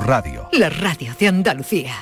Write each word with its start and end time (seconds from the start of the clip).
Sur 0.00 0.08
Radio. 0.08 0.48
La 0.52 0.70
radio 0.70 1.12
de 1.18 1.28
Andalucía. 1.28 1.92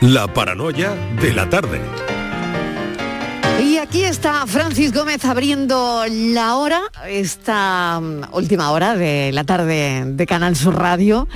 La 0.00 0.26
paranoia 0.26 0.94
de 1.20 1.32
la 1.34 1.48
tarde. 1.48 1.80
Y 3.62 3.76
aquí 3.76 4.04
está 4.04 4.46
Francis 4.46 4.92
Gómez 4.92 5.24
abriendo 5.24 6.04
la 6.08 6.56
hora, 6.56 6.80
esta 7.06 8.00
mm, 8.00 8.34
última 8.34 8.70
hora 8.70 8.96
de 8.96 9.32
la 9.32 9.44
tarde 9.44 10.04
de 10.06 10.26
Canal 10.26 10.56
Sur 10.56 10.76
Radio. 10.76 11.28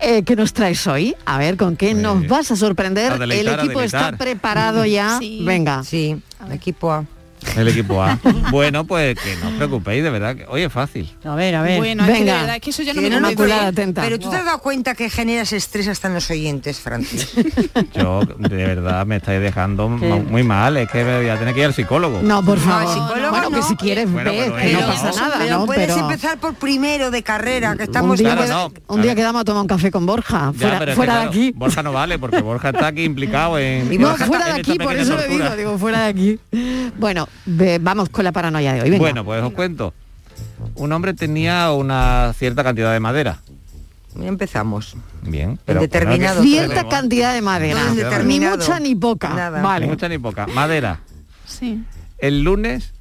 Eh, 0.00 0.22
¿Qué 0.24 0.36
nos 0.36 0.54
traes 0.54 0.86
hoy? 0.86 1.14
A 1.26 1.36
ver, 1.38 1.56
¿con 1.56 1.76
qué 1.76 1.92
nos 1.92 2.26
vas 2.28 2.50
a 2.50 2.56
sorprender? 2.56 3.12
a 3.12 3.18
deleitar, 3.18 3.60
El 3.60 3.66
equipo 3.66 3.80
está 3.82 4.12
preparado 4.12 4.86
ya. 4.86 5.20
Venga. 5.42 5.84
Sí, 5.84 6.16
el 6.44 6.52
equipo 6.52 6.92
A. 6.92 7.04
El 7.56 7.68
equipo 7.68 8.02
A. 8.02 8.18
bueno, 8.50 8.84
pues 8.86 9.18
que 9.18 9.36
no 9.36 9.48
os 9.48 9.54
preocupéis, 9.54 10.02
de 10.02 10.10
verdad. 10.10 10.36
que 10.36 10.46
Hoy 10.48 10.62
es 10.62 10.72
fácil. 10.72 11.10
A 11.24 11.34
ver, 11.34 11.54
a 11.54 11.62
ver. 11.62 11.78
Bueno, 11.78 12.04
es 12.04 12.10
que 12.10 12.24
de 12.24 12.32
verdad, 12.32 12.56
es 12.56 12.60
que 12.60 12.70
eso 12.70 12.82
ya 12.82 12.92
no 12.94 13.00
me 13.02 13.08
convence. 13.10 13.32
Inmaculada, 13.32 13.66
atenta. 13.68 14.02
Pero 14.02 14.18
tú 14.18 14.30
te 14.30 14.36
has 14.36 14.44
dado 14.44 14.58
cuenta 14.58 14.94
que 14.94 15.08
generas 15.10 15.52
estrés 15.52 15.88
hasta 15.88 16.08
en 16.08 16.14
los 16.14 16.30
oyentes, 16.30 16.78
Francis. 16.80 17.32
Yo, 17.94 18.20
de 18.38 18.56
verdad, 18.56 19.06
me 19.06 19.16
estáis 19.16 19.40
dejando 19.40 19.88
mu- 19.88 20.22
muy 20.24 20.42
mal. 20.42 20.76
Es 20.76 20.88
que 20.90 21.02
voy 21.04 21.28
a 21.28 21.38
tener 21.38 21.54
que 21.54 21.60
ir 21.60 21.66
al 21.66 21.74
psicólogo. 21.74 22.20
No, 22.22 22.42
por 22.44 22.58
No, 22.58 22.64
favor. 22.64 22.92
psicólogo 22.94 23.30
bueno, 23.30 23.50
que 23.50 23.56
no. 23.56 23.62
si 23.68 23.76
quieres 23.76 24.10
Bueno, 24.10 24.30
ves, 24.32 24.52
pero 24.54 24.56
que 24.56 24.72
no 24.72 24.80
pasa 24.86 25.10
no. 25.10 25.16
nada, 25.16 25.36
Pero 25.38 25.58
¿no? 25.58 25.66
puedes 25.66 25.86
Pero 25.86 26.00
empezar 26.00 26.38
por 26.38 26.54
primero 26.54 27.10
de 27.10 27.22
carrera, 27.22 27.70
que 27.76 27.82
un 27.84 27.88
estamos... 27.88 28.18
día, 28.18 28.32
Claro, 28.36 28.42
queda- 28.42 28.54
no, 28.88 28.94
un 28.94 29.02
día 29.02 29.14
quedamos 29.14 29.40
a 29.40 29.44
tomar 29.44 29.62
un 29.62 29.68
café 29.68 29.90
con 29.90 30.04
Borja, 30.06 30.52
Ya, 30.52 30.58
fuera, 30.60 30.78
pero 30.78 30.90
es 30.92 30.94
que, 30.94 30.96
fuera 30.96 31.12
claro, 31.14 31.30
de 31.30 31.36
aquí. 31.38 31.52
Borja 31.56 31.82
no 31.82 31.92
vale, 31.92 32.18
porque 32.18 32.40
Borja 32.42 32.70
está 32.70 32.88
aquí 32.88 33.04
implicado 33.04 33.58
en... 33.58 33.88
No, 34.00 34.08
Borja 34.08 34.26
fuera 34.26 34.46
de 34.46 34.60
aquí, 34.60 34.78
por 34.78 34.94
eso 34.96 35.16
le 35.16 35.28
digo, 35.28 35.56
digo, 35.56 35.78
fuera 35.78 36.00
de 36.02 36.06
aquí. 36.08 36.38
Bueno, 36.98 37.28
vamos 37.80 38.08
con 38.08 38.24
la 38.24 38.32
paranoia 38.32 38.72
de 38.74 38.82
hoy. 38.82 38.90
Venga. 38.90 39.00
Bueno, 39.00 39.24
pues 39.24 39.42
os 39.42 39.52
cuento. 39.52 39.94
Un 40.74 40.92
hombre 40.92 41.14
tenía 41.14 41.70
una 41.72 42.32
cierta 42.36 42.62
cantidad 42.64 42.92
de 42.92 43.00
madera. 43.00 43.40
Empezamos. 44.20 44.96
Bien. 45.22 45.58
Pero 45.64 45.80
bueno, 45.80 45.92
que- 45.92 46.42
Cierta 46.42 46.74
tenemos- 46.74 46.90
cantidad 46.90 47.34
de 47.34 47.42
madera. 47.42 47.82
No, 47.84 47.94
ni 48.24 48.40
mucha 48.40 48.80
ni 48.80 48.94
poca. 48.94 49.34
Nada. 49.34 49.78
Ni 49.80 49.86
mucha 49.86 50.08
ni 50.08 50.18
poca. 50.18 50.46
Madera. 50.46 51.00
Sí. 51.46 51.82
El 52.18 52.42
lunes 52.42 52.92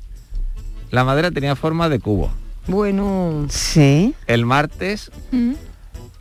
la 0.92 1.04
madera 1.04 1.32
tenía 1.32 1.56
forma 1.56 1.88
de 1.90 2.00
cubo. 2.00 2.32
Bueno... 2.68 3.46
Sí, 3.50 4.14
El 4.28 4.46
martes 4.46 5.12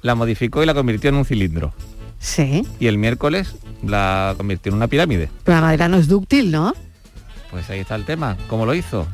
la 0.02 0.14
modificó 0.14 0.62
y 0.62 0.66
la 0.66 0.74
convirtió 0.74 1.10
en 1.10 1.16
un 1.16 1.24
cilindro. 1.24 1.72
sí. 2.18 2.66
Y 2.78 2.86
el 2.86 2.98
miércoles 2.98 3.54
la 3.82 4.34
convirtió 4.36 4.70
en 4.70 4.76
una 4.76 4.88
pirámide. 4.88 5.28
Pero 5.44 5.56
la 5.56 5.62
madera 5.62 5.88
no 5.88 5.96
es 5.96 6.06
dúctil, 6.08 6.50
¿no? 6.50 6.74
Pues 7.55 7.70
ahí 7.70 7.78
está 7.78 7.94
el 7.94 8.05
tema. 8.05 8.36
¿Cómo 8.48 8.66
lo 8.66 8.74
hizo? 8.74 9.06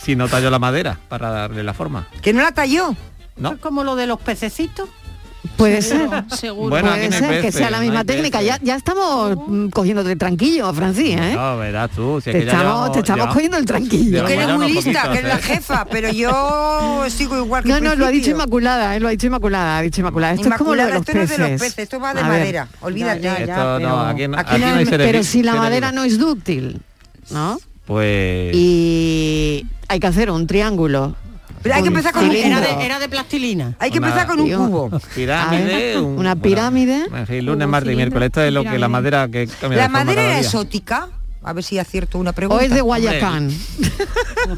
Si 0.00 0.14
no 0.14 0.28
talló 0.28 0.50
la 0.50 0.60
madera 0.60 0.96
para 1.08 1.30
darle 1.30 1.64
la 1.64 1.74
forma. 1.74 2.06
¿Que 2.22 2.32
no 2.32 2.40
la 2.42 2.52
talló? 2.52 2.94
¿No? 3.36 3.58
como 3.58 3.82
lo 3.82 3.96
de 3.96 4.06
los 4.06 4.20
pececitos. 4.20 4.88
Puede 5.56 5.82
ser. 5.82 6.08
Seguro. 6.36 6.70
Bueno, 6.70 6.90
Puede 6.90 7.08
no 7.10 7.16
ser 7.18 7.28
que 7.30 7.36
peces, 7.42 7.54
sea 7.56 7.70
la 7.70 7.78
no 7.78 7.82
misma 7.84 8.00
hay 8.00 8.06
técnica. 8.06 8.40
Ya, 8.42 8.52
peces. 8.54 8.66
ya 8.68 8.76
estamos 8.76 9.36
mm, 9.48 9.68
cogiéndote 9.70 10.14
tranquillo, 10.14 10.72
Francis, 10.72 11.16
¿eh? 11.16 11.32
No, 11.34 11.56
verás 11.58 11.90
tú. 11.90 12.20
Si 12.20 12.30
es 12.30 12.34
te, 12.36 12.40
que 12.40 12.46
estamos, 12.46 12.64
llevamos- 12.64 12.92
te 12.92 12.98
estamos 13.00 13.16
llevamos- 13.18 13.34
cogiendo 13.34 13.56
el 13.56 13.64
tranquillo. 13.64 14.24
Que 14.26 14.34
eres 14.34 14.48
muy 14.50 14.66
lista, 14.72 14.82
poquitos, 15.02 15.08
que 15.12 15.18
eres 15.18 15.28
la 15.28 15.38
¿eh? 15.38 15.42
jefa, 15.42 15.84
pero 15.86 16.10
yo 16.12 17.04
sigo 17.10 17.36
igual 17.38 17.64
que 17.64 17.68
No, 17.70 17.80
no, 17.80 17.94
lo 17.96 18.06
ha 18.06 18.08
dicho 18.10 18.22
principio. 18.24 18.32
Inmaculada, 18.34 18.94
¿eh? 18.96 19.00
lo 19.00 19.08
ha 19.08 19.10
dicho 19.10 19.26
Inmaculada, 19.26 19.78
ha 19.78 19.82
dicho 19.82 20.00
Inmaculada. 20.00 20.34
Esto 20.34 20.48
es 20.48 20.54
como 20.56 20.74
lo 20.74 20.82
de 20.82 20.88
Inmaculada, 20.90 20.98
los 20.98 21.08
esto 21.08 21.14
no 21.14 21.22
es 21.22 21.28
peces. 21.30 21.44
de 21.44 21.50
los 21.52 21.60
peces, 21.60 21.78
esto 21.78 22.00
va 22.00 22.14
de 22.14 22.20
A 22.20 22.28
ver, 22.28 22.38
madera. 22.40 22.68
Olvídate. 22.80 23.20
Ya, 23.20 23.38
ya. 23.38 23.54
Esto 23.54 23.64
no, 23.64 23.76
pero- 23.78 24.00
aquí, 24.00 24.28
no- 24.28 24.38
aquí 24.38 24.50
aquí 24.54 24.60
no 24.60 24.70
no 24.70 24.76
hay 24.76 24.84
Pero 24.86 25.22
si 25.24 25.42
la 25.42 25.54
madera 25.54 25.92
no 25.92 26.04
es 26.04 26.18
dúctil, 26.18 26.80
¿no? 27.30 27.58
Pues... 27.88 28.54
Y 28.54 29.66
hay 29.88 29.98
que 29.98 30.06
hacer 30.06 30.30
un 30.30 30.46
triángulo. 30.46 31.16
Pero 31.62 31.74
hay 31.74 31.82
que 31.82 31.88
empezar 31.88 32.12
con 32.12 32.24
un. 32.26 32.36
Era 32.36 32.60
de, 32.60 32.84
era 32.84 32.98
de 33.00 33.08
plastilina. 33.08 33.74
Hay 33.80 33.90
que 33.90 33.98
Una- 33.98 34.08
empezar 34.08 34.28
con 34.28 34.38
un 34.40 34.50
cubo. 34.50 35.00
Pirámide. 35.14 35.98
Un- 35.98 36.18
una 36.18 36.36
pirámide. 36.36 37.06
en 37.12 37.26
fin, 37.26 37.46
lunes, 37.46 37.66
martes 37.66 37.92
y 37.92 37.96
miércoles. 37.96 38.26
Esto 38.26 38.42
es 38.42 38.52
lo 38.52 38.62
que 38.62 38.78
la 38.78 38.88
madera 38.88 39.26
que 39.28 39.48
cambia 39.60 39.78
¿La 39.80 39.88
madera 39.88 40.22
era 40.22 40.38
exótica? 40.38 41.08
A 41.42 41.52
ver 41.54 41.64
si 41.64 41.78
acierto 41.78 42.18
una 42.18 42.30
O 42.30 42.34
pregunta. 42.34 42.62
es 42.64 42.70
de 42.72 42.80
Guayacán. 42.82 43.50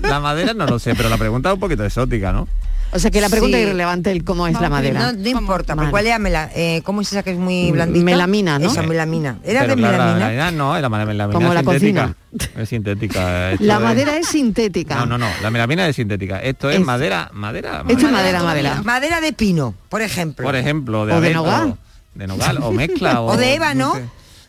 La 0.03 0.19
madera 0.21 0.53
no 0.53 0.67
lo 0.67 0.79
sé, 0.79 0.95
pero 0.97 1.09
la 1.09 1.17
pregunta 1.17 1.51
es 1.51 1.55
un 1.55 1.61
poquito 1.61 1.85
exótica, 1.85 2.33
¿no? 2.33 2.49
O 2.93 2.99
sea 2.99 3.11
que 3.11 3.21
la 3.21 3.29
pregunta 3.29 3.57
Sí. 3.57 3.63
es 3.63 3.67
irrelevante 3.69 4.11
el 4.11 4.25
cómo 4.25 4.47
es 4.49 4.61
la 4.61 4.69
madera. 4.69 5.13
No, 5.13 5.19
no 5.19 5.29
importa, 5.29 5.75
Vale. 5.75 5.87
pero 5.87 5.91
¿cuál 5.93 6.07
era 6.09 6.19
mela- 6.19 6.51
eh, 6.55 6.83
¿Cómo 6.85 7.03
es 7.03 7.13
esa 7.13 7.23
que 7.23 7.31
es 7.31 7.39
muy 7.39 7.71
blandita? 7.71 8.05
Melamina, 8.05 8.59
¿no? 8.59 8.67
Esa 8.71 8.83
melamina. 8.83 9.39
¿Era 9.45 9.61
Pero 9.61 9.77
de 9.77 9.81
claro, 9.83 9.97
la 9.99 10.05
melamina? 10.05 10.27
realidad 10.27 10.53
no, 10.53 10.75
es 10.77 10.83
la 10.83 10.89
melamina 10.89 11.29
Como 11.31 11.49
es 11.53 11.55
la 11.55 11.61
sintética. 11.63 12.15
Es 12.57 12.69
sintética. 12.69 13.51
La 13.61 13.79
madera 13.79 14.17
es 14.17 14.27
sintética. 14.29 14.97
No, 14.97 15.07
no, 15.07 15.19
no, 15.19 15.27
la 15.43 15.51
melamina 15.51 15.87
es 15.89 15.97
sintética. 15.97 16.39
Esto 16.41 16.69
es, 16.71 16.79
Es- 16.81 16.85
madera, 16.85 17.31
madera. 17.33 17.85
Esto 17.89 18.07
es 18.07 18.13
madera. 18.13 18.43
madera, 18.43 18.83
madera. 18.83 19.21
De 19.21 19.33
pino, 19.33 19.75
por 19.89 20.03
ejemplo. 20.03 20.45
Por 20.45 20.57
ejemplo, 20.57 21.07
de 21.07 21.13
O 21.15 21.21
de 21.21 21.33
nogal. 21.35 21.77
De 22.15 22.27
nogal, 22.27 22.59
o 22.61 22.73
mezcla. 22.73 23.21
O, 23.21 23.27
O 23.33 23.37
de 23.37 23.55
ébano. 23.55 23.95
sé, 23.95 24.05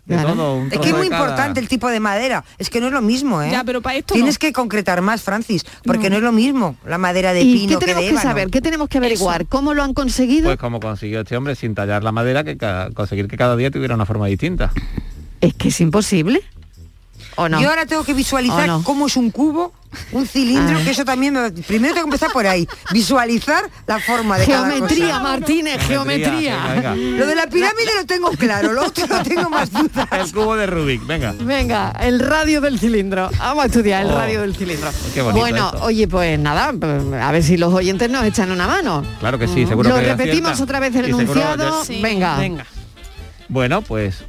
De 0.05 0.15
Claro. 0.15 0.33
todo, 0.33 0.55
un 0.55 0.71
Es 0.71 0.79
que 0.79 0.89
es 0.89 0.95
muy 0.95 1.09
cada- 1.09 1.21
importante 1.21 1.59
el 1.59 1.67
tipo 1.67 1.87
de 1.87 1.99
madera. 1.99 2.43
Es 2.57 2.69
que 2.71 2.81
no 2.81 2.87
es 2.87 2.93
lo 2.93 3.01
mismo, 3.03 3.41
¿eh? 3.41 3.51
Ya, 3.51 3.63
pero 3.63 3.81
para 3.81 3.97
esto 3.97 4.15
Tienes 4.15 4.35
no. 4.35 4.39
que 4.39 4.51
concretar 4.51 5.01
más, 5.01 5.21
Francis, 5.21 5.63
porque 5.85 6.09
no. 6.09 6.17
es 6.17 6.23
lo 6.23 6.31
mismo 6.31 6.75
la 6.85 6.97
madera 6.97 7.33
de 7.33 7.41
¿Y 7.43 7.53
pino 7.67 7.79
qué 7.79 7.85
que 7.85 7.91
tenemos 7.93 8.09
de 8.09 8.15
que, 8.15 8.21
saber? 8.21 8.49
¿Qué 8.49 8.61
tenemos 8.61 8.89
que 8.89 8.97
averiguar? 8.97 9.45
¿Cómo 9.45 9.73
lo 9.75 9.83
han 9.83 9.93
conseguido? 9.93 10.45
Pues 10.45 10.57
como 10.57 10.79
consiguió 10.79 11.21
este 11.21 11.37
hombre 11.37 11.55
sin 11.55 11.75
tallar 11.75 12.03
la 12.03 12.11
madera, 12.11 12.43
que 12.43 12.57
conseguir 12.95 13.27
que 13.27 13.37
cada 13.37 13.55
día 13.55 13.69
tuviera 13.69 13.93
una 13.95 14.05
forma 14.07 14.25
distinta. 14.25 14.71
Es 15.39 15.53
que 15.53 15.67
es 15.69 15.79
imposible. 15.81 16.41
¿O 17.41 17.49
no? 17.49 17.61
Yo 17.61 17.69
ahora 17.69 17.85
tengo 17.85 18.03
que 18.03 18.13
visualizar 18.13 18.69
cómo 18.83 19.07
es 19.07 19.15
un 19.17 19.31
cubo, 19.31 19.73
un 20.11 20.25
cilindro, 20.27 20.83
que 20.83 20.91
eso 20.91 21.03
también 21.03 21.33
me... 21.33 21.51
Primero 21.51 21.93
tengo 21.93 22.05
que 22.07 22.15
empezar 22.15 22.31
por 22.31 22.45
ahí, 22.47 22.67
visualizar 22.93 23.69
la 23.87 23.99
forma 23.99 24.37
de 24.37 24.45
cada 24.47 24.69
Geometría, 24.71 25.07
cosa. 25.07 25.19
Martínez, 25.19 25.81
geometría. 25.87 26.57
Venga, 26.73 26.93
venga. 26.93 27.17
Lo 27.17 27.25
de 27.25 27.35
la 27.35 27.47
pirámide 27.47 27.89
lo 27.99 28.05
tengo 28.05 28.29
claro, 28.31 28.73
lo 28.73 28.85
otro 28.85 29.05
no 29.07 29.21
tengo 29.23 29.49
más 29.49 29.71
dudas. 29.71 30.07
El 30.11 30.31
cubo 30.31 30.55
de 30.55 30.65
Rubik, 30.67 31.05
venga. 31.05 31.33
Venga, 31.39 31.91
el 32.01 32.19
radio 32.19 32.61
del 32.61 32.79
cilindro. 32.79 33.29
Vamos 33.37 33.63
a 33.63 33.67
estudiar 33.67 34.03
el 34.05 34.11
Oh, 34.11 34.15
radio 34.15 34.41
del 34.41 34.55
cilindro. 34.55 34.89
qué 35.13 35.21
bonito 35.21 35.39
bueno, 35.39 35.71
esto. 35.73 35.83
oye, 35.85 36.07
pues 36.07 36.39
nada, 36.39 36.69
a 36.69 37.31
ver 37.31 37.43
si 37.43 37.57
los 37.57 37.73
oyentes 37.73 38.09
nos 38.09 38.23
echan 38.25 38.51
una 38.51 38.67
mano. 38.67 39.03
Claro 39.19 39.37
que 39.39 39.47
sí, 39.47 39.65
seguro 39.65 39.89
Lo 39.89 39.95
que 39.95 40.01
repetimos 40.03 40.51
acierta. 40.51 40.63
otra 40.63 40.79
vez 40.79 40.95
el 40.95 41.09
Y 41.09 41.13
seguro 41.13 41.41
enunciado. 41.41 41.83
Venga. 42.01 42.37
Venga. 42.37 42.65
Bueno, 43.49 43.81
pues 43.81 44.23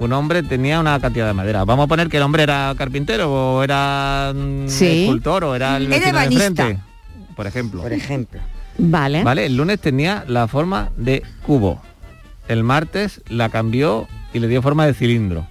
un 0.00 0.12
hombre 0.12 0.42
tenía 0.42 0.80
una 0.80 0.98
cantidad 0.98 1.26
de 1.26 1.34
madera. 1.34 1.64
Vamos 1.64 1.84
a 1.84 1.86
poner 1.86 2.08
que 2.08 2.16
el 2.16 2.22
hombre 2.22 2.42
era 2.42 2.74
carpintero 2.76 3.30
o 3.32 3.62
era 3.62 4.32
mm, 4.34 4.66
Sí. 4.68 5.02
escultor 5.04 5.44
o 5.44 5.54
era 5.54 5.76
el 5.76 5.92
Era 5.92 5.98
vecino 5.98 6.18
de 6.18 6.36
frente, 6.36 6.78
por 7.36 7.46
ejemplo. 7.46 7.82
Por 7.82 7.92
ejemplo. 7.92 8.40
Vale. 8.78 9.22
Vale, 9.22 9.46
el 9.46 9.56
lunes 9.56 9.78
tenía 9.80 10.24
la 10.26 10.48
forma 10.48 10.90
de 10.96 11.22
cubo. 11.46 11.80
El 12.48 12.64
martes 12.64 13.20
la 13.28 13.50
cambió 13.50 14.08
y 14.32 14.38
le 14.38 14.48
dio 14.48 14.62
forma 14.62 14.86
de 14.86 14.94
cilindro. 14.94 15.46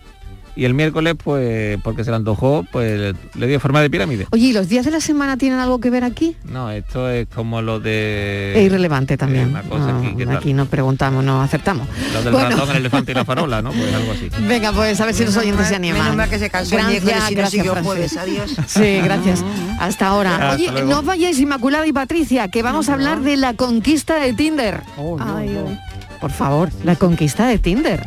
Y 0.56 0.66
el 0.66 0.74
miércoles, 0.74 1.16
pues, 1.24 1.80
porque 1.84 2.04
se 2.04 2.10
le 2.10 2.18
antojó, 2.18 2.66
pues 2.72 3.16
le 3.36 3.48
dio 3.48 3.60
forma 3.60 3.82
de 3.82 3.90
pirámide. 3.90 4.28
Oye, 4.32 4.48
¿y 4.48 4.54
los 4.54 4.68
días 4.68 4.84
de 4.86 4.92
la 4.92 5.00
semana 5.00 5.38
tienen 5.38 5.60
algo 5.60 5.80
que 5.80 5.90
ver 5.90 6.04
aquí? 6.04 6.36
No, 6.44 6.70
esto 6.72 7.10
es 7.10 7.28
como 7.34 7.62
lo 7.62 7.80
de... 7.80 8.54
es 8.58 8.66
irrelevante 8.66 9.16
también. 9.18 9.50
una 9.50 9.62
cosa 9.64 9.92
No, 9.94 10.00
aquí, 10.00 10.16
¿qué 10.18 10.26
tal? 10.26 10.38
aquí 10.38 10.54
no 10.54 10.66
preguntamos, 10.66 11.24
no 11.24 11.42
acertamos. 11.42 11.88
Lo 12.14 12.24
del 12.24 12.34
Bueno. 12.34 12.50
ratón, 12.50 12.70
el 12.72 12.78
elefante 12.78 13.12
y 13.12 13.16
la 13.16 13.24
farola, 13.26 13.62
¿no? 13.62 13.72
Pues 13.72 13.94
algo 13.94 14.12
así. 14.12 14.30
Venga, 14.48 14.72
pues 14.74 15.00
a 15.00 15.06
ver 15.06 15.16
si 15.16 15.24
los 15.26 15.38
oyentes 15.38 15.68
se 15.68 15.76
animan. 15.76 16.02
Menos 16.02 16.16
mal 16.18 16.30
que 16.30 16.40
se 16.40 16.50
cansó 16.50 16.76
el 16.78 16.82
Gracias, 16.82 17.04
miércoles 17.06 17.32
y 17.32 17.36
no 17.36 17.42
gracias, 17.42 17.66
Francis. 17.66 17.86
jueves. 17.86 18.18
Adiós. 18.18 18.56
Sí, 18.68 19.00
gracias. 19.04 19.46
Hasta 19.80 20.08
ahora. 20.08 20.52
Oye, 20.56 20.72
no 20.84 21.00
os 21.00 21.06
vayáis 21.06 21.40
Inmaculada 21.40 21.88
y 21.88 21.94
Patricia, 21.94 22.48
que 22.50 22.62
vamos 22.64 22.90
a 22.90 22.94
hablar 22.94 23.22
de 23.22 23.38
la 23.38 23.54
conquista 23.54 24.16
de 24.20 24.34
Tinder. 24.34 24.82
Ay, 24.98 25.58
ay. 25.58 25.80
Por 26.20 26.32
favor, 26.32 26.70
la 26.84 26.96
conquista 26.98 27.48
de 27.48 27.60
Tinder. 27.60 28.06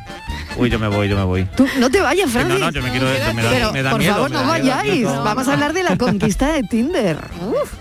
Uy, 0.56 0.68
yo 0.70 0.78
me 0.78 0.88
voy, 0.88 1.08
yo 1.08 1.16
me 1.16 1.24
voy. 1.24 1.44
Tú 1.56 1.66
no 1.78 1.90
te 1.90 2.00
vayas, 2.00 2.30
Francis. 2.30 2.58
no, 2.60 2.66
no, 2.66 2.70
yo 2.72 2.82
me 2.82 2.90
quiero... 2.90 3.06
Me 3.34 3.42
da, 3.42 3.50
Pero 3.50 3.72
me 3.72 3.82
da 3.82 3.90
por 3.90 3.98
miedo, 3.98 4.14
favor 4.14 4.30
me 4.30 4.36
no 4.36 4.42
da 4.42 4.58
miedo. 4.58 4.76
vayáis. 4.76 5.04
Vamos 5.06 5.48
a 5.48 5.52
hablar 5.54 5.72
de 5.72 5.82
la 5.82 5.96
conquista 5.96 6.52
de 6.52 6.62
Tinder. 6.64 7.18
Uf. 7.40 7.72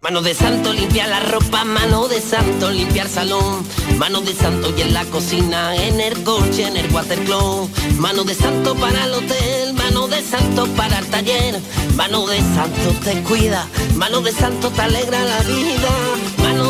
Mano 0.00 0.20
de 0.20 0.34
santo 0.34 0.72
limpia 0.72 1.06
la 1.06 1.20
ropa, 1.20 1.64
mano 1.64 2.08
de 2.08 2.20
santo 2.20 2.70
limpiar 2.72 3.08
salón, 3.08 3.64
mano 3.98 4.20
de 4.20 4.34
santo 4.34 4.74
y 4.76 4.82
en 4.82 4.92
la 4.94 5.04
cocina, 5.04 5.76
en 5.76 6.00
el 6.00 6.24
coche, 6.24 6.66
en 6.66 6.76
el 6.76 6.92
watercloak, 6.92 7.70
mano 7.98 8.24
de 8.24 8.34
santo 8.34 8.74
para 8.74 9.04
el 9.04 9.12
hotel, 9.14 9.74
mano 9.74 10.08
de 10.08 10.20
santo 10.20 10.66
para 10.76 10.98
el 10.98 11.06
taller, 11.06 11.60
mano 11.94 12.26
de 12.26 12.38
santo 12.40 12.90
te 13.04 13.22
cuida, 13.22 13.64
mano 13.94 14.20
de 14.22 14.32
santo 14.32 14.70
te 14.70 14.82
alegra 14.82 15.22
la 15.24 15.38
vida, 15.42 15.88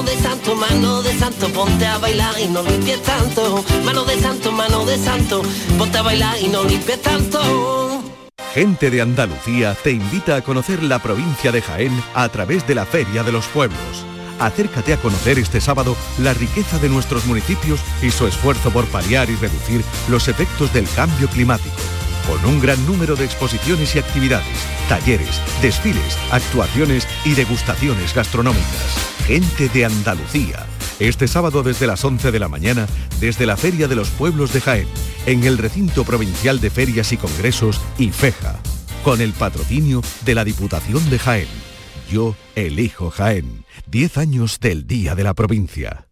de 0.03 0.17
santo, 0.17 0.57
mano 0.57 1.03
de 1.03 1.19
santo, 1.19 1.49
ponte 1.49 1.87
a 1.87 1.99
bailar 1.99 2.35
y 2.41 2.47
no 2.49 2.63
limpies 2.63 3.03
tanto, 3.03 3.65
mano 3.85 4.05
de 4.05 4.19
santo, 4.21 4.53
mano 4.53 4.85
de 4.85 4.99
santo, 4.99 5.43
ponte 5.79 5.99
a 5.99 6.03
bailar 6.03 6.41
y 6.41 6.49
no 6.49 6.65
limpies 6.65 7.01
tanto. 7.03 8.03
Gente 8.55 8.91
de 8.91 9.01
Andalucía 9.01 9.75
te 9.83 9.93
invita 9.93 10.37
a 10.37 10.43
conocer 10.43 10.83
la 10.83 10.99
provincia 10.99 11.53
de 11.53 11.63
Jaén 11.63 12.03
a 12.15 12.29
través 12.29 12.67
de 12.67 12.75
la 12.75 12.85
Feria 12.85 13.23
de 13.23 13.33
los 13.33 13.47
Pueblos. 13.47 14.05
Acércate 14.39 14.93
a 14.93 14.97
conocer 14.97 15.39
este 15.39 15.61
sábado 15.61 15.97
la 16.19 16.35
riqueza 16.35 16.79
de 16.79 16.89
nuestros 16.89 17.25
municipios 17.27 17.81
y 18.03 18.11
su 18.11 18.27
esfuerzo 18.27 18.71
por 18.71 18.87
paliar 18.87 19.31
y 19.31 19.37
reducir 19.37 19.85
los 20.09 20.29
efectos 20.29 20.73
del 20.73 20.89
cambio 20.91 21.29
climático. 21.29 21.77
Con 22.27 22.45
un 22.45 22.61
gran 22.61 22.85
número 22.87 23.17
de 23.17 23.25
exposiciones 23.25 23.95
y 23.95 23.99
actividades, 23.99 24.59
talleres, 24.89 25.41
desfiles, 25.61 26.19
actuaciones 26.31 27.07
y 27.25 27.35
degustaciones 27.35 28.15
gastronómicas. 28.15 29.12
Gente 29.27 29.69
de 29.69 29.85
Andalucía. 29.85 30.67
Este 30.99 31.29
sábado 31.29 31.63
desde 31.63 31.87
las 31.87 32.05
11 32.05 32.33
de 32.33 32.39
la 32.41 32.49
mañana, 32.49 32.89
desde 33.21 33.47
la 33.47 33.57
Feria 33.57 33.87
de 33.87 33.95
los 33.95 34.11
Pueblos 34.11 34.53
de 34.53 34.61
Jaén, 34.61 34.89
en 35.27 35.45
el 35.45 35.59
recinto 35.59 36.05
provincial 36.05 36.61
de 36.61 36.71
ferias 36.71 37.13
y 37.13 37.17
congresos 37.17 37.81
IFEJA, 37.99 38.57
con 39.05 39.21
el 39.21 39.33
patrocinio 39.33 40.03
de 40.25 40.35
la 40.35 40.45
Diputación 40.45 41.09
de 41.09 41.21
Jaén. 41.21 41.49
Yo 42.11 42.35
elijo 42.57 43.11
Jaén. 43.11 43.65
10 43.87 44.19
años 44.19 44.59
del 44.59 44.87
Día 44.89 45.15
de 45.15 45.23
la 45.23 45.35
Provincia. 45.35 46.12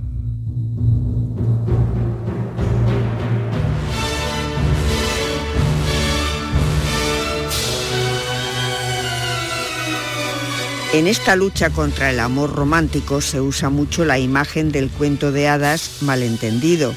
En 10.93 11.07
esta 11.07 11.37
lucha 11.37 11.69
contra 11.69 12.09
el 12.09 12.19
amor 12.19 12.53
romántico 12.53 13.21
se 13.21 13.39
usa 13.39 13.69
mucho 13.69 14.03
la 14.03 14.19
imagen 14.19 14.73
del 14.73 14.89
cuento 14.89 15.31
de 15.31 15.47
hadas 15.47 16.01
malentendido. 16.01 16.93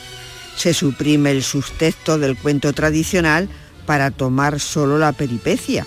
Se 0.57 0.75
suprime 0.75 1.31
el 1.31 1.45
subtexto 1.45 2.19
del 2.19 2.37
cuento 2.37 2.73
tradicional 2.73 3.49
para 3.87 4.11
tomar 4.11 4.59
solo 4.59 4.99
la 4.99 5.13
peripecia. 5.13 5.87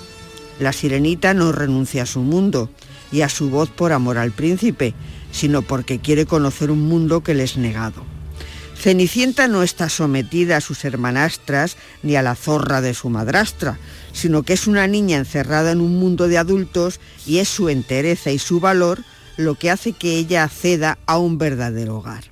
La 0.57 0.71
sirenita 0.71 1.33
no 1.33 1.51
renuncia 1.51 2.04
a 2.04 2.06
su 2.06 2.21
mundo 2.21 2.69
y 3.12 3.21
a 3.21 3.30
su 3.30 3.50
voz 3.50 3.69
por 3.69 3.92
amor 3.92 4.18
al 4.18 4.31
príncipe, 4.31 4.94
sino 5.33 5.62
porque 5.62 6.00
quiere 6.00 6.25
conocer 6.25 6.71
un 6.71 6.88
mundo 6.88 7.24
que 7.24 7.33
le 7.33 7.44
es 7.44 7.57
negado. 7.57 8.06
Cenicienta 8.79 9.47
no 9.47 9.63
está 9.63 9.89
sometida 9.89 10.57
a 10.57 10.62
sus 10.62 10.85
hermanastras 10.85 11.77
ni 12.03 12.15
a 12.15 12.21
la 12.21 12.35
zorra 12.35 12.79
de 12.79 12.94
su 12.94 13.09
madrastra, 13.09 13.79
sino 14.13 14.44
que 14.44 14.53
es 14.53 14.68
una 14.68 14.88
niña 14.88 15.18
encerrada 15.18 15.71
en 15.71 15.81
un 15.81 15.97
mundo 15.97 16.27
de 16.27 16.38
adultos 16.38 17.00
y 17.25 17.39
es 17.39 17.50
su 17.50 17.69
entereza 17.69 18.31
y 18.31 18.39
su 18.39 18.59
valor 18.59 19.03
lo 19.35 19.56
que 19.56 19.71
hace 19.71 19.94
que 19.94 20.18
ella 20.18 20.44
acceda 20.44 21.00
a 21.06 21.18
un 21.18 21.38
verdadero 21.38 21.97
hogar. 21.97 22.24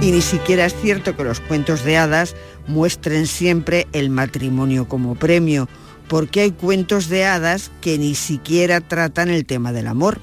Y 0.00 0.10
ni 0.10 0.20
siquiera 0.20 0.66
es 0.66 0.74
cierto 0.82 1.16
que 1.16 1.24
los 1.24 1.38
cuentos 1.38 1.84
de 1.84 1.96
hadas 1.96 2.34
muestren 2.66 3.28
siempre 3.28 3.86
el 3.92 4.10
matrimonio 4.10 4.88
como 4.88 5.14
premio, 5.14 5.68
porque 6.08 6.40
hay 6.40 6.50
cuentos 6.50 7.08
de 7.08 7.24
hadas 7.24 7.70
que 7.80 7.98
ni 7.98 8.16
siquiera 8.16 8.80
tratan 8.80 9.30
el 9.30 9.46
tema 9.46 9.72
del 9.72 9.86
amor. 9.86 10.20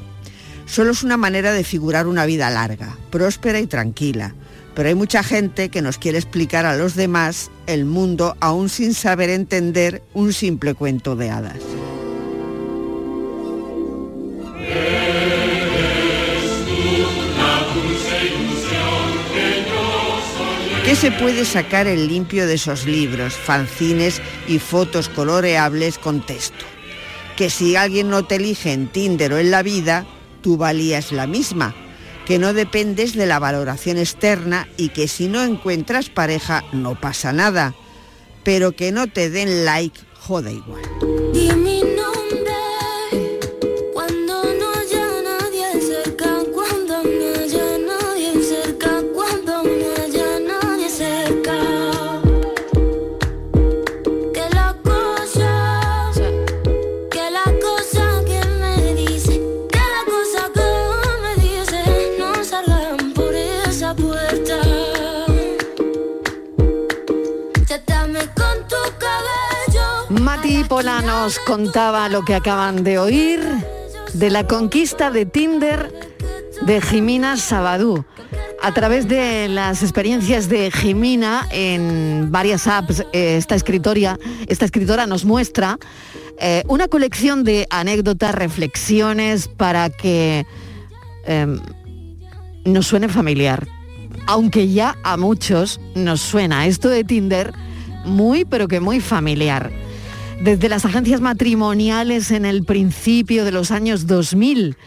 Solo 0.66 0.92
es 0.92 1.04
una 1.04 1.16
manera 1.16 1.54
de 1.54 1.64
figurar 1.64 2.08
una 2.08 2.26
vida 2.26 2.50
larga, 2.50 2.98
próspera 3.10 3.60
y 3.60 3.68
tranquila, 3.68 4.36
pero 4.80 4.88
hay 4.88 4.96
mucha 4.96 5.24
gente 5.24 5.68
que 5.68 5.82
nos 5.82 5.98
quiere 5.98 6.18
explicar 6.18 6.66
a 6.66 6.78
los 6.78 6.96
demás 6.96 7.52
el 7.68 7.84
mundo 7.84 8.38
aún 8.40 8.70
sin 8.70 8.94
saber 8.94 9.30
entender 9.30 10.02
un 10.14 10.32
simple 10.32 10.74
cuento 10.74 11.18
de 11.18 11.30
hadas. 11.30 11.60
¿Qué 20.86 20.96
se 20.96 21.12
puede 21.12 21.44
sacar 21.44 21.86
en 21.88 22.08
limpio 22.08 22.48
de 22.48 22.54
esos 22.54 22.86
libros, 22.86 23.34
fanzines 23.34 24.22
y 24.48 24.60
fotos 24.60 25.10
coloreables 25.10 25.98
con 25.98 26.26
texto? 26.26 26.64
Que 27.36 27.50
si 27.50 27.76
alguien 27.76 28.10
no 28.10 28.24
te 28.24 28.36
elige 28.36 28.72
en 28.72 28.88
Tinder 28.88 29.34
o 29.34 29.40
en 29.40 29.52
la 29.52 29.62
vida, 29.62 30.06
tu 30.42 30.56
valía 30.56 31.00
es 31.00 31.12
la 31.12 31.28
misma, 31.28 31.76
que 32.30 32.38
no 32.38 32.54
dependes 32.54 33.16
de 33.16 33.26
la 33.26 33.40
valoración 33.40 33.98
externa 33.98 34.68
y 34.78 34.90
que 34.90 35.08
si 35.08 35.28
no 35.28 35.44
encuentras 35.44 36.12
pareja 36.12 36.64
no 36.72 36.94
pasa 36.94 37.34
nada, 37.34 37.74
pero 38.44 38.74
que 38.74 38.92
no 38.92 39.08
te 39.08 39.32
den 39.32 39.66
like 39.66 40.00
joda 40.14 40.52
igual. 40.52 41.09
Pola 70.70 71.02
nos 71.02 71.40
contaba 71.40 72.10
lo 72.10 72.24
que 72.24 72.36
acaban 72.36 72.84
de 72.84 73.00
oír 73.00 73.40
de 74.14 74.30
la 74.30 74.46
conquista 74.46 75.10
de 75.10 75.26
Tinder 75.26 75.92
de 76.62 76.80
Jimina 76.80 77.38
Sabadú. 77.38 78.06
A 78.62 78.72
través 78.72 79.08
de 79.08 79.48
las 79.48 79.82
experiencias 79.82 80.48
de 80.48 80.70
Jimina 80.70 81.48
en 81.52 82.32
varias 82.32 82.68
apps, 82.68 83.00
eh, 83.14 83.38
esta, 83.38 83.56
escritoria, 83.56 84.20
esta 84.46 84.66
escritora 84.66 85.08
nos 85.08 85.26
muestra 85.26 85.80
eh, 86.38 86.62
una 86.68 86.88
colección 86.88 87.44
de 87.44 87.66
anécdotas, 87.72 88.36
reflexiones 88.36 89.48
para 89.48 89.90
que 89.90 90.46
em, 91.26 91.60
nos 92.64 92.86
suene 92.86 93.10
familiar. 93.10 93.68
Aunque 94.28 94.70
ya 94.70 94.96
a 95.02 95.18
muchos 95.18 95.82
nos 95.96 96.22
suena 96.22 96.68
esto 96.68 96.90
de 96.90 97.04
Tinder 97.04 97.54
muy, 98.06 98.46
pero 98.46 98.68
que 98.68 98.80
muy 98.80 99.00
familiar 99.00 99.89
desde 100.42 100.70
las 100.70 100.86
agencias 100.86 101.22
matrimoniales 101.22 102.32
en 102.32 102.46
el 102.46 102.64
principio 102.64 103.46
de 103.46 103.52
los 103.52 103.72
años 103.72 104.08
2000. 104.08 104.78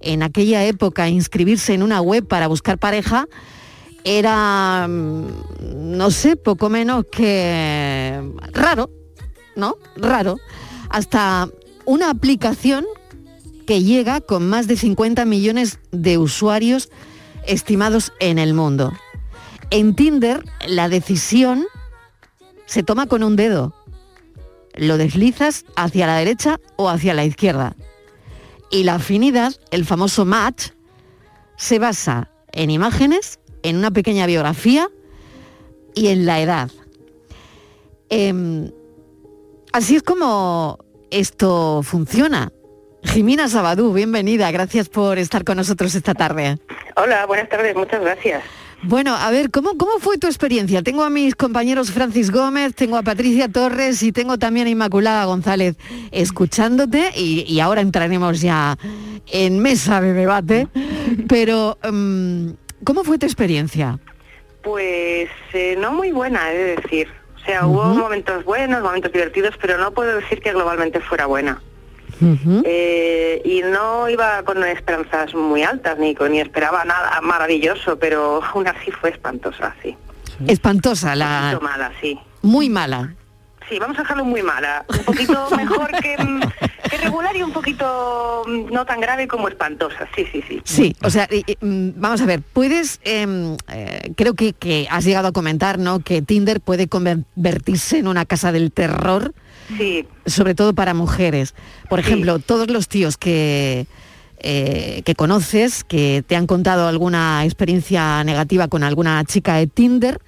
En 0.00 0.22
aquella 0.22 0.64
época 0.64 1.08
inscribirse 1.08 1.74
en 1.74 1.82
una 1.82 2.00
web 2.00 2.26
para 2.26 2.46
buscar 2.46 2.78
pareja 2.78 3.26
era, 4.04 4.86
mm, 4.88 5.98
no 5.98 6.10
sé, 6.10 6.36
poco 6.36 6.70
menos 6.70 7.04
que 7.10 8.20
raro, 8.52 8.90
¿no? 9.56 9.76
Raro. 9.96 10.38
Hasta 10.88 11.48
una 11.84 12.10
aplicación 12.10 12.86
que 13.66 13.82
llega 13.82 14.20
con 14.20 14.48
más 14.48 14.66
de 14.68 14.76
50 14.76 15.24
millones 15.24 15.80
de 15.90 16.18
usuarios 16.18 16.90
estimados 17.46 18.12
en 18.20 18.38
el 18.38 18.54
mundo. 18.54 18.92
En 19.70 19.94
Tinder 19.94 20.44
la 20.66 20.88
decisión 20.88 21.66
se 22.66 22.82
toma 22.82 23.06
con 23.06 23.22
un 23.22 23.36
dedo 23.36 23.74
lo 24.74 24.96
deslizas 24.96 25.64
hacia 25.76 26.06
la 26.06 26.16
derecha 26.16 26.60
o 26.76 26.88
hacia 26.88 27.14
la 27.14 27.24
izquierda. 27.24 27.76
Y 28.70 28.84
la 28.84 28.96
afinidad, 28.96 29.52
el 29.70 29.84
famoso 29.84 30.24
match, 30.24 30.68
se 31.56 31.78
basa 31.78 32.30
en 32.52 32.70
imágenes, 32.70 33.40
en 33.62 33.76
una 33.76 33.90
pequeña 33.90 34.26
biografía 34.26 34.88
y 35.94 36.08
en 36.08 36.26
la 36.26 36.40
edad. 36.40 36.70
Em, 38.08 38.70
así 39.72 39.96
es 39.96 40.02
como 40.02 40.78
esto 41.10 41.82
funciona. 41.82 42.52
Jimina 43.02 43.48
Sabadú, 43.48 43.92
bienvenida, 43.92 44.50
gracias 44.50 44.88
por 44.88 45.18
estar 45.18 45.44
con 45.44 45.56
nosotros 45.56 45.94
esta 45.94 46.14
tarde. 46.14 46.58
Hola, 46.96 47.26
buenas 47.26 47.48
tardes, 47.48 47.74
muchas 47.74 48.00
gracias. 48.00 48.42
Bueno, 48.82 49.14
a 49.14 49.30
ver, 49.30 49.50
¿cómo, 49.50 49.76
¿cómo 49.76 49.98
fue 49.98 50.16
tu 50.16 50.26
experiencia? 50.26 50.82
Tengo 50.82 51.02
a 51.02 51.10
mis 51.10 51.34
compañeros 51.34 51.90
Francis 51.90 52.30
Gómez, 52.30 52.74
tengo 52.74 52.96
a 52.96 53.02
Patricia 53.02 53.48
Torres 53.48 54.02
y 54.02 54.10
tengo 54.10 54.38
también 54.38 54.66
a 54.68 54.70
Inmaculada 54.70 55.26
González 55.26 55.76
escuchándote 56.12 57.10
y, 57.14 57.60
ahora 57.60 57.82
entraremos 57.82 58.40
ya 58.40 58.78
en 59.30 59.58
mesa 59.58 60.00
de 60.00 60.14
debate. 60.14 60.68
Pero, 61.28 61.76
mm, 61.90 62.50
¿cómo 62.82 63.04
fue 63.04 63.18
tu 63.18 63.26
experiencia? 63.26 63.98
Pues 64.62 65.28
eh, 65.52 65.76
no 65.78 65.92
muy 65.92 66.12
buena, 66.12 66.50
he 66.50 66.56
de 66.56 66.76
decir. 66.76 67.08
O 67.36 67.44
sea, 67.44 67.66
hubo 67.66 67.84
momentos 67.84 68.44
buenos, 68.44 68.82
momentos 68.82 69.12
divertidos, 69.12 69.54
pero 69.60 69.76
no 69.78 69.92
puedo 69.92 70.16
decir 70.16 70.40
que 70.40 70.52
globalmente 70.52 71.00
fuera 71.00 71.26
buena. 71.26 71.60
Eh, 72.64 73.42
y 73.44 73.62
no 73.62 74.08
iba 74.08 74.42
con 74.42 74.62
esperanzas 74.64 75.34
muy 75.34 75.62
altas 75.62 75.98
ni, 75.98 76.14
con- 76.14 76.32
ni 76.32 76.40
esperaba 76.40 76.84
nada 76.84 77.20
maravilloso, 77.22 77.98
pero 77.98 78.42
aún 78.44 78.68
así 78.68 78.90
fue 78.90 79.10
espantosa, 79.10 79.74
sí. 79.82 79.96
Espantosa, 80.46 81.12
Un 81.12 81.18
la 81.18 81.40
poquito 81.52 81.60
mala, 81.70 81.92
sí. 82.00 82.18
muy 82.42 82.68
mala. 82.68 83.14
Sí, 83.68 83.78
vamos 83.78 83.96
a 83.98 84.02
dejarlo 84.02 84.24
muy 84.24 84.42
mala. 84.42 84.84
Un 84.88 85.04
poquito 85.04 85.48
mejor 85.56 85.90
que, 86.02 86.16
mm, 86.18 86.40
que 86.90 86.96
regular 86.98 87.36
y 87.36 87.42
un 87.42 87.52
poquito 87.52 88.42
mm, 88.46 88.72
no 88.72 88.84
tan 88.84 89.00
grave 89.00 89.28
como 89.28 89.46
espantosa. 89.48 90.08
Sí, 90.16 90.26
sí, 90.32 90.42
sí. 90.48 90.60
Sí, 90.64 90.96
o 91.02 91.10
sea, 91.10 91.28
y- 91.30 91.44
y, 91.46 91.56
mm, 91.64 91.92
vamos 92.00 92.20
a 92.20 92.26
ver, 92.26 92.40
puedes, 92.52 93.00
em, 93.04 93.56
eh, 93.68 94.12
creo 94.16 94.34
que, 94.34 94.54
que 94.54 94.88
has 94.90 95.04
llegado 95.04 95.28
a 95.28 95.32
comentar, 95.32 95.78
¿no? 95.78 96.00
Que 96.00 96.20
Tinder 96.20 96.60
puede 96.60 96.88
convertirse 96.88 97.98
en 97.98 98.08
una 98.08 98.24
casa 98.24 98.50
del 98.50 98.72
terror, 98.72 99.32
Sí, 99.78 100.06
sobre 100.26 100.54
todo 100.54 100.74
para 100.74 100.94
mujeres. 100.94 101.54
Por 101.88 102.00
Sí. 102.00 102.06
ejemplo, 102.06 102.38
todos 102.38 102.68
los 102.70 102.88
tíos 102.88 103.16
que, 103.16 103.86
eh, 104.38 105.02
que 105.04 105.14
conoces, 105.14 105.84
que 105.84 106.24
te 106.26 106.36
han 106.36 106.46
contado 106.46 106.88
alguna 106.88 107.44
experiencia 107.44 108.22
negativa 108.24 108.68
con 108.68 108.82
alguna 108.82 109.22
chica 109.24 109.54
de 109.56 109.66
Tinder, 109.66 110.20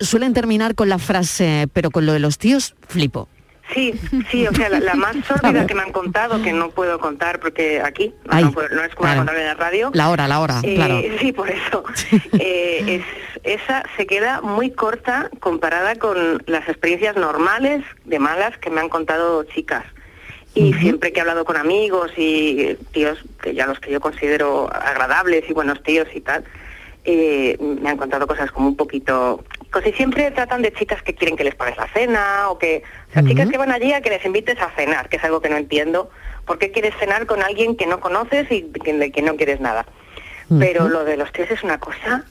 suelen 0.00 0.32
terminar 0.34 0.74
con 0.74 0.88
la 0.88 0.98
frase, 0.98 1.68
pero 1.72 1.90
con 1.90 2.06
lo 2.06 2.12
de 2.12 2.18
los 2.20 2.38
tíos, 2.38 2.74
flipo. 2.88 3.28
Sí, 3.74 3.94
sí. 4.30 4.46
O 4.46 4.52
sea, 4.54 4.68
la, 4.68 4.80
la 4.80 4.94
más 4.94 5.16
sórdida 5.26 5.66
que 5.66 5.74
me 5.74 5.82
han 5.82 5.92
contado, 5.92 6.40
que 6.42 6.52
no 6.52 6.70
puedo 6.70 6.98
contar 6.98 7.40
porque 7.40 7.80
aquí 7.80 8.14
no, 8.24 8.32
Ay, 8.36 8.44
no 8.44 8.52
puedo- 8.52 8.68
no 8.70 8.82
es 8.82 8.94
como 8.94 9.06
claro. 9.06 9.20
contar 9.20 9.36
en 9.36 9.44
la 9.46 9.54
radio. 9.54 9.90
La 9.94 10.08
hora, 10.10 10.28
la 10.28 10.40
hora, 10.40 10.60
Eh, 10.62 10.74
claro. 10.74 11.00
Sí, 11.20 11.32
por 11.32 11.50
eso. 11.50 11.84
Eh, 12.38 13.02
es- 13.02 13.30
esa 13.42 13.84
se 13.96 14.06
queda 14.06 14.40
muy 14.42 14.70
corta 14.70 15.30
comparada 15.40 15.94
con 15.96 16.42
las 16.46 16.68
experiencias 16.68 17.16
normales 17.16 17.82
de 18.04 18.18
malas 18.18 18.56
que 18.58 18.68
me 18.70 18.80
han 18.80 18.88
contado 18.88 19.44
chicas. 19.44 19.84
Y 20.54 20.72
siempre 20.74 21.12
que 21.12 21.18
he 21.18 21.20
hablado 21.20 21.44
con 21.44 21.56
amigos 21.56 22.10
y 22.16 22.76
tíos, 22.92 23.18
que 23.40 23.54
ya 23.54 23.66
los 23.66 23.78
que 23.78 23.92
yo 23.92 24.00
considero 24.00 24.68
agradables 24.72 25.44
y 25.48 25.52
buenos 25.52 25.80
tíos 25.84 26.08
y 26.12 26.20
tal, 26.20 26.44
eh, 27.04 27.56
me 27.60 27.88
han 27.88 27.96
contado 27.96 28.26
cosas 28.26 28.50
como 28.50 28.66
un 28.68 28.76
poquito... 28.76 29.44
Casi 29.70 29.92
siempre 29.92 30.30
tratan 30.32 30.62
de 30.62 30.72
chicas 30.72 31.02
que 31.02 31.14
quieren 31.14 31.36
que 31.36 31.44
les 31.44 31.54
pagues 31.54 31.76
la 31.76 31.88
cena 31.88 32.50
o 32.50 32.58
que... 32.58 32.82
O 33.10 33.12
sea, 33.12 33.22
chicas 33.22 33.48
que 33.48 33.56
van 33.56 33.70
allí 33.70 33.92
a 33.92 34.00
que 34.00 34.10
les 34.10 34.24
invites 34.24 34.58
a 34.60 34.70
cenar, 34.76 35.08
que 35.08 35.16
es 35.16 35.24
algo 35.24 35.40
que 35.40 35.48
no 35.48 35.56
entiendo. 35.56 36.10
¿Por 36.44 36.58
qué 36.58 36.72
quieres 36.72 36.94
cenar 36.98 37.26
con 37.26 37.42
alguien 37.42 37.76
que 37.76 37.86
no 37.86 38.00
conoces 38.00 38.50
y 38.50 38.62
que, 38.62 38.92
de 38.92 39.12
que 39.12 39.22
no 39.22 39.36
quieres 39.36 39.60
nada? 39.60 39.86
Pero 40.58 40.88
lo 40.88 41.04
de 41.04 41.16
los 41.16 41.30
tíos 41.32 41.50
es 41.50 41.62
una 41.62 41.78
cosa... 41.78 42.24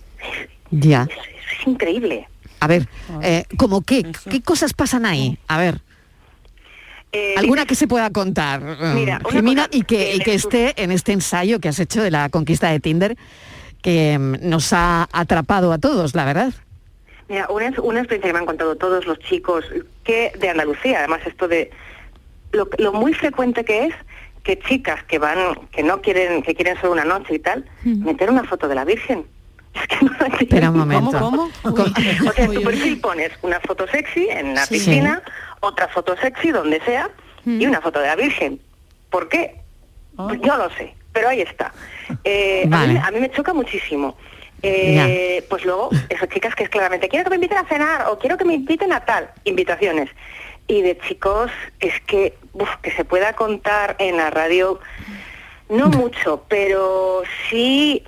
Ya. 0.72 1.08
Es, 1.10 1.62
es 1.62 1.68
increíble. 1.68 2.28
A 2.60 2.68
ver, 2.68 2.88
eh, 3.24 3.46
¿cómo 3.58 3.82
qué? 3.82 4.04
¿Qué 4.30 4.42
cosas 4.42 4.74
pasan 4.74 5.06
ahí? 5.06 5.38
A 5.48 5.58
ver, 5.58 5.82
Eh, 7.12 7.36
alguna 7.38 7.66
que 7.66 7.74
se 7.74 7.88
pueda 7.88 8.12
contar, 8.12 8.62
eh, 8.62 8.92
Mira, 8.94 9.20
cosa, 9.20 9.40
y 9.72 9.82
que, 9.82 10.16
y 10.16 10.20
que 10.20 10.36
esté 10.36 10.74
en 10.84 10.92
este 10.92 11.12
ensayo 11.12 11.60
que 11.60 11.70
has 11.70 11.80
hecho 11.80 12.04
de 12.04 12.12
la 12.12 12.30
conquista 12.30 12.70
de 12.70 12.80
Tinder, 12.80 13.18
que 13.82 14.20
mm, 14.20 14.48
nos 14.48 14.74
ha 14.74 15.08
atrapado 15.12 15.74
a 15.74 15.80
todos, 15.80 16.14
la 16.14 16.26
verdad. 16.26 16.54
Mira, 17.30 17.48
una, 17.50 17.72
una 17.84 18.00
experiencia 18.00 18.30
que 18.30 18.34
me 18.34 18.40
han 18.40 18.46
contado 18.46 18.76
todos 18.76 19.06
los 19.06 19.20
chicos 19.20 19.64
que 20.04 20.34
de 20.40 20.50
Andalucía, 20.50 21.00
además 21.00 21.22
esto 21.26 21.48
de 21.48 21.70
lo, 22.52 22.68
lo 22.80 22.92
muy 22.94 23.14
frecuente 23.14 23.64
que 23.64 23.86
es 23.86 23.94
que 24.44 24.58
chicas 24.58 25.04
que 25.04 25.20
van, 25.20 25.68
que 25.72 25.84
no 25.84 26.02
quieren, 26.02 26.42
que 26.42 26.56
quieren 26.56 26.76
solo 26.82 26.94
una 26.94 27.06
noche 27.06 27.36
y 27.36 27.40
tal, 27.40 27.66
meter 27.84 28.30
una 28.32 28.44
foto 28.46 28.68
de 28.68 28.76
la 28.76 28.86
Virgen. 28.86 29.26
Es 29.76 29.88
que 29.88 30.04
no. 30.04 30.12
Espera 30.40 30.72
un 30.72 30.80
momento. 30.80 31.12
¿Cómo, 31.20 31.52
cómo? 31.62 31.84
O 31.84 32.34
sea, 32.34 32.46
en 32.46 32.54
tu 32.56 32.64
perfil 32.64 33.00
pones 33.00 33.32
una 33.44 33.60
foto 33.60 33.86
sexy 33.88 34.28
en 34.28 34.56
la 34.56 34.66
Sí. 34.66 34.74
piscina, 34.76 35.22
otra 35.60 35.88
foto 35.90 36.18
sexy 36.18 36.50
donde 36.50 36.82
sea 36.82 37.08
y 37.46 37.68
una 37.68 37.80
foto 37.80 38.00
de 38.00 38.08
la 38.08 38.16
Virgen. 38.16 38.60
¿Por 39.12 39.30
qué? 39.30 39.62
Pues 40.16 40.42
yo 40.42 40.58
lo 40.58 40.70
sé, 40.72 40.96
pero 41.14 41.30
ahí 41.30 41.42
está. 41.42 41.72
Eh, 42.24 42.64
a, 42.66 42.70
Vale. 42.70 42.94
mí, 42.94 43.00
a 43.04 43.12
mí 43.12 43.20
me 43.20 43.30
choca 43.30 43.54
muchísimo. 43.54 44.18
Eh, 44.62 45.46
pues 45.50 45.66
luego, 45.66 45.90
esas 46.10 46.30
chicas 46.30 46.56
que 46.56 46.64
es 46.64 46.70
claramente, 46.70 47.10
quiero 47.10 47.26
que 47.26 47.30
me 47.32 47.36
inviten 47.36 47.58
a 47.58 47.68
cenar 47.68 48.08
o 48.08 48.20
quiero 48.20 48.38
que 48.38 48.46
me 48.46 48.54
inviten 48.54 48.92
a 48.94 49.06
tal, 49.06 49.30
invitaciones. 49.46 50.10
Y 50.68 50.82
de 50.82 50.98
chicos, 51.00 51.52
es 51.80 52.00
que, 52.02 52.36
uf, 52.54 52.70
que 52.82 52.92
se 52.92 53.06
pueda 53.06 53.34
contar 53.34 53.96
en 54.00 54.18
la 54.18 54.30
radio, 54.30 54.80
no 55.70 55.88
mucho, 55.88 56.46
pero 56.48 57.24
sí 57.50 58.04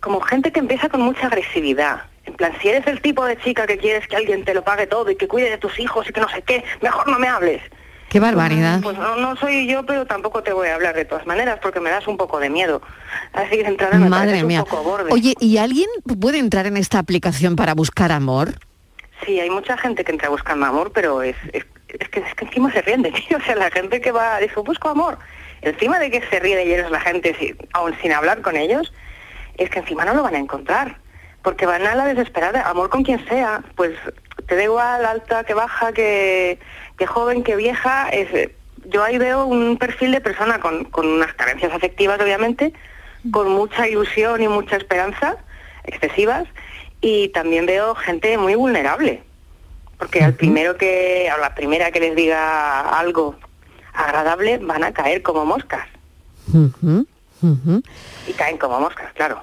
como 0.00 0.20
gente 0.20 0.52
que 0.52 0.60
empieza 0.60 0.88
con 0.88 1.00
mucha 1.00 1.26
agresividad. 1.26 2.02
En 2.26 2.34
plan, 2.34 2.52
si 2.60 2.68
eres 2.68 2.86
el 2.86 3.00
tipo 3.00 3.24
de 3.24 3.36
chica 3.38 3.66
que 3.66 3.78
quieres 3.78 4.06
que 4.06 4.16
alguien 4.16 4.44
te 4.44 4.54
lo 4.54 4.62
pague 4.62 4.86
todo 4.86 5.10
y 5.10 5.16
que 5.16 5.28
cuide 5.28 5.50
de 5.50 5.58
tus 5.58 5.78
hijos 5.78 6.08
y 6.08 6.12
que 6.12 6.20
no 6.20 6.28
sé 6.28 6.42
qué, 6.42 6.64
mejor 6.80 7.08
no 7.08 7.18
me 7.18 7.28
hables. 7.28 7.62
Qué 8.14 8.20
barbaridad. 8.20 8.78
Pues 8.80 8.96
no, 8.96 9.16
no 9.16 9.34
soy 9.34 9.66
yo, 9.66 9.84
pero 9.84 10.06
tampoco 10.06 10.40
te 10.44 10.52
voy 10.52 10.68
a 10.68 10.76
hablar 10.76 10.94
de 10.94 11.04
todas 11.04 11.26
maneras 11.26 11.58
porque 11.60 11.80
me 11.80 11.90
das 11.90 12.06
un 12.06 12.16
poco 12.16 12.38
de 12.38 12.48
miedo. 12.48 12.80
Así 13.32 13.50
que 13.56 13.64
de 13.64 13.70
entrada 13.70 13.98
me 13.98 14.08
Madre 14.08 14.44
mía. 14.44 14.60
un 14.60 14.68
poco 14.68 14.84
borde. 14.84 15.12
Oye, 15.12 15.34
¿y 15.40 15.58
alguien 15.58 15.88
puede 16.20 16.38
entrar 16.38 16.68
en 16.68 16.76
esta 16.76 17.00
aplicación 17.00 17.56
para 17.56 17.74
buscar 17.74 18.12
amor? 18.12 18.54
Sí, 19.26 19.40
hay 19.40 19.50
mucha 19.50 19.76
gente 19.76 20.04
que 20.04 20.12
entra 20.12 20.28
buscando 20.28 20.64
amor, 20.64 20.92
pero 20.94 21.22
es, 21.24 21.34
es, 21.52 21.66
es 21.88 22.08
que, 22.08 22.20
es 22.20 22.34
que 22.36 22.44
encima 22.44 22.70
se 22.72 22.82
ríen 22.82 23.02
de 23.02 23.10
ti. 23.10 23.26
O 23.34 23.40
sea, 23.40 23.56
la 23.56 23.68
gente 23.72 24.00
que 24.00 24.12
va, 24.12 24.38
dice, 24.38 24.60
busco 24.60 24.90
amor. 24.90 25.18
Encima 25.62 25.98
de 25.98 26.12
que 26.12 26.22
se 26.30 26.38
ríe 26.38 26.54
de 26.54 26.72
ellos 26.72 26.92
la 26.92 27.00
gente, 27.00 27.34
si- 27.36 27.56
aún 27.72 27.96
sin 28.00 28.12
hablar 28.12 28.42
con 28.42 28.56
ellos, 28.56 28.92
es 29.56 29.70
que 29.70 29.80
encima 29.80 30.04
no 30.04 30.14
lo 30.14 30.22
van 30.22 30.36
a 30.36 30.38
encontrar. 30.38 30.98
Porque 31.42 31.66
van 31.66 31.84
a 31.84 31.96
la 31.96 32.04
desesperada, 32.06 32.62
amor 32.70 32.90
con 32.90 33.02
quien 33.02 33.26
sea. 33.26 33.60
Pues 33.74 33.90
te 34.46 34.54
da 34.54 34.62
igual 34.62 35.04
alta 35.04 35.42
que 35.42 35.52
baja, 35.54 35.92
que, 35.92 36.60
que 36.98 37.06
joven, 37.06 37.42
que 37.42 37.56
vieja. 37.56 38.08
Es, 38.10 38.50
yo 38.86 39.02
ahí 39.02 39.18
veo 39.18 39.46
un 39.46 39.76
perfil 39.76 40.12
de 40.12 40.20
persona 40.20 40.60
con, 40.60 40.84
con 40.84 41.06
unas 41.06 41.32
carencias 41.34 41.72
afectivas, 41.72 42.20
obviamente, 42.20 42.72
con 43.30 43.50
mucha 43.50 43.88
ilusión 43.88 44.42
y 44.42 44.48
mucha 44.48 44.76
esperanza, 44.76 45.36
excesivas, 45.84 46.46
y 47.00 47.28
también 47.28 47.66
veo 47.66 47.94
gente 47.94 48.36
muy 48.38 48.54
vulnerable. 48.54 49.22
Porque 49.98 50.22
al 50.22 50.34
primero 50.34 50.76
que, 50.76 51.30
a 51.30 51.38
la 51.38 51.54
primera 51.54 51.90
que 51.90 52.00
les 52.00 52.16
diga 52.16 52.80
algo 52.98 53.36
agradable, 53.92 54.58
van 54.58 54.84
a 54.84 54.92
caer 54.92 55.22
como 55.22 55.46
moscas. 55.46 55.86
Y 58.26 58.32
caen 58.32 58.58
como 58.58 58.80
moscas, 58.80 59.12
claro. 59.14 59.42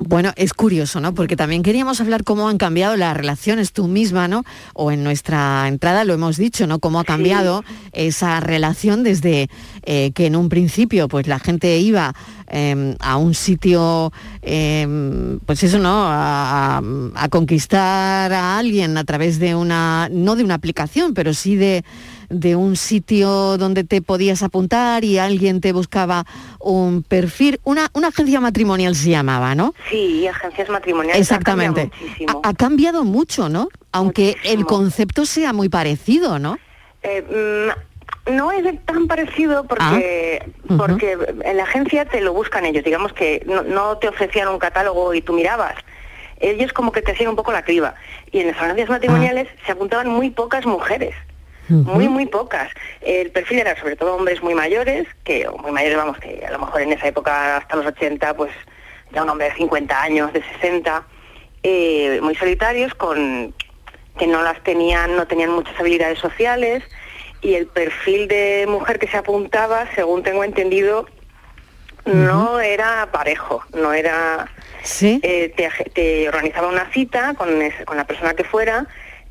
Bueno, 0.00 0.32
es 0.36 0.54
curioso, 0.54 1.00
¿no? 1.00 1.12
Porque 1.12 1.34
también 1.34 1.64
queríamos 1.64 2.00
hablar 2.00 2.22
cómo 2.22 2.48
han 2.48 2.56
cambiado 2.56 2.96
las 2.96 3.16
relaciones 3.16 3.72
tú 3.72 3.88
misma, 3.88 4.28
¿no? 4.28 4.44
O 4.72 4.92
en 4.92 5.02
nuestra 5.02 5.66
entrada 5.66 6.04
lo 6.04 6.14
hemos 6.14 6.36
dicho, 6.36 6.68
¿no? 6.68 6.78
Cómo 6.78 7.00
ha 7.00 7.04
cambiado 7.04 7.64
esa 7.92 8.38
relación 8.38 9.02
desde 9.02 9.50
eh, 9.82 10.12
que 10.14 10.26
en 10.26 10.36
un 10.36 10.48
principio, 10.48 11.08
pues 11.08 11.26
la 11.26 11.40
gente 11.40 11.78
iba 11.78 12.14
eh, 12.46 12.94
a 13.00 13.16
un 13.16 13.34
sitio, 13.34 14.12
eh, 14.42 15.36
pues 15.44 15.64
eso, 15.64 15.80
¿no? 15.80 16.06
A 16.06 16.80
conquistar 17.28 18.32
a 18.32 18.56
alguien 18.56 18.96
a 18.98 19.04
través 19.04 19.40
de 19.40 19.56
una, 19.56 20.08
no 20.12 20.36
de 20.36 20.44
una 20.44 20.54
aplicación, 20.54 21.12
pero 21.12 21.34
sí 21.34 21.56
de 21.56 21.84
de 22.28 22.56
un 22.56 22.76
sitio 22.76 23.56
donde 23.56 23.84
te 23.84 24.02
podías 24.02 24.42
apuntar 24.42 25.04
y 25.04 25.18
alguien 25.18 25.60
te 25.60 25.72
buscaba 25.72 26.24
un 26.60 27.02
perfil, 27.02 27.60
una, 27.64 27.88
una 27.94 28.08
agencia 28.08 28.40
matrimonial 28.40 28.94
se 28.94 29.10
llamaba, 29.10 29.54
¿no? 29.54 29.74
Sí, 29.90 30.26
agencias 30.26 30.68
matrimoniales. 30.68 31.20
Exactamente. 31.20 31.90
ha 32.42 32.54
cambiado. 32.54 33.00
Ha, 33.00 33.04
mucho, 33.04 33.48
¿no? 33.48 33.68
Aunque 33.92 34.36
el 34.44 34.64
concepto 34.64 35.24
sea 35.24 35.52
muy 35.52 35.68
parecido, 35.68 36.38
¿no? 36.38 36.58
Eh, 37.02 37.72
mm, 38.26 38.34
no 38.36 38.52
es 38.52 38.84
tan 38.84 39.06
parecido 39.06 39.64
porque, 39.64 40.42
Ah. 40.68 40.74
Porque 40.76 41.16
en 41.44 41.56
la 41.56 41.62
agencia 41.62 42.04
te 42.04 42.20
lo 42.20 42.32
buscan 42.32 42.64
ellos. 42.66 42.84
Digamos 42.84 43.12
que 43.12 43.42
no, 43.46 43.62
no 43.62 43.96
te 43.98 44.08
ofrecían 44.08 44.48
un 44.48 44.58
catálogo 44.58 45.14
y 45.14 45.22
tú 45.22 45.32
mirabas. 45.32 45.74
Ellos 46.40 46.72
como 46.72 46.92
que 46.92 47.02
te 47.02 47.12
hacían 47.12 47.30
un 47.30 47.36
poco 47.36 47.52
la 47.52 47.62
criba. 47.62 47.94
Y 48.30 48.40
en 48.40 48.48
las 48.48 48.56
agencias 48.58 48.90
matrimoniales 48.90 49.48
se 49.64 49.72
apuntaban 49.72 50.08
muy 50.08 50.30
pocas 50.30 50.66
mujeres. 50.66 51.14
Muy, 51.68 52.08
muy 52.08 52.26
pocas. 52.26 52.70
El 53.00 53.30
perfil 53.30 53.58
era 53.60 53.78
sobre 53.78 53.96
todo 53.96 54.14
hombres 54.16 54.42
muy 54.42 54.54
mayores, 54.54 55.06
que 55.24 55.46
o 55.48 55.56
muy 55.58 55.70
mayores, 55.72 55.96
vamos, 55.98 56.18
que 56.18 56.44
a 56.46 56.50
lo 56.50 56.58
mejor 56.60 56.80
en 56.82 56.92
esa 56.92 57.06
época, 57.08 57.56
hasta 57.58 57.76
los 57.76 57.86
80, 57.86 58.34
pues 58.34 58.50
ya 59.12 59.22
un 59.22 59.28
hombre 59.30 59.48
de 59.50 59.54
50 59.56 60.02
años, 60.02 60.32
de 60.32 60.42
60, 60.54 61.02
eh, 61.62 62.20
muy 62.22 62.34
solitarios, 62.34 62.94
con 62.94 63.54
que 64.18 64.26
no 64.26 64.42
las 64.42 64.62
tenían, 64.64 65.14
no 65.16 65.26
tenían 65.26 65.50
muchas 65.50 65.78
habilidades 65.78 66.18
sociales, 66.18 66.82
y 67.40 67.54
el 67.54 67.66
perfil 67.66 68.26
de 68.28 68.66
mujer 68.68 68.98
que 68.98 69.06
se 69.06 69.16
apuntaba, 69.16 69.86
según 69.94 70.22
tengo 70.22 70.42
entendido, 70.44 71.06
no 72.04 72.58
era 72.60 73.08
parejo, 73.12 73.62
no 73.74 73.92
era 73.92 74.48
Sí. 74.82 75.20
eh, 75.22 75.52
te, 75.56 75.68
te 75.90 76.28
organizaba 76.28 76.68
una 76.68 76.86
cita 76.92 77.34
con, 77.34 77.60
ese- 77.60 77.84
con 77.84 77.96
la 77.96 78.04
persona 78.06 78.34
que 78.34 78.44
fuera 78.44 78.86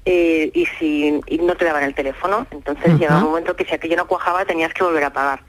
eh, 0.10 0.50
y, 0.54 0.66
si, 0.66 1.20
y 1.28 1.38
no 1.40 1.56
te 1.56 1.66
daban 1.66 1.84
el 1.84 1.94
teléfono. 1.94 2.48
Entonces 2.52 2.86
Ajá. 2.86 2.98
llegaba 2.98 3.20
un 3.20 3.28
momento 3.28 3.56
que 3.58 3.66
si 3.66 3.74
aquello 3.76 3.98
no 3.98 4.08
cuajaba 4.08 4.46
tenías 4.46 4.74
que 4.74 4.84
volver 4.84 5.04
a 5.04 5.12
pagar. 5.12 5.42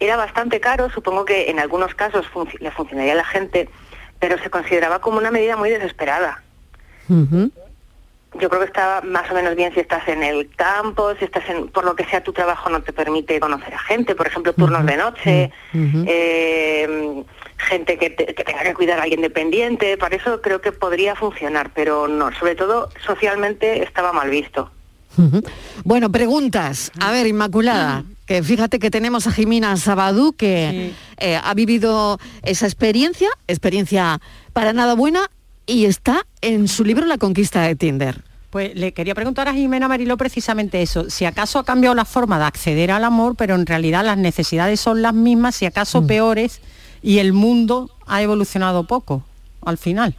Era 0.00 0.16
bastante 0.16 0.58
caro, 0.60 0.90
supongo 0.90 1.24
que 1.24 1.48
en 1.50 1.60
algunos 1.60 1.94
casos 1.94 2.26
func- 2.32 2.58
le 2.58 2.70
funcionaría 2.72 3.12
a 3.12 3.16
la 3.16 3.24
gente, 3.24 3.68
pero 4.18 4.36
se 4.38 4.50
consideraba 4.50 4.98
como 5.00 5.18
una 5.18 5.30
medida 5.30 5.56
muy 5.56 5.70
desesperada. 5.70 6.42
Yo 8.40 8.48
creo 8.48 8.60
que 8.60 8.66
está 8.66 9.00
más 9.04 9.30
o 9.30 9.34
menos 9.34 9.56
bien 9.56 9.72
si 9.74 9.80
estás 9.80 10.06
en 10.08 10.22
el 10.22 10.48
campo, 10.54 11.14
si 11.16 11.24
estás 11.24 11.48
en, 11.50 11.68
por 11.68 11.84
lo 11.84 11.94
que 11.96 12.04
sea 12.04 12.22
tu 12.22 12.32
trabajo 12.32 12.70
no 12.70 12.80
te 12.80 12.92
permite 12.92 13.38
conocer 13.40 13.74
a 13.74 13.78
gente, 13.78 14.14
por 14.14 14.26
ejemplo, 14.26 14.52
turnos 14.52 14.86
de 14.86 14.96
noche, 14.96 15.50
eh, 16.06 17.24
gente 17.68 17.98
que, 17.98 18.10
te- 18.10 18.34
que 18.34 18.44
tenga 18.44 18.62
que 18.62 18.74
cuidar 18.74 18.98
a 18.98 19.02
alguien 19.02 19.20
dependiente, 19.20 19.96
para 19.98 20.16
eso 20.16 20.40
creo 20.40 20.60
que 20.60 20.72
podría 20.72 21.14
funcionar, 21.14 21.70
pero 21.74 22.08
no, 22.08 22.30
sobre 22.38 22.54
todo 22.54 22.88
socialmente 23.06 23.82
estaba 23.82 24.12
mal 24.12 24.30
visto. 24.30 24.70
Bueno, 25.84 26.10
preguntas. 26.10 26.92
A 27.00 27.10
ver, 27.10 27.26
Inmaculada, 27.26 28.04
que 28.26 28.42
fíjate 28.42 28.78
que 28.78 28.90
tenemos 28.90 29.26
a 29.26 29.32
Jimena 29.32 29.76
Sabadú, 29.76 30.32
que 30.32 30.92
eh, 31.18 31.40
ha 31.42 31.54
vivido 31.54 32.18
esa 32.42 32.66
experiencia, 32.66 33.28
experiencia 33.48 34.20
para 34.52 34.72
nada 34.72 34.94
buena, 34.94 35.28
y 35.66 35.84
está 35.84 36.24
en 36.40 36.68
su 36.68 36.84
libro 36.84 37.06
La 37.06 37.18
conquista 37.18 37.62
de 37.62 37.76
Tinder. 37.76 38.22
Pues 38.50 38.74
le 38.74 38.92
quería 38.92 39.14
preguntar 39.14 39.46
a 39.48 39.52
Jimena 39.52 39.86
Mariló 39.88 40.16
precisamente 40.16 40.82
eso, 40.82 41.08
si 41.10 41.24
acaso 41.24 41.58
ha 41.60 41.64
cambiado 41.64 41.94
la 41.94 42.04
forma 42.04 42.38
de 42.38 42.46
acceder 42.46 42.90
al 42.90 43.04
amor, 43.04 43.36
pero 43.36 43.54
en 43.54 43.66
realidad 43.66 44.04
las 44.04 44.16
necesidades 44.18 44.80
son 44.80 45.02
las 45.02 45.14
mismas, 45.14 45.54
si 45.54 45.66
acaso 45.66 46.04
peores, 46.06 46.60
y 47.02 47.18
el 47.18 47.32
mundo 47.32 47.90
ha 48.06 48.22
evolucionado 48.22 48.84
poco 48.84 49.22
al 49.64 49.78
final. 49.78 50.16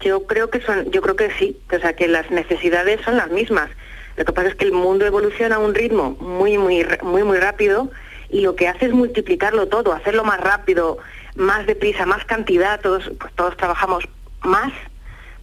Yo 0.00 0.24
creo 0.26 0.50
que 0.50 0.60
son, 0.60 0.90
yo 0.90 1.00
creo 1.00 1.16
que 1.16 1.30
sí, 1.38 1.58
o 1.74 1.78
sea 1.78 1.94
que 1.96 2.08
las 2.08 2.30
necesidades 2.30 3.00
son 3.04 3.16
las 3.16 3.30
mismas. 3.30 3.70
Lo 4.16 4.24
que 4.24 4.32
pasa 4.32 4.48
es 4.48 4.54
que 4.54 4.64
el 4.64 4.72
mundo 4.72 5.06
evoluciona 5.06 5.56
a 5.56 5.58
un 5.58 5.74
ritmo 5.74 6.10
muy, 6.20 6.58
muy, 6.58 6.86
muy, 7.02 7.22
muy 7.24 7.38
rápido 7.38 7.90
y 8.28 8.42
lo 8.42 8.54
que 8.54 8.68
hace 8.68 8.86
es 8.86 8.92
multiplicarlo 8.92 9.68
todo, 9.68 9.92
hacerlo 9.92 10.24
más 10.24 10.40
rápido, 10.40 10.98
más 11.36 11.66
deprisa, 11.66 12.06
más 12.06 12.24
cantidad. 12.24 12.80
Todos, 12.80 13.10
pues 13.18 13.32
todos 13.34 13.56
trabajamos 13.56 14.04
más 14.42 14.72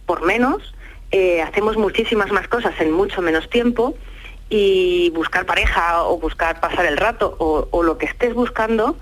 por 0.06 0.22
menos, 0.22 0.74
eh, 1.10 1.42
hacemos 1.42 1.76
muchísimas 1.76 2.30
más 2.30 2.48
cosas 2.48 2.74
en 2.80 2.92
mucho 2.92 3.20
menos 3.20 3.48
tiempo 3.50 3.96
y 4.48 5.10
buscar 5.10 5.44
pareja 5.46 6.04
o 6.04 6.18
buscar 6.18 6.60
pasar 6.60 6.86
el 6.86 6.96
rato 6.96 7.34
o, 7.38 7.68
o 7.70 7.82
lo 7.82 7.98
que 7.98 8.06
estés 8.06 8.34
buscando 8.34 8.96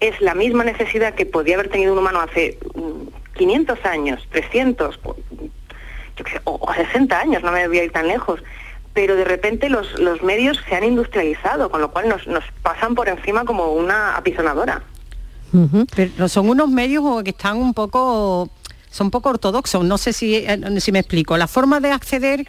es 0.00 0.20
la 0.20 0.34
misma 0.34 0.64
necesidad 0.64 1.14
que 1.14 1.26
podía 1.26 1.54
haber 1.54 1.68
tenido 1.70 1.92
un 1.92 1.98
humano 1.98 2.20
hace 2.20 2.58
mm, 2.74 3.36
500 3.36 3.84
años, 3.84 4.22
300, 4.30 5.00
o- 5.04 5.16
yo 6.16 6.24
qué 6.24 6.30
sé, 6.32 6.40
o, 6.44 6.58
o 6.60 6.72
60 6.74 7.18
años, 7.18 7.42
no 7.42 7.50
me 7.52 7.66
voy 7.68 7.78
a 7.78 7.84
ir 7.84 7.92
tan 7.92 8.06
lejos. 8.08 8.40
Pero 8.92 9.16
de 9.16 9.24
repente 9.24 9.68
los, 9.68 9.98
los 9.98 10.22
medios 10.22 10.60
se 10.68 10.76
han 10.76 10.84
industrializado, 10.84 11.68
con 11.70 11.80
lo 11.80 11.90
cual 11.90 12.08
nos, 12.08 12.26
nos 12.28 12.44
pasan 12.62 12.94
por 12.94 13.08
encima 13.08 13.44
como 13.44 13.72
una 13.72 14.16
apisonadora. 14.16 14.82
Pero 15.94 16.28
son 16.28 16.48
unos 16.48 16.68
medios 16.68 17.22
que 17.22 17.30
están 17.30 17.56
un 17.58 17.74
poco 17.74 18.50
son 18.94 19.10
poco 19.10 19.28
ortodoxos. 19.30 19.84
No 19.84 19.98
sé 19.98 20.12
si, 20.12 20.36
eh, 20.36 20.58
si 20.78 20.92
me 20.92 21.00
explico. 21.00 21.36
La 21.36 21.48
forma 21.48 21.80
de 21.80 21.90
acceder 21.90 22.40
eh, 22.40 22.46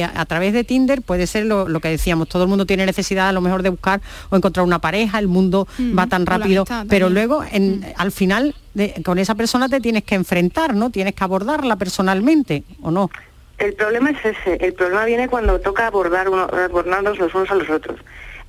eh, 0.00 0.04
a 0.04 0.24
través 0.26 0.52
de 0.52 0.62
Tinder 0.62 1.02
puede 1.02 1.26
ser 1.26 1.46
lo, 1.46 1.68
lo 1.68 1.80
que 1.80 1.88
decíamos. 1.88 2.28
Todo 2.28 2.44
el 2.44 2.48
mundo 2.48 2.64
tiene 2.64 2.86
necesidad 2.86 3.28
a 3.28 3.32
lo 3.32 3.40
mejor 3.40 3.64
de 3.64 3.70
buscar 3.70 4.00
o 4.30 4.36
encontrar 4.36 4.64
una 4.64 4.78
pareja. 4.78 5.18
El 5.18 5.26
mundo 5.26 5.66
Mm, 5.78 5.98
va 5.98 6.06
tan 6.06 6.26
rápido. 6.26 6.60
amistad 6.62 6.86
Pero 6.88 7.06
también. 7.06 7.14
luego, 7.28 7.44
en- 7.50 7.84
al 7.96 8.12
final, 8.12 8.54
de- 8.74 9.02
con 9.04 9.18
esa 9.18 9.34
persona 9.34 9.68
te 9.68 9.80
tienes 9.80 10.04
que 10.04 10.14
enfrentar, 10.14 10.74
¿no? 10.76 10.90
Tienes 10.90 11.14
que 11.16 11.24
abordarla 11.24 11.74
personalmente, 11.76 12.62
¿o 12.82 12.90
no? 12.92 13.10
El 13.58 13.74
problema 13.74 14.10
es 14.10 14.18
ese. 14.24 14.64
El 14.64 14.72
problema 14.74 15.04
viene 15.06 15.28
cuando 15.28 15.58
toca 15.58 15.88
abordar 15.88 16.28
uno, 16.28 16.42
abordarnos 16.44 17.18
los 17.18 17.34
unos 17.34 17.50
a 17.50 17.56
los 17.56 17.68
otros. 17.68 17.98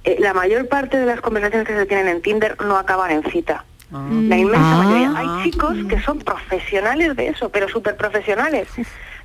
Eh, 0.03 0.17
la 0.19 0.33
mayor 0.33 0.67
parte 0.67 0.97
de 0.97 1.05
las 1.05 1.21
conversaciones 1.21 1.67
que 1.67 1.75
se 1.75 1.85
tienen 1.85 2.07
en 2.07 2.21
Tinder 2.21 2.55
no 2.63 2.77
acaban 2.77 3.11
en 3.11 3.23
cita. 3.31 3.65
La 3.91 4.37
inmensa 4.37 4.73
Ah. 4.73 4.83
mayoría. 4.83 5.13
Hay 5.17 5.43
chicos 5.51 5.75
que 5.89 5.99
son 6.01 6.19
profesionales 6.19 7.15
de 7.15 7.27
eso, 7.27 7.49
pero 7.49 7.67
súper 7.67 7.97
profesionales. 7.97 8.67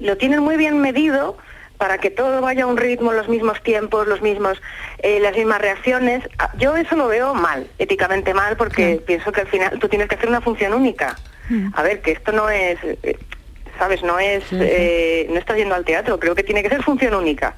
Lo 0.00 0.16
tienen 0.16 0.40
muy 0.40 0.56
bien 0.56 0.78
medido 0.80 1.36
para 1.78 1.98
que 1.98 2.10
todo 2.10 2.40
vaya 2.40 2.64
a 2.64 2.66
un 2.66 2.76
ritmo, 2.76 3.12
los 3.12 3.28
mismos 3.28 3.62
tiempos, 3.62 4.06
los 4.08 4.22
mismos, 4.22 4.60
eh, 4.98 5.20
las 5.20 5.36
mismas 5.36 5.60
reacciones. 5.60 6.26
Ah, 6.38 6.50
Yo 6.58 6.74
eso 6.76 6.96
lo 6.96 7.06
veo 7.06 7.34
mal, 7.34 7.68
éticamente 7.78 8.32
mal, 8.34 8.56
porque 8.56 9.00
pienso 9.06 9.30
que 9.30 9.42
al 9.42 9.46
final 9.46 9.78
tú 9.78 9.88
tienes 9.88 10.08
que 10.08 10.14
hacer 10.16 10.28
una 10.28 10.40
función 10.40 10.72
única. 10.74 11.16
A 11.74 11.82
ver, 11.84 12.00
que 12.00 12.10
esto 12.10 12.32
no 12.32 12.50
es, 12.50 12.76
eh, 12.82 13.16
sabes, 13.78 14.02
no 14.02 14.18
es, 14.18 14.44
eh, 14.52 15.26
no 15.30 15.38
estás 15.38 15.56
yendo 15.56 15.74
al 15.74 15.84
teatro, 15.84 16.18
creo 16.18 16.34
que 16.34 16.42
tiene 16.42 16.62
que 16.62 16.68
ser 16.68 16.82
función 16.82 17.14
única. 17.14 17.54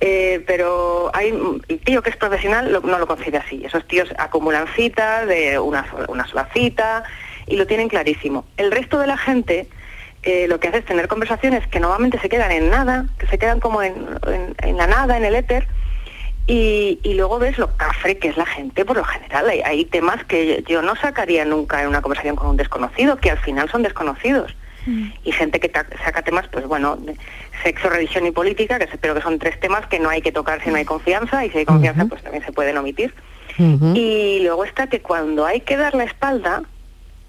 Eh, 0.00 0.42
pero 0.46 1.10
hay 1.14 1.28
el 1.68 1.80
tío 1.80 2.02
que 2.02 2.10
es 2.10 2.16
profesional 2.16 2.72
lo- 2.72 2.80
no 2.80 2.98
lo 2.98 3.06
concibe 3.06 3.38
así. 3.38 3.62
Esos 3.64 3.86
tíos 3.86 4.08
acumulan 4.18 4.66
citas 4.74 5.26
de 5.26 5.58
una 5.58 5.88
sola, 5.90 6.06
una 6.08 6.26
sola 6.26 6.48
cita 6.52 7.04
y 7.46 7.56
lo 7.56 7.66
tienen 7.66 7.88
clarísimo. 7.88 8.44
El 8.56 8.70
resto 8.72 8.98
de 8.98 9.06
la 9.06 9.16
gente 9.16 9.68
eh, 10.22 10.46
lo 10.48 10.58
que 10.58 10.68
hace 10.68 10.78
es 10.78 10.84
tener 10.86 11.06
conversaciones 11.06 11.66
que 11.68 11.80
normalmente 11.80 12.18
se 12.18 12.28
quedan 12.30 12.50
en 12.50 12.70
nada, 12.70 13.04
que 13.18 13.26
se 13.26 13.38
quedan 13.38 13.60
como 13.60 13.82
en, 13.82 13.94
en- 14.26 14.54
en 14.62 14.76
la 14.78 14.86
nada, 14.86 15.16
en 15.18 15.24
el 15.26 15.34
éter, 15.34 15.66
y, 16.46 16.98
y 17.02 17.14
luego 17.14 17.38
ves 17.38 17.56
lo 17.58 17.74
cafre 17.76 18.18
que 18.18 18.28
es 18.28 18.36
la 18.36 18.46
gente 18.46 18.84
por 18.84 18.96
lo 18.96 19.04
general. 19.04 19.48
Hay, 19.48 19.60
hay 19.62 19.84
temas 19.86 20.24
que 20.24 20.62
yo 20.66 20.82
no 20.82 20.94
sacaría 20.96 21.44
nunca 21.44 21.80
en 21.82 21.88
una 21.88 22.02
conversación 22.02 22.36
con 22.36 22.48
un 22.48 22.56
desconocido, 22.56 23.16
que 23.18 23.30
al 23.30 23.38
final 23.38 23.70
son 23.70 23.82
desconocidos 23.82 24.54
y 25.24 25.32
gente 25.32 25.60
que 25.60 25.70
saca 26.04 26.22
temas, 26.22 26.46
pues 26.48 26.66
bueno, 26.66 26.96
de 26.96 27.16
sexo, 27.62 27.88
religión 27.88 28.26
y 28.26 28.30
política, 28.30 28.78
que 28.78 28.86
se- 28.86 28.98
pero 28.98 29.14
que 29.14 29.22
son 29.22 29.38
tres 29.38 29.58
temas 29.60 29.86
que 29.86 29.98
no 29.98 30.08
hay 30.10 30.20
que 30.22 30.30
tocar 30.32 30.62
si 30.62 30.70
no 30.70 30.76
hay 30.76 30.84
confianza, 30.84 31.44
y 31.44 31.50
si 31.50 31.58
hay 31.58 31.64
confianza, 31.64 32.02
pues 32.06 32.22
también 32.22 32.44
se 32.44 32.52
pueden 32.52 32.76
omitir. 32.76 33.14
Y 33.96 34.40
luego 34.42 34.64
está 34.64 34.88
que 34.88 35.00
cuando 35.00 35.46
hay 35.46 35.60
que 35.60 35.76
dar 35.76 35.94
la 35.94 36.04
espalda, 36.04 36.62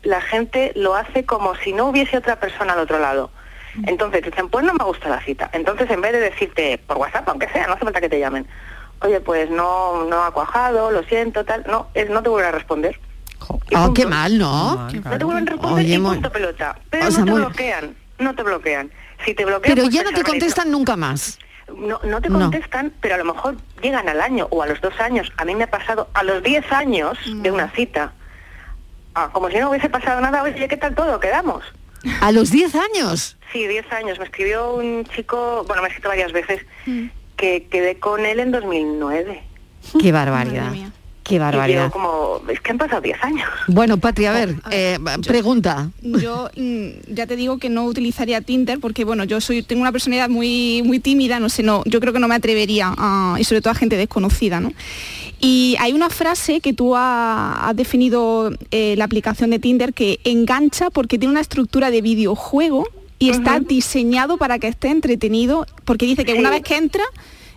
la 0.04 0.22
gente 0.22 0.72
lo 0.76 0.96
hace 0.96 1.24
como 1.26 1.56
si 1.56 1.72
no 1.74 1.86
hubiese 1.88 2.18
otra 2.18 2.40
persona 2.40 2.74
al 2.74 2.80
otro 2.80 3.00
lado. 3.00 3.32
Entonces 3.88 4.24
dicen, 4.24 4.50
pues 4.50 4.64
no 4.66 4.74
me 4.74 4.84
gusta 4.86 5.10
la 5.10 5.22
cita. 5.22 5.50
Entonces 5.54 5.90
en 5.90 6.00
vez 6.02 6.14
de 6.14 6.20
decirte 6.20 6.78
por 6.78 6.98
WhatsApp, 6.98 7.28
aunque 7.30 7.48
sea, 7.50 7.68
no 7.68 7.74
hace 7.74 7.84
falta 7.84 8.00
que 8.02 8.10
te 8.10 8.20
llamen, 8.20 8.48
oye, 9.02 9.20
pues 9.20 9.50
no, 9.50 10.06
no 10.06 10.24
ha 10.24 10.32
cuajado, 10.32 10.92
lo 10.92 11.04
siento, 11.04 11.44
tal, 11.46 11.66
no, 11.68 11.88
es, 11.94 12.10
no 12.10 12.24
te 12.24 12.30
vuelvo 12.30 12.48
a 12.48 12.52
responder. 12.52 13.00
Oh, 13.76 13.94
qué 13.94 14.06
mal, 14.06 14.38
¿no? 14.38 14.76
No 14.76 14.88
te 15.18 15.24
vuelven 15.24 15.48
a 15.48 15.52
responder 15.52 15.86
Oye, 15.86 15.96
y 15.96 16.00
punto 16.00 16.32
pelota. 16.32 16.78
Pero 16.90 17.08
O 17.08 17.12
sea, 17.12 17.20
no 17.20 17.26
te 17.26 17.32
muy- 17.32 17.42
bloquean, 17.42 17.96
no 18.20 18.36
te 18.36 18.44
bloquean. 18.44 18.92
Si 19.26 19.34
te 19.34 19.46
bloquean, 19.46 19.74
Pero 19.76 19.84
pues 19.86 19.94
ya 19.96 20.04
te 20.04 20.12
no 20.12 20.18
te 20.18 20.24
contestan 20.24 20.72
nunca 20.72 20.96
más. 20.96 21.40
No, 21.78 22.00
no 22.04 22.22
te 22.22 22.30
No. 22.30 22.40
contestan, 22.40 22.94
pero 23.02 23.16
a 23.16 23.18
lo 23.18 23.26
mejor 23.26 23.56
llegan 23.82 24.08
al 24.08 24.22
año 24.22 24.48
o 24.52 24.62
a 24.62 24.68
los 24.68 24.80
dos 24.82 24.94
años. 25.00 25.32
A 25.38 25.46
mí 25.46 25.56
me 25.56 25.64
ha 25.66 25.70
pasado 25.72 26.10
a 26.14 26.24
los 26.24 26.44
10 26.44 26.72
años 26.72 27.18
de 27.26 27.52
una 27.52 27.70
cita. 27.72 28.14
Ah, 29.16 29.30
como 29.32 29.50
si 29.50 29.58
no 29.58 29.70
hubiese 29.70 29.90
pasado 29.90 30.22
nada, 30.22 30.44
oye, 30.44 30.68
¿qué 30.68 30.78
tal 30.78 30.94
todo? 30.94 31.20
¿Quedamos? 31.20 31.64
A 32.22 32.32
los 32.32 32.52
10 32.52 32.76
años. 32.76 33.38
Sí, 33.52 33.66
10 33.68 33.92
años. 33.92 34.20
Me 34.20 34.26
escribió 34.26 34.74
un 34.76 35.06
chico, 35.06 35.64
bueno, 35.68 35.82
me 35.82 35.88
ha 35.88 35.90
escrito 35.90 36.10
varias 36.10 36.32
veces, 36.34 36.62
que 37.36 37.68
quedé 37.70 37.98
con 38.00 38.26
él 38.26 38.40
en 38.40 38.52
2009. 38.52 39.44
Qué 40.00 40.12
barbaridad. 40.12 40.72
Qué 41.26 41.36
Y 41.36 41.40
barbaridad. 41.40 41.92
como, 41.92 42.40
es 42.48 42.62
que 42.62 42.72
han 42.72 42.78
pasado 42.78 43.02
10 43.02 43.18
años. 43.24 43.50
Bueno, 43.68 43.98
Patria, 43.98 44.30
a 44.30 44.34
ver, 44.34 44.56
eh, 44.72 45.00
pregunta. 45.26 45.90
Yo 46.02 46.50
mm, 46.56 46.88
ya 47.14 47.26
te 47.26 47.36
digo 47.36 47.58
que 47.58 47.70
no 47.70 47.86
utilizaría 47.86 48.42
Tinder 48.42 48.80
porque 48.80 49.04
bueno, 49.04 49.24
yo 49.24 49.42
soy 49.42 49.64
tengo 49.64 49.82
una 49.82 49.92
personalidad 49.92 50.30
muy 50.30 50.84
muy 50.86 51.00
tímida, 51.00 51.40
no 51.40 51.50
sé, 51.50 51.64
no, 51.64 51.82
yo 51.86 52.00
creo 52.00 52.14
que 52.14 52.20
no 52.20 52.28
me 52.28 52.36
atrevería 52.36 52.94
a, 52.96 53.38
y 53.40 53.44
sobre 53.44 53.62
todo 53.62 53.72
a 53.72 53.76
gente 53.76 53.98
desconocida, 53.98 54.60
¿no? 54.60 54.72
Y 55.42 55.76
hay 55.80 55.94
una 55.94 56.10
frase 56.10 56.62
que 56.62 56.74
tú 56.74 56.96
ha- 56.96 57.68
has 57.70 57.76
definido 57.76 58.52
eh, 58.72 58.94
la 58.98 59.06
aplicación 59.06 59.50
de 59.50 59.58
Tinder 59.60 59.94
que 59.94 60.20
engancha 60.24 60.90
porque 60.92 61.18
tiene 61.18 61.32
una 61.32 61.42
estructura 61.42 61.90
de 61.92 62.02
videojuego 62.02 62.88
y 63.18 63.32
está 63.32 63.60
diseñado 63.60 64.38
para 64.38 64.60
que 64.60 64.68
esté 64.68 64.90
entretenido, 64.90 65.66
porque 65.86 66.06
dice 66.06 66.24
que 66.24 66.36
una 66.36 66.50
vez 66.52 66.62
que 66.64 66.76
entra 66.78 67.04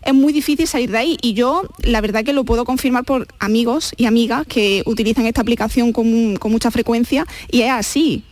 es 0.09 0.15
muy 0.15 0.33
difícil 0.33 0.67
salir 0.67 0.91
de 0.91 0.97
ahí 0.97 1.19
y 1.21 1.35
yo 1.35 1.65
la 1.83 2.01
verdad 2.01 2.25
que 2.25 2.33
lo 2.33 2.45
puedo 2.45 2.65
confirmar 2.65 3.05
por 3.05 3.27
amigos 3.41 3.93
y 3.99 4.07
amigas 4.07 4.47
que 4.47 4.83
utilizan 4.87 5.27
esta 5.27 5.43
aplicación 5.43 5.93
con, 5.93 6.37
con 6.37 6.51
mucha 6.51 6.71
frecuencia 6.71 7.27
y 7.51 7.61
es 7.61 7.71
así. 7.71 8.25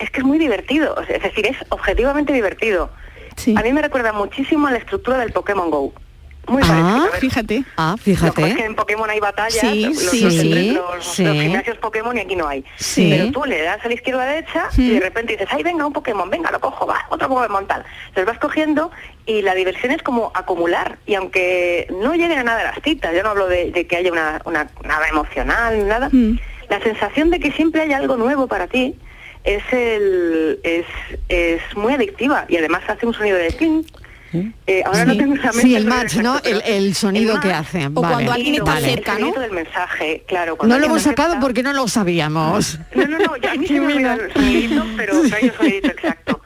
Es 0.00 0.10
que 0.10 0.18
es 0.18 0.26
muy 0.26 0.36
divertido, 0.36 1.00
es 1.02 1.22
decir, 1.22 1.46
es 1.46 1.56
objetivamente 1.68 2.32
divertido. 2.32 2.90
A 3.54 3.62
mí 3.62 3.72
me 3.72 3.82
recuerda 3.82 4.12
muchísimo 4.12 4.66
a 4.66 4.72
la 4.72 4.78
estructura 4.78 5.18
del 5.18 5.32
Pokémon 5.32 5.70
Go. 5.70 5.92
Muy 6.46 6.62
Ah, 6.64 7.06
fíjate. 7.20 7.64
Ah, 7.76 7.94
Lo 7.98 8.04
que 8.04 8.14
pasa 8.14 8.26
es 8.28 8.34
que 8.34 8.42
fíjate. 8.42 8.64
en 8.64 8.74
Pokémon 8.74 9.08
hay 9.08 9.20
batallas, 9.20 9.60
Sí, 9.60 9.84
los, 9.86 9.96
sí, 9.98 10.20
los- 10.24 10.32
sí, 10.34 10.70
los- 10.74 11.04
sí. 11.06 11.24
los 11.24 11.32
gimnasios 11.34 11.78
Pokémon 11.78 12.16
y 12.16 12.20
aquí 12.20 12.36
no 12.36 12.46
hay. 12.46 12.64
Pero 12.96 13.30
tú 13.32 13.44
le 13.44 13.62
das 13.62 13.84
a 13.84 13.88
la 13.88 13.94
izquierda 13.94 14.22
a 14.22 14.26
la 14.26 14.32
derecha 14.32 14.68
y 14.76 14.90
de 14.90 15.00
repente 15.00 15.32
dices, 15.32 15.48
ay, 15.50 15.62
venga, 15.62 15.86
un 15.86 15.92
Pokémon, 15.92 16.28
venga, 16.28 16.50
lo 16.50 16.60
cojo, 16.60 16.86
va, 16.86 17.06
otro 17.10 17.28
Pokémon 17.28 17.66
tal. 17.66 17.84
Los 18.14 18.26
vas 18.26 18.38
cogiendo 18.38 18.90
y 19.26 19.42
la 19.42 19.54
diversión 19.54 19.92
es 19.92 20.02
como 20.02 20.32
acumular. 20.34 20.98
Y 21.06 21.14
aunque 21.14 21.86
no 22.02 22.12
lleguen 22.14 22.38
a 22.38 22.44
nada 22.44 22.62
las 22.62 22.78
citas, 22.82 23.14
yo 23.14 23.22
no 23.22 23.30
hablo 23.30 23.48
de, 23.48 23.70
de 23.70 23.86
que 23.86 23.96
haya 23.96 24.12
una, 24.12 24.40
una- 24.44 24.68
nada 24.84 25.08
emocional, 25.08 25.86
nada, 25.88 26.10
la 26.68 26.80
sensación 26.82 27.30
de 27.30 27.40
que 27.40 27.52
siempre 27.52 27.82
hay 27.82 27.92
algo 27.92 28.16
nuevo 28.16 28.46
para 28.46 28.66
ti 28.66 28.96
es, 29.44 29.62
el, 29.72 30.60
es, 30.62 30.86
es 31.28 31.60
muy 31.76 31.92
adictiva 31.94 32.44
y 32.48 32.56
además 32.56 32.82
hace 32.88 33.06
un 33.06 33.14
sonido 33.14 33.36
de 33.38 33.48
cling. 33.48 33.84
Eh, 34.66 34.82
ahora 34.84 35.04
no 35.04 35.12
Sí. 35.12 35.18
tengo 35.18 35.34
en 35.34 35.40
la 35.42 35.52
mente 35.52 35.60
Sí, 35.62 35.74
el 35.74 35.82
sonido 35.82 35.96
match, 35.96 36.14
¿no? 36.16 36.38
El, 36.44 36.62
el 36.66 36.94
sonido 36.94 37.34
el 37.36 37.40
que 37.40 37.52
hace. 37.52 37.86
O 37.86 37.90
vale, 38.00 38.14
cuando 38.14 38.32
alguien 38.32 38.54
está 38.56 38.64
vale. 38.64 38.88
cerca, 38.88 39.12
El 39.14 39.20
¿no? 39.20 39.26
sonido 39.26 39.42
del 39.42 39.52
mensaje, 39.52 40.24
claro. 40.26 40.58
No 40.62 40.78
lo 40.78 40.86
hemos 40.86 41.02
sacado 41.02 41.36
porque 41.40 41.62
no 41.62 41.72
lo 41.72 41.86
sabíamos. 41.88 42.78
No, 42.94 43.06
no, 43.06 43.18
no, 43.18 43.36
ya 43.36 43.52
a 43.52 43.54
mí 43.54 43.66
se 43.66 43.80
me 43.80 43.94
el 43.96 44.32
sonidito, 44.32 44.84
pero 44.96 45.14
no 45.14 45.36
hay 45.36 45.44
un 45.44 45.52
sonidito 45.56 45.88
exacto. 45.88 46.40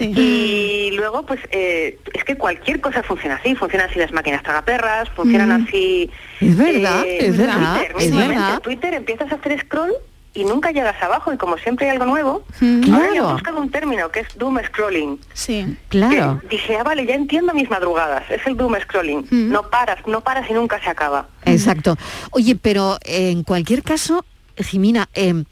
Y 0.00 0.90
luego, 0.96 1.26
pues, 1.26 1.40
eh, 1.50 1.98
es 2.14 2.24
que 2.24 2.36
cualquier 2.36 2.80
cosa 2.80 3.02
funciona 3.02 3.36
así. 3.36 3.54
Funcionan 3.54 3.90
así 3.90 3.98
las 3.98 4.12
máquinas 4.12 4.42
tragaperras, 4.42 5.08
funcionan 5.10 5.62
Mm. 5.62 5.64
así... 5.68 6.10
Es 6.40 6.56
verdad, 6.56 7.04
eh, 7.04 7.18
es 7.26 7.36
verdad, 7.36 7.76
Twitter, 7.76 7.96
es 7.98 8.16
verdad. 8.16 8.60
Twitter 8.60 8.94
empiezas 8.94 9.30
a 9.32 9.34
hacer 9.36 9.60
scroll 9.60 9.92
y 10.34 10.44
nunca 10.44 10.72
llegas 10.72 11.00
abajo 11.02 11.32
y 11.32 11.36
como 11.36 11.56
siempre 11.58 11.86
hay 11.86 11.92
algo 11.92 12.06
nuevo, 12.06 12.44
Mm. 12.60 12.92
ahora 12.92 13.06
Claro. 13.08 13.28
he 13.30 13.32
buscado 13.34 13.60
un 13.60 13.70
término 13.70 14.10
que 14.10 14.20
es 14.20 14.28
doom 14.36 14.58
scrolling. 14.66 15.20
Sí. 15.32 15.76
Claro. 15.88 16.40
Que 16.42 16.48
dije, 16.56 16.76
ah, 16.76 16.82
vale, 16.82 17.06
ya 17.06 17.14
entiendo 17.14 17.54
mis 17.54 17.70
madrugadas, 17.70 18.28
es 18.30 18.44
el 18.46 18.56
doom 18.56 18.74
scrolling. 18.82 19.26
No 19.30 19.62
paras, 19.70 19.98
no 20.06 20.20
paras 20.22 20.50
y 20.50 20.52
nunca 20.54 20.80
se 20.82 20.90
acaba. 20.90 21.28
Exacto. 21.44 21.96
Oye, 22.32 22.56
pero 22.56 22.98
eh, 23.04 23.30
en 23.30 23.44
cualquier 23.44 23.82
caso, 23.82 24.24
Jimina, 24.56 25.08
eh, 25.14 25.44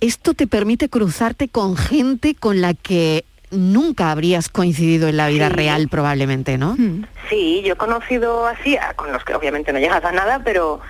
esto 0.00 0.34
te 0.34 0.46
permite 0.46 0.88
cruzarte 0.88 1.48
con 1.48 1.76
gente 1.76 2.34
con 2.34 2.60
la 2.60 2.74
que 2.74 3.24
nunca 3.50 4.10
habrías 4.10 4.48
coincidido 4.48 5.08
en 5.08 5.16
la 5.16 5.28
vida 5.28 5.48
Sí. 5.48 5.54
real 5.54 5.88
probablemente, 5.88 6.58
¿no? 6.58 6.76
Sí, 7.30 7.62
yo 7.64 7.72
he 7.72 7.76
conocido 7.76 8.46
así, 8.46 8.76
con 8.96 9.10
los 9.12 9.24
que 9.24 9.34
obviamente 9.34 9.72
no 9.72 9.78
llegas 9.78 10.04
a 10.04 10.12
nada, 10.12 10.42
pero 10.44 10.80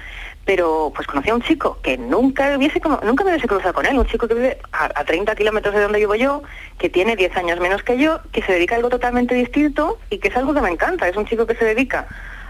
pero 0.48 0.90
pues 0.94 1.06
conocí 1.06 1.28
a 1.28 1.34
un 1.34 1.42
chico 1.42 1.76
que 1.82 1.98
nunca 1.98 2.56
hubiese 2.56 2.80
nunca 3.04 3.22
me 3.22 3.32
hubiese 3.32 3.46
cruzado 3.46 3.74
con 3.74 3.84
él, 3.84 3.98
un 3.98 4.06
chico 4.06 4.26
que 4.26 4.32
vive 4.32 4.58
a, 4.72 4.86
a 4.98 5.04
30 5.04 5.34
kilómetros 5.34 5.74
de 5.74 5.82
donde 5.82 5.98
vivo 5.98 6.14
yo, 6.14 6.42
que 6.78 6.88
tiene 6.88 7.16
10 7.16 7.36
años 7.36 7.60
menos 7.60 7.82
que 7.82 7.98
yo, 7.98 8.20
que 8.32 8.40
se 8.40 8.52
dedica 8.52 8.74
a 8.74 8.78
algo 8.78 8.88
totalmente 8.88 9.34
distinto 9.34 9.98
y 10.08 10.16
que 10.16 10.28
es 10.28 10.36
algo 10.38 10.54
que 10.54 10.62
me 10.62 10.70
encanta. 10.70 11.06
Es 11.06 11.16
un 11.18 11.26
chico 11.26 11.44
que 11.46 11.54
se 11.54 11.66
dedica 11.66 12.08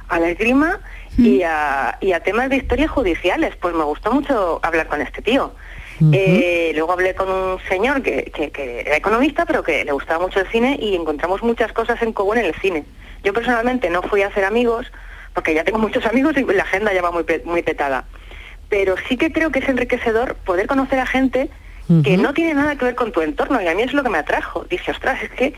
a 0.09 0.21
la 0.21 0.29
esgrima 0.29 0.79
y, 1.19 1.43
a, 1.43 1.99
y 2.01 2.13
a 2.13 2.21
temas 2.21 2.49
de 2.51 2.57
historias 2.59 2.89
judiciales. 2.93 3.57
Pues 3.57 3.75
me 3.75 3.83
gustó 3.83 4.13
mucho 4.13 4.61
hablar 4.63 4.87
con 4.87 5.01
este 5.01 5.21
tío. 5.21 5.53
Eh, 6.13 6.71
luego 6.77 6.93
hablé 6.93 7.17
con 7.17 7.29
un 7.29 7.59
señor 7.69 8.01
que, 8.03 8.31
que- 8.33 8.53
que 8.53 8.83
era 8.83 8.97
economista, 8.97 9.45
pero 9.45 9.65
que 9.65 9.85
le 9.85 9.91
gustaba 9.91 10.21
mucho 10.25 10.39
el 10.39 10.47
cine 10.47 10.79
y 10.81 10.95
encontramos 10.95 11.43
muchas 11.43 11.73
cosas 11.73 12.01
en 12.03 12.13
común 12.13 12.39
en 12.39 12.45
el 12.45 12.55
cine. 12.55 12.85
Yo 13.25 13.33
personalmente 13.33 13.91
no 13.91 14.03
fui 14.03 14.23
a 14.23 14.29
hacer 14.29 14.45
amigos, 14.45 14.87
porque 15.35 15.55
ya 15.55 15.65
tengo 15.65 15.79
muchos 15.79 16.05
amigos 16.07 16.37
y 16.37 16.45
la 16.45 16.63
agenda 16.63 16.93
ya 16.93 17.03
va 17.03 17.11
muy, 17.11 17.25
muy 17.45 17.63
petada. 17.63 18.05
Pero 18.69 18.97
sí 19.09 19.17
que 19.17 19.33
creo 19.33 19.51
que 19.51 19.61
es 19.61 19.69
enriquecedor 19.69 20.35
poder 20.37 20.67
conocer 20.67 20.99
a 20.99 21.07
gente 21.07 21.51
que 22.05 22.19
no 22.19 22.35
tiene 22.35 22.53
nada 22.53 22.77
que 22.77 22.85
ver 22.85 22.95
con 22.95 23.13
tu 23.13 23.23
entorno 23.23 23.63
y 23.63 23.67
a 23.67 23.75
mí 23.75 23.81
es 23.81 23.95
lo 23.95 24.03
que 24.03 24.11
me 24.11 24.19
atrajo. 24.19 24.67
Dije, 24.69 24.91
ostras, 24.91 25.23
es 25.23 25.31
que 25.31 25.55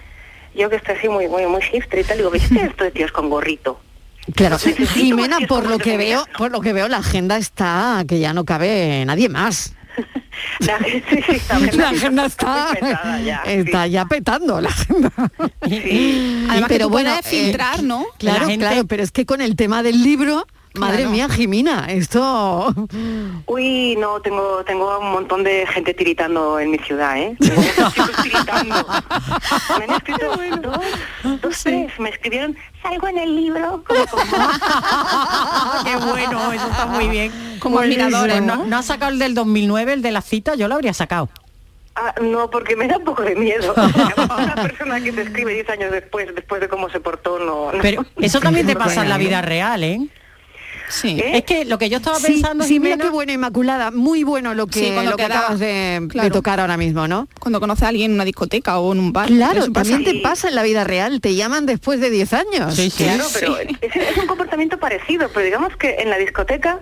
yo 0.55 0.71
que 0.71 0.77
estoy 0.77 0.95
así 0.95 1.09
muy, 1.09 1.27
muy, 1.27 1.45
muy 1.47 1.61
hipster 1.61 2.01
y 2.01 2.05
tal, 2.05 2.19
digo, 2.19 2.31
¿viste 2.31 2.61
esto 2.67 2.85
de 2.85 2.93
tíos 2.93 3.11
con 3.11 3.29
gorrito? 3.29 3.81
Claro, 4.35 4.59
Jimena, 4.59 5.39
por 5.49 5.67
lo 5.67 5.79
que 5.79 5.97
veo, 5.97 6.25
por 6.39 6.53
lo 6.53 6.61
que 6.61 6.73
veo, 6.73 6.87
la 6.89 6.99
agenda 6.99 7.37
está 7.37 8.05
que 8.07 8.21
ya 8.21 8.33
no 8.33 8.45
cabe 8.45 9.03
nadie 9.07 9.29
más. 9.29 9.75
La, 10.61 10.79
sí, 10.79 11.03
sí, 11.09 11.41
la 11.49 11.57
agenda, 11.57 11.77
La 11.77 11.89
agenda 11.91 12.27
está, 12.27 12.69
petada 12.73 13.21
ya, 13.21 13.37
está 13.47 13.87
ya 13.87 14.05
petando 14.07 14.61
la 14.61 14.69
agenda. 14.69 15.13
Además 15.61 16.69
que 16.69 16.79
tú 16.79 16.91
puedes 16.91 17.27
filtrar, 17.27 17.83
¿no? 17.83 18.05
Claro, 18.19 18.41
La 18.41 18.47
gente- 18.47 18.67
claro, 18.67 18.87
pero 18.87 19.03
es 19.03 19.11
que 19.11 19.27
con 19.27 19.41
el 19.41 19.57
tema 19.57 19.83
del 19.83 20.03
libro, 20.03 20.47
madre 20.75 20.99
Claro. 20.99 21.11
mía, 21.11 21.29
Jimina, 21.29 21.87
esto 21.89 22.73
Uy, 23.47 23.97
no, 23.97 24.21
tengo 24.21 24.63
tengo 24.65 24.99
un 24.99 25.11
montón 25.13 25.43
de 25.45 25.67
gente 25.67 25.95
tiritando 25.95 26.59
en 26.61 26.71
mi 26.71 26.79
ciudad, 26.79 27.19
¿eh? 27.19 27.37
Tiritando. 28.23 28.87
Me 29.79 29.85
han 29.85 29.91
escrito 29.91 30.27
dos, 30.63 31.41
dos, 31.43 31.63
tres. 31.63 31.93
Me 31.99 32.09
escribieron, 32.11 32.57
salgo 32.83 33.09
en 33.09 33.19
el 33.19 33.35
libro. 33.37 33.83
Como, 33.87 34.07
como- 34.07 34.23
Qué 35.85 35.97
bueno, 35.97 36.53
eso 36.53 36.67
está 36.69 36.87
muy 36.87 37.09
bien. 37.09 37.33
Como 37.61 37.77
Buenísimo. 37.77 38.05
admiradores, 38.05 38.43
¿no? 38.43 38.57
¿no? 38.57 38.67
¿No 38.67 38.77
has 38.79 38.87
sacado 38.87 39.11
el 39.13 39.19
del 39.19 39.35
2009, 39.35 39.95
el 39.95 40.03
de 40.03 40.11
la 40.13 40.23
cita? 40.23 40.55
Yo 40.55 40.69
lo 40.69 40.75
habría 40.77 40.95
sacado. 40.95 41.29
Ah, 41.97 42.15
no, 42.23 42.49
porque 42.49 42.77
me 42.77 42.87
da 42.87 42.97
un 42.99 43.05
poco 43.05 43.23
de 43.23 43.35
miedo. 43.35 43.75
Una 44.39 44.55
persona 44.55 45.01
que 45.01 45.13
te 45.13 45.23
escribe 45.23 45.53
10 45.55 45.69
años 45.71 45.91
después, 45.93 46.33
después 46.35 46.61
de 46.61 46.69
cómo 46.69 46.89
se 46.89 47.01
portó, 47.01 47.39
no... 47.39 47.73
no. 47.73 47.83
Pero 47.83 48.07
eso 48.17 48.41
también 48.41 48.67
te 48.67 48.77
pasa 48.77 49.03
en 49.03 49.09
la 49.09 49.19
vida 49.19 49.43
real, 49.43 49.83
¿eh? 49.85 49.99
Sí. 50.91 51.21
Es 51.25 51.45
que 51.45 51.65
lo 51.65 51.79
que 51.79 51.89
yo 51.89 51.99
estaba 51.99 52.19
Sí, 52.19 52.27
pensando, 52.33 52.65
sí, 52.65 52.79
mira 52.81 52.95
Jimena, 52.95 53.05
qué 53.05 53.11
bueno, 53.11 53.33
Inmaculada, 53.33 53.91
muy 53.91 54.25
bueno 54.25 54.55
lo 54.55 54.67
que, 54.67 54.81
Sí, 54.81 54.91
cuando 54.93 55.13
lo 55.13 55.17
que 55.17 55.25
acabas 55.25 55.59
de, 55.59 56.09
tocar 56.33 56.61
ahora 56.61 56.77
mismo, 56.77 57.07
¿no? 57.09 57.29
Cuando 57.39 57.61
conoces 57.61 57.85
a 57.85 57.89
alguien 57.89 58.11
en 58.11 58.15
una 58.17 58.25
discoteca 58.25 58.79
o 58.81 58.93
en 58.93 58.99
un 58.99 59.13
bar. 59.13 59.29
Claro, 59.29 59.61
pasa. 59.61 59.73
también 59.73 60.05
te 60.05 60.21
pasa 60.21 60.49
en 60.49 60.55
la 60.57 60.63
vida 60.63 60.85
real, 60.85 61.21
te 61.21 61.35
llaman 61.35 61.65
después 61.67 62.01
de 62.01 62.11
10 62.11 62.33
años. 62.35 62.75
Sí, 62.75 62.91
sí. 62.91 63.05
Claro, 63.05 63.25
pero 63.33 63.57
es, 63.59 63.97
es 63.97 64.17
un 64.19 64.27
comportamiento 64.27 64.79
parecido, 64.79 65.29
pero 65.33 65.45
digamos 65.45 65.77
que 65.77 65.97
en 66.01 66.11
la 66.11 66.19
discoteca, 66.19 66.81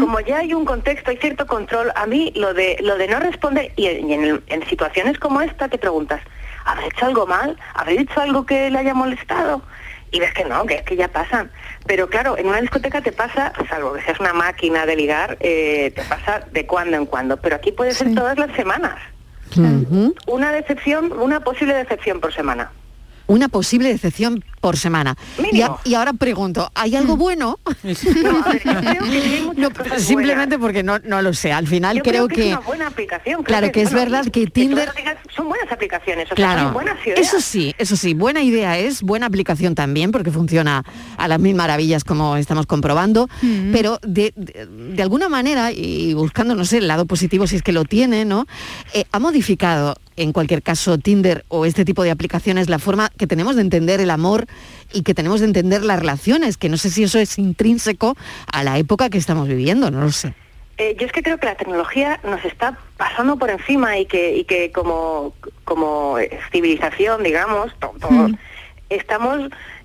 como 0.00 0.20
ya 0.20 0.38
hay 0.38 0.54
un 0.54 0.64
contexto, 0.64 1.10
hay 1.10 1.18
cierto 1.18 1.46
control, 1.46 1.92
a 1.94 2.06
mí 2.06 2.32
lo 2.34 2.52
de 2.54 2.78
lo 2.82 2.96
de 2.96 3.08
no 3.08 3.20
responder, 3.20 3.72
y, 3.76 3.86
en, 3.86 4.10
y 4.10 4.14
en 4.14 4.24
el- 4.24 4.42
en 4.48 4.66
situaciones 4.68 5.18
como 5.18 5.40
esta 5.42 5.68
te 5.68 5.78
preguntas, 5.78 6.20
¿habré 6.64 6.86
hecho 6.86 7.06
algo 7.06 7.26
mal? 7.26 7.56
¿Habré 7.74 7.98
dicho 7.98 8.20
algo 8.20 8.44
que 8.46 8.70
le 8.70 8.78
haya 8.78 8.94
molestado? 8.94 9.62
Y 10.10 10.20
ves 10.20 10.32
que 10.32 10.44
no, 10.44 10.64
que 10.66 10.76
es 10.76 10.82
que 10.82 10.96
ya 10.96 11.08
pasan. 11.08 11.50
Pero 11.86 12.08
claro, 12.08 12.38
en 12.38 12.46
una 12.46 12.60
discoteca 12.60 13.00
te 13.00 13.12
pasa, 13.12 13.52
salvo 13.68 13.94
que 13.94 14.02
seas 14.02 14.20
una 14.20 14.32
máquina 14.32 14.86
de 14.86 14.96
ligar, 14.96 15.36
eh, 15.40 15.92
te 15.94 16.02
pasa 16.02 16.46
de 16.52 16.66
cuando 16.66 16.96
en 16.96 17.06
cuando, 17.06 17.36
pero 17.36 17.56
aquí 17.56 17.72
puede 17.72 17.92
ser 17.92 18.14
todas 18.14 18.38
las 18.38 18.54
semanas. 18.56 18.96
Una 20.26 20.52
decepción, 20.52 21.12
una 21.12 21.40
posible 21.40 21.74
decepción 21.74 22.20
por 22.20 22.32
semana. 22.32 22.70
Una 23.28 23.48
posible 23.48 23.88
decepción 23.88 24.44
por 24.60 24.76
semana. 24.76 25.16
Y, 25.38 25.40
a- 25.40 25.42
Mínimo. 25.68 25.80
y 25.84 25.94
ahora 25.94 26.12
pregunto, 26.12 26.70
¿hay 26.74 26.94
algo 26.96 27.16
bueno? 27.16 27.58
No, 28.22 28.44
a 28.44 28.52
ver, 28.52 28.62
yo 28.64 28.72
creo 28.80 29.02
que 29.02 29.20
sí 29.20 29.34
hay 29.34 29.42
muchas 29.42 29.56
No, 29.56 29.70
cosas 29.72 30.02
simplemente 30.02 30.58
porque 30.58 30.82
no, 30.82 30.98
no 31.00 31.22
lo 31.22 31.32
sé. 31.34 31.52
Al 31.52 31.66
final 31.66 31.96
Yo 31.96 32.02
creo, 32.02 32.28
que, 32.28 32.50
es 32.52 32.56
una 32.56 32.60
buena 32.66 32.86
aplicación. 32.86 33.42
creo 33.42 33.44
Claro 33.44 33.72
que 33.72 33.82
es 33.82 33.90
bueno, 33.92 34.10
verdad 34.10 34.30
que 34.32 34.44
Tinder- 34.46 34.90
son 35.34 35.48
buenas 35.48 35.70
aplicaciones, 35.72 36.24
o 36.26 36.28
sea, 36.28 36.34
Claro, 36.36 36.62
son 36.64 36.72
buenas 36.74 37.06
ideas. 37.06 37.20
eso 37.20 37.40
sí, 37.40 37.74
eso 37.78 37.96
sí, 37.96 38.14
buena 38.14 38.42
idea 38.42 38.78
es, 38.78 39.02
buena 39.02 39.26
aplicación 39.26 39.74
también, 39.74 40.10
porque 40.12 40.30
funciona 40.30 40.84
a 41.16 41.28
las 41.28 41.38
mil 41.40 41.54
maravillas 41.54 42.04
como 42.04 42.36
estamos 42.36 42.66
comprobando, 42.66 43.28
pero 43.72 43.98
de, 44.02 44.32
de- 44.36 44.66
de 44.66 45.02
alguna 45.02 45.28
manera, 45.28 45.72
y 45.72 46.14
buscando, 46.14 46.54
no 46.54 46.64
sé, 46.64 46.78
el 46.78 46.88
lado 46.88 47.06
positivo 47.06 47.46
si 47.46 47.56
es 47.56 47.62
que 47.62 47.72
lo 47.72 47.84
tiene, 47.84 48.24
¿no? 48.24 48.46
Eh, 48.94 49.04
ha 49.12 49.18
modificado, 49.18 49.96
en 50.16 50.32
cualquier 50.32 50.62
caso, 50.62 50.98
Tinder 50.98 51.44
o 51.48 51.66
este 51.66 51.84
tipo 51.84 52.02
de 52.02 52.10
aplicaciones, 52.10 52.68
la 52.68 52.78
forma 52.78 53.10
que 53.18 53.26
tenemos 53.26 53.56
de 53.56 53.62
entender 53.62 54.00
el 54.00 54.10
amor 54.10 54.46
y 54.92 55.02
que 55.02 55.14
tenemos 55.14 55.40
de 55.40 55.46
entender 55.46 55.82
las 55.82 55.98
relaciones, 55.98 56.56
que 56.56 56.68
no 56.68 56.76
sé 56.76 56.90
si 56.90 57.04
eso 57.04 57.18
es 57.18 57.38
intrínseco 57.38 58.16
a 58.50 58.62
la 58.62 58.78
época 58.78 59.10
que 59.10 59.18
estamos 59.18 59.46
viviendo, 59.48 59.90
no 59.90 60.00
lo 60.00 60.10
sé. 60.12 60.34
Eh, 60.78 60.94
yo 61.00 61.06
es 61.06 61.12
que 61.12 61.22
creo 61.22 61.38
que 61.38 61.46
la 61.46 61.54
tecnología 61.54 62.20
nos 62.22 62.44
está 62.44 62.78
pasando 62.98 63.38
por 63.38 63.50
encima 63.50 63.98
y 63.98 64.04
que, 64.06 64.36
y 64.36 64.44
que 64.44 64.72
como, 64.72 65.32
como 65.64 66.16
civilización, 66.52 67.22
digamos, 67.22 67.72
to- 67.78 67.94
estamos 68.90 69.38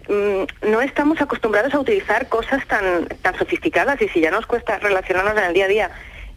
mm, 0.09 0.69
no 0.69 0.81
estamos 0.81 1.21
acostumbrados 1.21 1.73
a 1.73 1.79
utilizar 1.79 2.27
cosas 2.29 2.65
tan, 2.67 3.07
tan 3.21 3.37
sofisticadas 3.37 4.01
y 4.01 4.07
si 4.09 4.19
ya 4.21 4.31
nos 4.31 4.45
cuesta 4.45 4.79
relacionarnos 4.79 5.37
en 5.37 5.43
el 5.45 5.53
día 5.53 5.65
a 5.65 5.67
día 5.69 5.91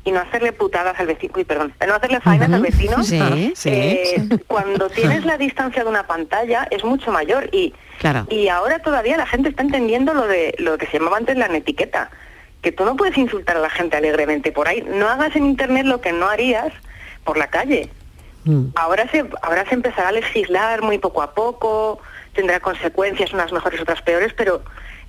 y 0.05 0.13
no 0.13 0.21
hacerle 0.21 0.53
putadas 0.53 0.99
al 1.01 1.07
vecino, 1.07 1.33
uy, 1.37 1.45
perdón, 1.45 1.73
no 1.87 1.95
hacerle 1.95 2.21
faenas 2.21 2.53
al 2.53 2.61
vecino, 2.63 3.03
Sí, 3.03 3.53
sí. 3.57 3.71
eh, 3.73 4.29
cuando 4.47 4.91
tienes 4.91 5.25
la 5.27 5.39
distancia 5.39 5.83
de 5.83 5.89
una 5.89 6.07
pantalla 6.07 6.69
es 6.71 6.85
mucho 6.85 7.11
mayor 7.11 7.49
y, 7.53 7.73
Claro. 7.99 8.27
y 8.29 8.49
ahora 8.49 8.81
todavía 8.81 9.17
la 9.17 9.27
gente 9.27 9.49
está 9.49 9.63
entendiendo 9.63 10.13
lo 10.13 10.27
de 10.27 10.55
lo 10.59 10.77
que 10.77 10.87
se 10.87 10.99
llamaba 10.99 11.17
antes 11.17 11.37
la 11.39 11.49
netiqueta, 11.49 12.11
que 12.61 12.71
tú 12.73 12.85
no 12.85 12.97
puedes 12.97 13.17
insultar 13.17 13.57
a 13.57 13.61
la 13.61 13.71
gente 13.71 13.97
alegremente 13.97 14.53
por 14.53 14.69
ahí, 14.69 14.83
no 14.87 15.09
hagas 15.09 15.35
en 15.37 15.47
internet 15.47 15.87
lo 15.87 16.01
que 16.01 16.13
no 16.13 16.27
harías 16.29 16.73
por 17.25 17.37
la 17.39 17.47
calle. 17.49 17.89
Mm. 18.45 18.67
Ahora 18.75 19.09
se 19.11 19.25
ahora 19.43 19.65
se 19.67 19.75
empezará 19.75 20.09
a 20.09 20.13
legislar 20.13 20.83
muy 20.83 20.99
poco 20.99 21.23
a 21.23 21.33
poco, 21.33 21.99
tendrá 22.35 22.61
consecuencias 22.61 23.33
unas 23.33 23.53
mejores 23.53 23.81
otras 23.81 24.03
peores, 24.03 24.35
pero 24.35 24.63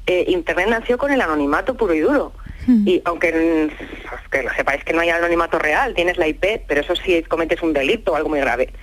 eh, 0.07 0.23
internet 0.29 0.67
nació 0.69 0.97
con 0.97 1.11
el 1.11 1.19
anonimato 1.19 1.75
puro 1.75 1.93
y 1.93 1.99
duro. 1.99 2.31
Y 2.67 3.01
aunque 3.05 3.31
mm, 3.31 4.29
que 4.31 4.43
lo 4.43 4.53
sepáis 4.53 4.83
que 4.83 4.93
no 4.93 5.01
hay 5.01 5.09
anonimato 5.09 5.59
real, 5.59 5.93
tienes 5.93 6.17
la 6.17 6.27
IP, 6.27 6.61
pero 6.67 6.81
eso 6.81 6.95
sí 6.95 7.21
cometes 7.23 7.61
un 7.61 7.73
delito 7.73 8.13
o 8.13 8.15
algo 8.15 8.29
muy 8.29 8.39
grave. 8.39 8.73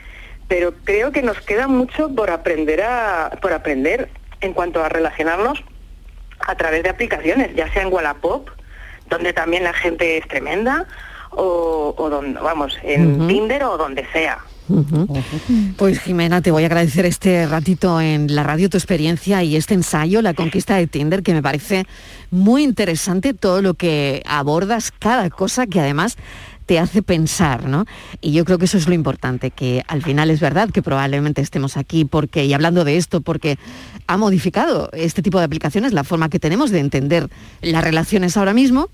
Pero 0.48 0.74
creo 0.84 1.12
que 1.12 1.22
nos 1.22 1.40
queda 1.40 1.66
mucho 1.66 2.14
por 2.14 2.30
aprender 2.30 2.82
a 2.82 3.38
por 3.40 3.52
aprender 3.52 4.08
en 4.40 4.52
cuanto 4.52 4.84
a 4.84 4.88
relacionarnos 4.88 5.64
a 6.40 6.54
través 6.56 6.82
de 6.82 6.90
aplicaciones, 6.90 7.54
ya 7.54 7.72
sea 7.72 7.82
en 7.82 7.92
Wallapop, 7.92 8.48
donde 9.08 9.32
también 9.32 9.64
la 9.64 9.72
gente 9.72 10.18
es 10.18 10.26
tremenda, 10.26 10.86
o, 11.30 11.94
o 11.96 12.10
donde, 12.10 12.40
vamos, 12.40 12.78
en 12.82 13.26
Tinder 13.28 13.64
o 13.64 13.76
donde 13.76 14.06
sea. 14.12 14.38
Pues 15.76 16.00
Jimena, 16.00 16.40
te 16.40 16.50
voy 16.50 16.62
a 16.62 16.66
agradecer 16.66 17.04
este 17.04 17.46
ratito 17.46 18.00
en 18.00 18.34
la 18.34 18.42
radio, 18.42 18.70
tu 18.70 18.76
experiencia 18.76 19.42
y 19.42 19.56
este 19.56 19.74
ensayo, 19.74 20.22
la 20.22 20.34
conquista 20.34 20.76
de 20.76 20.86
Tinder, 20.86 21.22
que 21.22 21.34
me 21.34 21.42
parece 21.42 21.84
muy 22.30 22.62
interesante 22.62 23.34
todo 23.34 23.60
lo 23.60 23.74
que 23.74 24.22
abordas, 24.26 24.92
cada 24.96 25.30
cosa 25.30 25.66
que 25.66 25.80
además 25.80 26.16
te 26.66 26.78
hace 26.78 27.02
pensar, 27.02 27.68
¿no? 27.68 27.84
Y 28.20 28.32
yo 28.32 28.44
creo 28.44 28.58
que 28.58 28.66
eso 28.66 28.78
es 28.78 28.86
lo 28.86 28.94
importante, 28.94 29.50
que 29.50 29.82
al 29.88 30.02
final 30.02 30.30
es 30.30 30.40
verdad 30.40 30.70
que 30.70 30.82
probablemente 30.82 31.42
estemos 31.42 31.76
aquí 31.76 32.04
porque, 32.04 32.44
y 32.44 32.52
hablando 32.52 32.84
de 32.84 32.96
esto, 32.96 33.20
porque 33.20 33.58
ha 34.06 34.16
modificado 34.16 34.88
este 34.92 35.22
tipo 35.22 35.38
de 35.38 35.44
aplicaciones 35.44 35.92
la 35.92 36.04
forma 36.04 36.28
que 36.28 36.38
tenemos 36.38 36.70
de 36.70 36.78
entender 36.78 37.28
las 37.60 37.82
relaciones 37.82 38.36
ahora 38.36 38.54
mismo, 38.54 38.88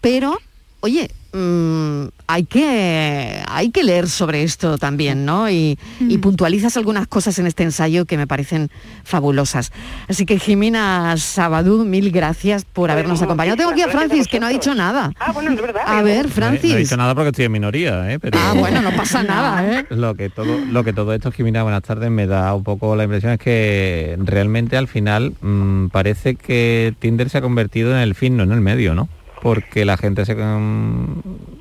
pero, 0.00 0.38
oye, 0.80 1.10
mm, 1.34 2.08
hay, 2.26 2.44
que, 2.44 3.42
hay 3.46 3.70
que 3.70 3.82
leer 3.82 4.08
sobre 4.08 4.42
esto 4.42 4.78
también, 4.78 5.24
¿no? 5.24 5.50
Y, 5.50 5.78
y 6.00 6.18
puntualizas 6.18 6.76
algunas 6.76 7.06
cosas 7.06 7.38
en 7.38 7.46
este 7.46 7.62
ensayo 7.64 8.04
que 8.06 8.16
me 8.16 8.26
parecen 8.26 8.70
fabulosas. 9.04 9.72
Así 10.08 10.24
que 10.26 10.38
Jimena 10.38 11.16
Sabadú, 11.18 11.84
mil 11.84 12.10
gracias 12.10 12.64
por 12.64 12.90
habernos 12.90 13.20
acompañado. 13.22 13.56
Tengo 13.56 13.70
aquí 13.70 13.82
a 13.82 13.88
Francis, 13.88 14.28
que 14.28 14.40
no 14.40 14.46
ha 14.46 14.50
dicho 14.50 14.74
nada. 14.74 15.12
Ah, 15.18 15.32
bueno, 15.32 15.50
es 15.52 15.60
verdad. 15.60 15.82
A 15.86 16.02
ver, 16.02 16.24
No 16.24 16.28
he- 16.28 16.32
Francis. 16.32 16.70
No 16.70 16.76
he 16.76 16.80
dicho 16.80 16.96
nada 16.96 17.14
porque 17.14 17.28
estoy 17.30 17.44
en 17.46 17.52
minoría, 17.52 18.12
¿eh? 18.12 18.18
Pero... 18.18 18.38
Ah, 18.40 18.54
bueno, 18.56 18.80
no 18.80 18.90
pasa 18.92 19.22
nada, 19.24 19.78
¿eh? 19.80 19.86
Lo 19.90 20.14
que 20.14 20.30
todo, 20.30 20.58
lo 20.70 20.84
que 20.84 20.92
todo 20.92 21.12
esto, 21.12 21.30
Jimena, 21.32 21.62
buenas 21.62 21.82
tardes, 21.82 22.10
me 22.10 22.26
da 22.26 22.54
un 22.54 22.64
poco 22.64 22.96
la 22.96 23.04
impresión 23.04 23.32
es 23.32 23.38
que 23.38 24.16
realmente 24.18 24.76
al 24.76 24.88
final 24.88 25.34
mm, 25.40 25.86
parece 25.88 26.36
que 26.36 26.94
Tinder 26.98 27.28
se 27.28 27.38
ha 27.38 27.40
convertido 27.42 27.92
en 27.92 27.98
el 27.98 28.14
fin, 28.14 28.36
no 28.36 28.44
en 28.44 28.52
el 28.52 28.60
medio, 28.60 28.94
¿no? 28.94 29.08
Porque 29.44 29.84
la 29.84 29.96
gente 29.98 30.24
se 30.24 30.34
mm, 30.34 31.20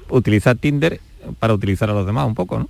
utiliza 0.10 0.56
Tinder 0.56 1.00
para 1.39 1.54
utilizar 1.54 1.89
a 1.89 1.93
los 1.93 2.06
demás 2.06 2.26
un 2.26 2.34
poco, 2.34 2.58
¿no? 2.60 2.69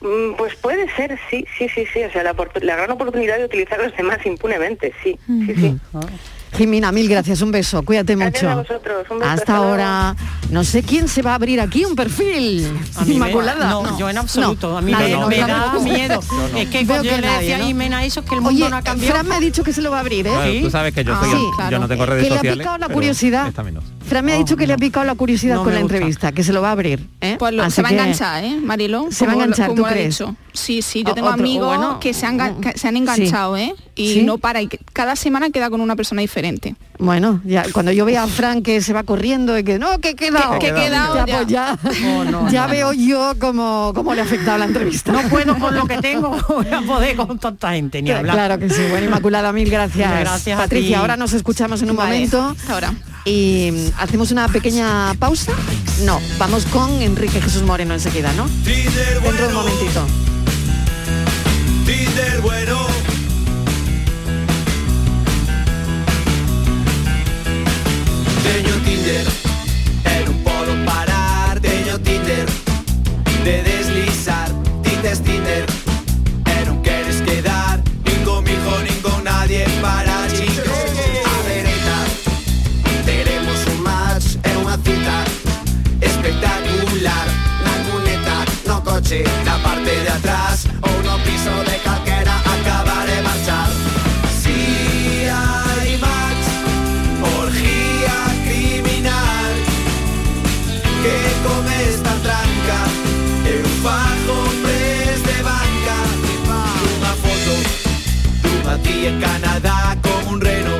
Mm, 0.00 0.34
Pues 0.36 0.54
puede 0.56 0.88
ser, 0.96 1.16
sí, 1.30 1.44
sí, 1.58 1.68
sí, 1.74 1.84
sí. 1.92 2.02
O 2.04 2.10
sea, 2.10 2.22
la, 2.24 2.34
la 2.62 2.76
gran 2.76 2.90
oportunidad 2.90 3.36
de 3.38 3.44
utilizar 3.44 3.78
a 3.80 3.84
los 3.84 3.96
demás 3.96 4.18
impunemente, 4.26 4.92
sí, 5.04 5.16
sí, 5.26 5.54
sí. 5.54 5.76
Jimena, 6.56 6.90
mil 6.90 7.06
gracias, 7.08 7.42
un 7.42 7.50
beso, 7.52 7.82
cuídate 7.82 8.14
Gracias 8.14 8.42
mucho. 8.44 8.50
a 8.52 8.62
vosotros, 8.62 9.06
un 9.10 9.18
beso, 9.18 9.30
Hasta 9.30 9.56
ahora, 9.56 10.16
no 10.50 10.64
sé 10.64 10.82
quién 10.82 11.06
se 11.06 11.20
va 11.20 11.32
a 11.32 11.34
abrir 11.34 11.60
aquí 11.60 11.84
un 11.84 11.94
perfil. 11.94 12.66
A 12.96 13.00
mí 13.00 13.08
me- 13.08 13.14
Inmaculada. 13.14 13.68
no, 13.68 13.98
yo 13.98 14.08
en 14.08 14.16
absoluto. 14.16 14.70
No, 14.70 14.78
a 14.78 14.80
mí 14.80 14.92
nadie, 14.92 15.16
me, 15.16 15.20
no, 15.20 15.28
me 15.28 15.36
yo 15.38 15.46
da 15.48 15.72
miedo. 15.80 16.20
Es 16.56 16.68
que 16.70 16.78
Veo 16.78 16.86
cuando 16.86 17.04
yo 17.04 17.10
que 17.10 17.20
le 17.20 17.26
nadie, 17.26 17.40
decía 17.40 17.58
¿no? 17.58 17.64
a 17.64 17.66
Jimena 17.66 18.04
eso, 18.06 18.20
es 18.20 18.26
que 18.28 18.34
el 18.36 18.40
mundo 18.40 18.62
Oye, 18.64 18.70
no 18.70 18.76
ha 18.76 18.82
cambiado. 18.82 19.12
Fran 19.12 19.28
me 19.28 19.34
ha 19.34 19.40
dicho 19.40 19.62
que 19.64 19.72
se 19.74 19.82
lo 19.82 19.90
va 19.90 19.98
a 19.98 20.00
abrir, 20.00 20.26
¿eh? 20.26 20.30
Claro, 20.30 20.52
tú 20.62 20.70
sabes 20.70 20.94
que 20.94 21.04
yo, 21.04 21.18
soy- 21.18 21.30
Sí. 21.30 21.36
yo 21.70 21.78
no 21.78 21.88
tengo 21.88 22.06
redes 22.06 22.22
que 22.22 22.28
le 22.30 22.34
ha 22.36 22.38
sociales. 22.38 22.58
picado 22.58 22.78
la 22.78 22.88
curiosidad. 22.88 23.52
Fran 24.06 24.24
me 24.24 24.32
ha 24.32 24.36
dicho 24.36 24.56
que 24.56 24.66
le 24.66 24.72
ha 24.72 24.76
picado 24.78 25.04
la 25.04 25.14
curiosidad 25.14 25.56
No 25.56 25.64
con 25.64 25.74
la 25.74 25.80
gusta. 25.80 25.96
entrevista, 25.96 26.32
que 26.32 26.42
se 26.44 26.52
lo 26.52 26.62
va 26.62 26.68
a 26.68 26.72
abrir. 26.72 27.06
¿eh? 27.20 27.36
Pues 27.38 27.52
lo- 27.52 27.68
se 27.70 27.82
va 27.82 27.88
a 27.88 27.92
enganchar, 27.92 28.44
¿eh, 28.44 28.56
Marilo? 28.62 29.08
Se 29.10 29.26
va 29.26 29.32
a 29.32 29.34
enganchar, 29.34 29.68
como 29.68 29.82
¿tú 29.82 29.88
crees? 29.88 30.18
dicho. 30.18 30.34
Sí, 30.52 30.80
sí, 30.80 31.04
yo 31.06 31.12
tengo 31.12 31.28
amigos 31.28 31.68
bueno, 31.68 32.00
que 32.00 32.14
se 32.14 32.24
han, 32.24 32.36
mm, 32.36 32.60
que 32.60 32.78
se 32.78 32.88
han 32.88 32.96
enganchado, 32.96 33.56
¿eh? 33.58 33.74
Y 33.94 34.14
Sí. 34.14 34.22
no 34.22 34.38
para, 34.38 34.62
y 34.62 34.68
que 34.68 34.78
cada 34.92 35.14
semana 35.16 35.50
queda 35.50 35.68
con 35.68 35.80
una 35.82 35.96
persona 35.96 36.22
diferente. 36.22 36.76
Bueno, 36.98 37.42
ya 37.44 37.64
cuando 37.72 37.92
yo 37.92 38.06
vea 38.06 38.22
a 38.22 38.26
Fran 38.26 38.62
que 38.62 38.80
se 38.80 38.94
va 38.94 39.02
corriendo 39.02 39.58
y 39.58 39.64
que 39.64 39.78
no, 39.78 39.98
que 39.98 40.10
he 40.10 40.14
quedado, 40.14 40.58
Que- 40.58 40.68
he 40.68 40.74
quedado, 40.74 41.14
ya, 41.16 41.26
ya. 41.26 41.76
pues 41.82 41.98
ya, 42.00 42.16
Oh, 42.16 42.24
no, 42.24 42.50
ya 42.50 42.66
no, 42.66 42.72
veo 42.72 42.92
yo 42.94 43.34
cómo, 43.38 43.92
cómo 43.94 44.14
le 44.14 44.22
ha 44.22 44.24
afectado 44.24 44.56
la 44.56 44.64
entrevista. 44.64 45.12
No 45.12 45.20
puedo 45.28 45.58
con 45.58 45.74
lo 45.74 45.86
que 45.86 45.98
tengo, 45.98 46.30
voy 46.48 46.66
a 46.72 46.80
poder 46.80 47.16
con 47.16 47.38
tanta 47.38 47.72
gente 47.72 48.00
ni 48.00 48.10
hablar. 48.12 48.34
Claro 48.34 48.58
que 48.58 48.70
sí. 48.70 48.80
Bueno, 48.90 49.06
Inmaculada, 49.08 49.52
mil 49.52 49.68
gracias. 49.70 50.10
Gracias 50.20 50.58
a 50.58 50.62
Patricia, 50.62 50.88
ti. 50.88 50.94
ahora 50.94 51.16
nos 51.18 51.34
escuchamos 51.34 51.82
en 51.82 51.90
un 51.90 51.96
Vale, 51.96 52.12
momento. 52.14 52.54
hasta 52.58 52.72
ahora. 52.72 52.94
Y 53.26 53.72
mm, 53.72 53.90
hacemos 53.98 54.30
una 54.30 54.48
pequeña 54.48 55.12
pausa. 55.18 55.52
No, 56.04 56.20
vamos 56.38 56.64
con 56.66 57.02
Enrique 57.02 57.42
Jesús 57.42 57.62
Moreno 57.62 57.92
enseguida, 57.92 58.32
¿no? 58.34 58.48
Dentro 58.64 59.48
de 59.48 59.48
un 59.48 59.54
momentito. 59.54 60.06
En 109.06 109.20
Canadá 109.20 109.96
con 110.02 110.34
un 110.34 110.40
reno. 110.40 110.74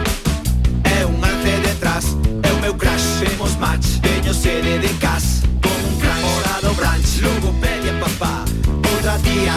É 0.85 1.07
un 1.07 1.23
alce 1.23 1.53
detrás 1.69 2.05
o 2.53 2.61
meu 2.61 2.75
crash 2.75 3.07
temos 3.21 3.57
match 3.59 4.01
teño 4.01 4.35
sede 4.35 4.79
de 4.79 4.91
cas. 4.99 5.43
Con 5.63 5.79
un 5.89 5.97
crash 6.01 6.23
morado 6.23 6.75
branch 6.75 7.21
Lugopedia 7.23 7.95
papá. 8.01 8.45
Outra 8.91 9.17
tía 9.19 9.57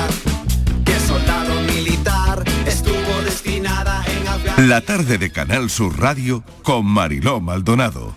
que 0.85 0.99
soldado 0.99 1.53
militar. 1.73 2.43
Estuvo 2.65 3.21
destinada 3.23 4.03
en 4.05 4.27
Afganistán. 4.27 4.69
La 4.69 4.81
tarde 4.81 5.17
de 5.17 5.31
Canal 5.31 5.69
Sur 5.69 5.99
Radio 5.99 6.43
con 6.61 6.85
Mariló 6.85 7.39
Maldonado. 7.41 8.15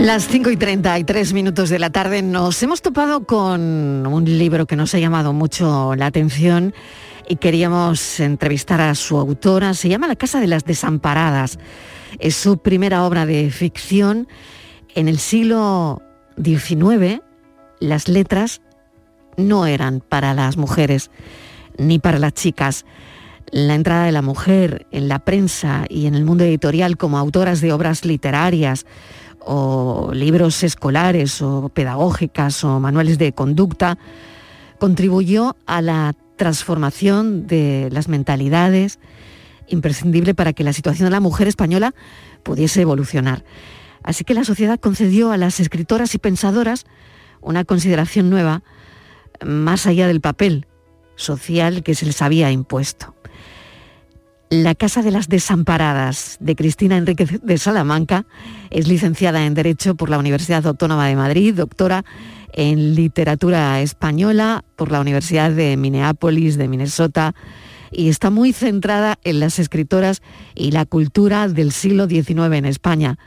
Las 0.00 0.28
5 0.28 0.50
y 0.50 0.56
33 0.56 1.34
minutos 1.34 1.68
de 1.68 1.78
la 1.78 1.90
tarde 1.90 2.22
nos 2.22 2.62
hemos 2.62 2.80
topado 2.80 3.26
con 3.26 4.06
un 4.06 4.24
libro 4.24 4.64
que 4.64 4.74
nos 4.74 4.94
ha 4.94 4.98
llamado 4.98 5.34
mucho 5.34 5.94
la 5.94 6.06
atención 6.06 6.72
y 7.28 7.36
queríamos 7.36 8.18
entrevistar 8.18 8.80
a 8.80 8.94
su 8.94 9.18
autora. 9.18 9.74
Se 9.74 9.90
llama 9.90 10.08
La 10.08 10.16
Casa 10.16 10.40
de 10.40 10.46
las 10.46 10.64
Desamparadas. 10.64 11.58
Es 12.18 12.34
su 12.34 12.56
primera 12.56 13.04
obra 13.04 13.26
de 13.26 13.50
ficción. 13.50 14.26
En 14.94 15.06
el 15.06 15.18
siglo 15.18 16.00
XIX 16.42 17.20
las 17.78 18.08
letras 18.08 18.62
no 19.36 19.66
eran 19.66 20.00
para 20.00 20.32
las 20.32 20.56
mujeres 20.56 21.10
ni 21.76 21.98
para 21.98 22.18
las 22.18 22.32
chicas. 22.32 22.86
La 23.52 23.74
entrada 23.74 24.06
de 24.06 24.12
la 24.12 24.22
mujer 24.22 24.86
en 24.92 25.08
la 25.08 25.18
prensa 25.18 25.84
y 25.90 26.06
en 26.06 26.14
el 26.14 26.24
mundo 26.24 26.44
editorial 26.44 26.96
como 26.96 27.18
autoras 27.18 27.60
de 27.60 27.74
obras 27.74 28.06
literarias 28.06 28.86
o 29.40 30.10
libros 30.12 30.62
escolares 30.62 31.42
o 31.42 31.68
pedagógicas 31.68 32.62
o 32.64 32.80
manuales 32.80 33.18
de 33.18 33.32
conducta 33.32 33.98
contribuyó 34.78 35.56
a 35.66 35.82
la 35.82 36.14
transformación 36.36 37.46
de 37.46 37.88
las 37.92 38.08
mentalidades 38.08 38.98
imprescindible 39.68 40.34
para 40.34 40.52
que 40.52 40.64
la 40.64 40.72
situación 40.72 41.06
de 41.06 41.10
la 41.10 41.20
mujer 41.20 41.48
española 41.48 41.94
pudiese 42.42 42.80
evolucionar. 42.80 43.44
Así 44.02 44.24
que 44.24 44.34
la 44.34 44.44
sociedad 44.44 44.80
concedió 44.80 45.30
a 45.30 45.36
las 45.36 45.60
escritoras 45.60 46.14
y 46.14 46.18
pensadoras 46.18 46.86
una 47.40 47.64
consideración 47.64 48.30
nueva 48.30 48.62
más 49.44 49.86
allá 49.86 50.06
del 50.06 50.20
papel 50.20 50.66
social 51.16 51.82
que 51.82 51.94
se 51.94 52.06
les 52.06 52.22
había 52.22 52.50
impuesto. 52.50 53.14
La 54.52 54.74
Casa 54.74 55.02
de 55.02 55.12
las 55.12 55.28
Desamparadas 55.28 56.36
de 56.40 56.56
Cristina 56.56 56.96
Enríquez 56.96 57.40
de 57.40 57.56
Salamanca 57.56 58.26
es 58.70 58.88
licenciada 58.88 59.46
en 59.46 59.54
Derecho 59.54 59.94
por 59.94 60.10
la 60.10 60.18
Universidad 60.18 60.66
Autónoma 60.66 61.06
de 61.06 61.14
Madrid, 61.14 61.54
doctora 61.54 62.04
en 62.52 62.96
Literatura 62.96 63.80
Española 63.80 64.64
por 64.74 64.90
la 64.90 65.00
Universidad 65.00 65.52
de 65.52 65.76
Minneapolis, 65.76 66.58
de 66.58 66.66
Minnesota, 66.66 67.36
y 67.92 68.08
está 68.08 68.30
muy 68.30 68.52
centrada 68.52 69.20
en 69.22 69.38
las 69.38 69.60
escritoras 69.60 70.20
y 70.56 70.72
la 70.72 70.84
cultura 70.84 71.46
del 71.46 71.70
siglo 71.70 72.08
XIX 72.08 72.54
en 72.54 72.64
España. 72.64 73.18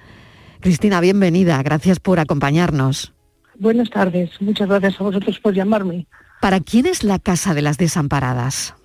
Cristina, 0.59 0.99
bienvenida, 0.99 1.63
gracias 1.63 2.01
por 2.01 2.19
acompañarnos. 2.19 3.13
Buenas 3.57 3.89
tardes, 3.89 4.29
muchas 4.41 4.67
gracias 4.67 4.99
a 4.99 5.05
vosotros 5.05 5.39
por 5.39 5.53
llamarme. 5.53 6.05
¿Para 6.41 6.59
quién 6.59 6.85
es 6.85 7.05
la 7.05 7.17
Casa 7.17 7.53
de 7.53 7.61
las 7.61 7.77
Desamparadas? 7.77 8.75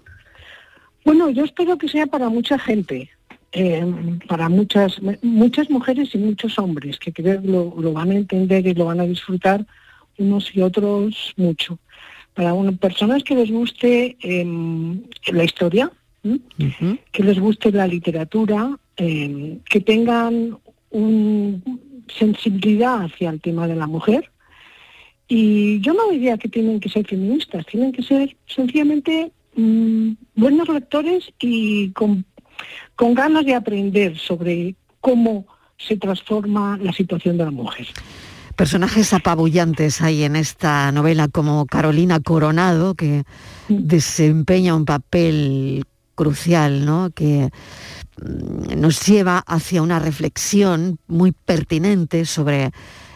Bueno, 1.08 1.30
yo 1.30 1.42
espero 1.42 1.78
que 1.78 1.88
sea 1.88 2.06
para 2.06 2.28
mucha 2.28 2.58
gente, 2.58 3.08
eh, 3.52 3.82
para 4.28 4.50
muchas 4.50 5.00
muchas 5.22 5.70
mujeres 5.70 6.14
y 6.14 6.18
muchos 6.18 6.58
hombres, 6.58 6.98
que 6.98 7.14
creo 7.14 7.40
que 7.40 7.48
lo, 7.48 7.74
lo 7.78 7.94
van 7.94 8.10
a 8.10 8.16
entender 8.16 8.66
y 8.66 8.74
lo 8.74 8.84
van 8.84 9.00
a 9.00 9.06
disfrutar 9.06 9.64
unos 10.18 10.54
y 10.54 10.60
otros 10.60 11.32
mucho. 11.38 11.78
Para 12.34 12.52
una, 12.52 12.72
personas 12.72 13.24
que 13.24 13.34
les 13.36 13.50
guste 13.50 14.18
eh, 14.20 14.44
la 15.32 15.44
historia, 15.44 15.90
que 17.12 17.22
les 17.22 17.40
guste 17.40 17.72
la 17.72 17.86
literatura, 17.86 18.78
eh, 18.98 19.60
que 19.64 19.80
tengan 19.80 20.58
un 20.90 22.04
sensibilidad 22.18 23.04
hacia 23.04 23.30
el 23.30 23.40
tema 23.40 23.66
de 23.66 23.76
la 23.76 23.86
mujer. 23.86 24.30
Y 25.26 25.80
yo 25.80 25.94
no 25.94 26.10
diría 26.10 26.36
que 26.36 26.50
tienen 26.50 26.80
que 26.80 26.90
ser 26.90 27.06
feministas, 27.06 27.64
tienen 27.64 27.92
que 27.92 28.02
ser 28.02 28.36
sencillamente 28.46 29.32
mm, 29.58 30.12
buenos 30.34 30.68
lectores 30.68 31.30
y 31.40 31.90
con, 31.90 32.24
con 32.96 33.14
ganas 33.14 33.44
de 33.44 33.54
aprender 33.54 34.16
sobre 34.18 34.74
cómo 35.00 35.46
se 35.76 35.96
transforma 35.96 36.78
la 36.80 36.92
situación 36.92 37.38
de 37.38 37.44
la 37.44 37.50
mujer. 37.50 37.86
Personajes 38.56 39.12
apabullantes 39.12 40.00
hay 40.00 40.24
en 40.24 40.34
esta 40.34 40.90
novela 40.90 41.28
como 41.28 41.64
Carolina 41.66 42.18
Coronado, 42.18 42.96
que 42.96 43.22
desempeña 43.68 44.74
un 44.74 44.84
papel 44.84 45.84
crucial, 46.16 46.84
¿no? 46.84 47.10
que 47.14 47.50
mm, 48.20 48.80
nos 48.80 49.06
lleva 49.06 49.38
hacia 49.46 49.80
una 49.80 50.00
reflexión 50.00 50.98
muy 51.06 51.30
pertinente 51.30 52.24
sobre 52.24 52.72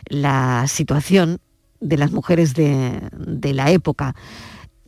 la 0.07 0.66
situación 0.68 1.40
de 1.81 1.96
las 1.96 2.12
mujeres 2.12 2.55
de, 2.55 3.00
de 3.12 3.52
la 3.52 3.72
época. 3.72 4.14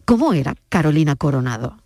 ¿Cómo 0.04 0.32
era 0.32 0.54
Carolina 0.68 1.16
Coronado? 1.16 1.76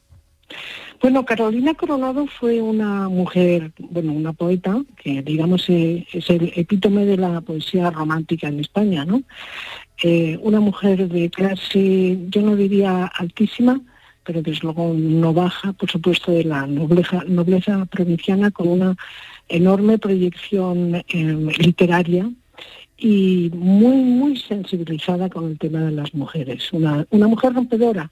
Bueno, 1.00 1.24
Carolina 1.24 1.74
Coronado 1.74 2.26
fue 2.26 2.60
una 2.60 3.08
mujer, 3.08 3.72
bueno, 3.78 4.12
una 4.12 4.32
poeta 4.32 4.82
que 4.96 5.22
digamos 5.22 5.68
eh, 5.68 6.04
es 6.12 6.28
el 6.28 6.52
epítome 6.56 7.04
de 7.04 7.16
la 7.16 7.40
poesía 7.40 7.90
romántica 7.90 8.48
en 8.48 8.58
España, 8.58 9.04
¿no? 9.04 9.22
Eh, 10.02 10.36
una 10.42 10.58
mujer 10.58 11.08
de 11.08 11.30
clase, 11.30 12.18
yo 12.28 12.42
no 12.42 12.56
diría 12.56 13.06
altísima, 13.06 13.80
pero 14.24 14.42
desde 14.42 14.60
luego 14.62 14.92
no 14.94 15.32
baja, 15.32 15.72
por 15.72 15.88
supuesto, 15.88 16.32
de 16.32 16.44
la 16.44 16.66
nobleza, 16.66 17.22
nobleza 17.28 17.84
provinciana 17.86 18.50
con 18.50 18.68
una 18.68 18.96
enorme 19.48 19.98
proyección 19.98 20.96
eh, 20.96 21.04
literaria 21.58 22.28
y 22.98 23.50
muy, 23.54 23.96
muy 23.96 24.36
sensibilizada 24.36 25.30
con 25.30 25.46
el 25.46 25.58
tema 25.58 25.80
de 25.82 25.92
las 25.92 26.12
mujeres. 26.14 26.72
Una, 26.72 27.06
una 27.10 27.28
mujer 27.28 27.54
rompedora, 27.54 28.10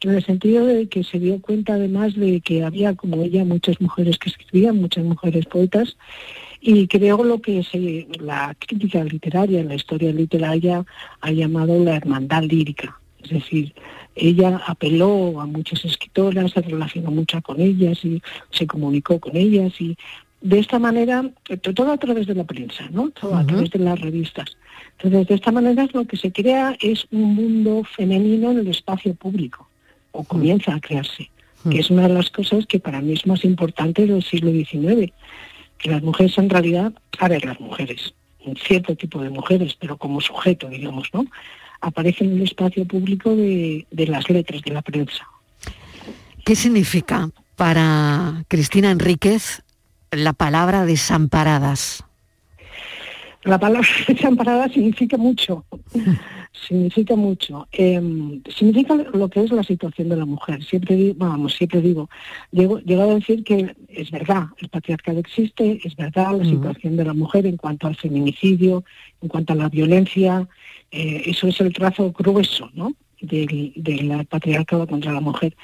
en 0.00 0.10
el 0.14 0.24
sentido 0.24 0.64
de 0.64 0.88
que 0.88 1.02
se 1.02 1.18
dio 1.18 1.40
cuenta 1.40 1.74
además 1.74 2.14
de 2.14 2.40
que 2.40 2.62
había 2.62 2.94
como 2.94 3.22
ella 3.22 3.44
muchas 3.44 3.80
mujeres 3.80 4.16
que 4.18 4.30
escribían, 4.30 4.80
muchas 4.80 5.04
mujeres 5.04 5.44
poetas, 5.46 5.96
y 6.60 6.86
creo 6.86 7.24
lo 7.24 7.40
que 7.40 7.64
se, 7.64 8.06
la 8.20 8.54
crítica 8.58 9.02
literaria, 9.02 9.64
la 9.64 9.74
historia 9.74 10.12
literaria 10.12 10.84
ha 11.20 11.30
llamado 11.32 11.82
la 11.82 11.96
hermandad 11.96 12.44
lírica. 12.44 13.00
Es 13.22 13.30
decir, 13.30 13.74
ella 14.14 14.60
apeló 14.66 15.40
a 15.40 15.46
muchas 15.46 15.84
escritoras, 15.84 16.52
se 16.52 16.62
relacionó 16.62 17.10
mucho 17.10 17.42
con 17.42 17.60
ellas 17.60 18.04
y 18.04 18.22
se 18.50 18.66
comunicó 18.66 19.18
con 19.18 19.36
ellas 19.36 19.72
y 19.80 19.96
de 20.40 20.58
esta 20.58 20.78
manera, 20.78 21.28
todo 21.74 21.92
a 21.92 21.96
través 21.96 22.26
de 22.26 22.34
la 22.34 22.44
prensa, 22.44 22.88
¿no? 22.90 23.10
Todo 23.10 23.36
a 23.36 23.44
través 23.44 23.70
de 23.70 23.80
las 23.80 24.00
revistas. 24.00 24.56
Entonces, 24.92 25.28
de 25.28 25.34
esta 25.34 25.52
manera 25.52 25.88
lo 25.92 26.04
que 26.04 26.16
se 26.16 26.32
crea 26.32 26.76
es 26.80 27.06
un 27.10 27.34
mundo 27.34 27.82
femenino 27.84 28.52
en 28.52 28.58
el 28.58 28.68
espacio 28.68 29.14
público, 29.14 29.68
o 30.12 30.24
comienza 30.24 30.74
a 30.74 30.80
crearse, 30.80 31.30
que 31.68 31.80
es 31.80 31.90
una 31.90 32.08
de 32.08 32.14
las 32.14 32.30
cosas 32.30 32.66
que 32.66 32.78
para 32.78 33.00
mí 33.00 33.12
es 33.12 33.26
más 33.26 33.44
importante 33.44 34.06
del 34.06 34.22
siglo 34.22 34.50
XIX, 34.52 35.12
que 35.78 35.90
las 35.90 36.02
mujeres 36.02 36.38
en 36.38 36.50
realidad, 36.50 36.92
a 37.18 37.28
ver, 37.28 37.44
las 37.44 37.58
mujeres, 37.60 38.14
un 38.44 38.56
cierto 38.56 38.94
tipo 38.96 39.20
de 39.20 39.30
mujeres, 39.30 39.76
pero 39.78 39.96
como 39.96 40.20
sujeto, 40.20 40.68
digamos, 40.68 41.08
¿no? 41.12 41.26
Aparecen 41.80 42.30
en 42.30 42.36
el 42.38 42.42
espacio 42.44 42.84
público 42.84 43.34
de, 43.34 43.86
de 43.90 44.06
las 44.06 44.28
letras 44.30 44.62
de 44.62 44.72
la 44.72 44.82
prensa. 44.82 45.26
¿Qué 46.44 46.56
significa 46.56 47.30
para 47.56 48.44
Cristina 48.48 48.90
Enríquez 48.90 49.62
la 50.10 50.32
palabra 50.32 50.84
desamparadas? 50.84 52.04
La 53.44 53.58
palabra 53.58 53.88
desamparada 54.08 54.68
significa 54.68 55.16
mucho, 55.16 55.64
significa 56.68 57.16
mucho. 57.16 57.68
Em, 57.72 58.42
significa 58.54 58.94
lo 58.94 59.28
que 59.28 59.44
es 59.44 59.50
la 59.52 59.62
situación 59.62 60.08
de 60.08 60.16
la 60.16 60.26
mujer. 60.26 60.62
Siempre 60.64 60.96
digo, 60.96 61.14
vamos, 61.16 61.54
siempre 61.54 61.80
digo, 61.80 62.10
llego, 62.50 62.80
llego, 62.80 63.02
a 63.02 63.14
decir 63.14 63.44
que 63.44 63.74
es 63.88 64.10
verdad, 64.10 64.48
el 64.58 64.68
patriarcado 64.68 65.18
existe, 65.20 65.80
es 65.84 65.94
verdad 65.96 66.36
la 66.36 66.44
situación 66.44 66.96
de 66.96 67.04
la 67.04 67.14
mujer 67.14 67.46
en 67.46 67.56
cuanto 67.56 67.86
al 67.86 67.96
feminicidio, 67.96 68.84
en 69.22 69.28
cuanto 69.28 69.52
a 69.52 69.56
la 69.56 69.68
violencia, 69.68 70.48
eh, 70.90 71.22
eso 71.26 71.46
es 71.46 71.60
el 71.60 71.72
trazo 71.72 72.12
grueso, 72.12 72.70
¿no? 72.74 72.92
Del, 73.20 73.72
del, 73.76 74.26
patriarcado 74.26 74.86
contra 74.86 75.12
la 75.12 75.20
mujer. 75.20 75.56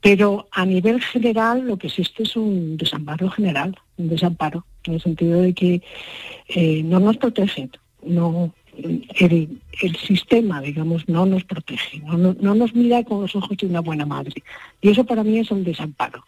Pero 0.00 0.48
a 0.52 0.64
nivel 0.64 1.00
general 1.00 1.66
lo 1.66 1.76
que 1.76 1.88
existe 1.88 2.22
es 2.22 2.36
un 2.36 2.76
desamparo 2.76 3.30
general, 3.30 3.76
un 3.96 4.08
desamparo, 4.08 4.64
en 4.84 4.94
el 4.94 5.00
sentido 5.00 5.40
de 5.40 5.54
que 5.54 5.82
eh, 6.48 6.82
no 6.84 7.00
nos 7.00 7.16
protegen, 7.16 7.70
no, 8.02 8.52
el, 8.76 9.60
sistema, 10.06 10.60
digamos, 10.60 11.08
no 11.08 11.26
nos 11.26 11.44
protege, 11.44 12.00
no 12.00 12.54
nos 12.54 12.74
mira 12.74 13.02
con 13.04 13.22
los 13.22 13.34
ojos 13.36 13.56
de 13.56 13.66
una 13.66 13.80
buena 13.80 14.04
madre. 14.04 14.42
Y 14.80 14.90
eso 14.90 15.04
para 15.04 15.22
mí 15.24 15.38
es 15.38 15.50
un 15.50 15.64
desamparo. 15.64 16.24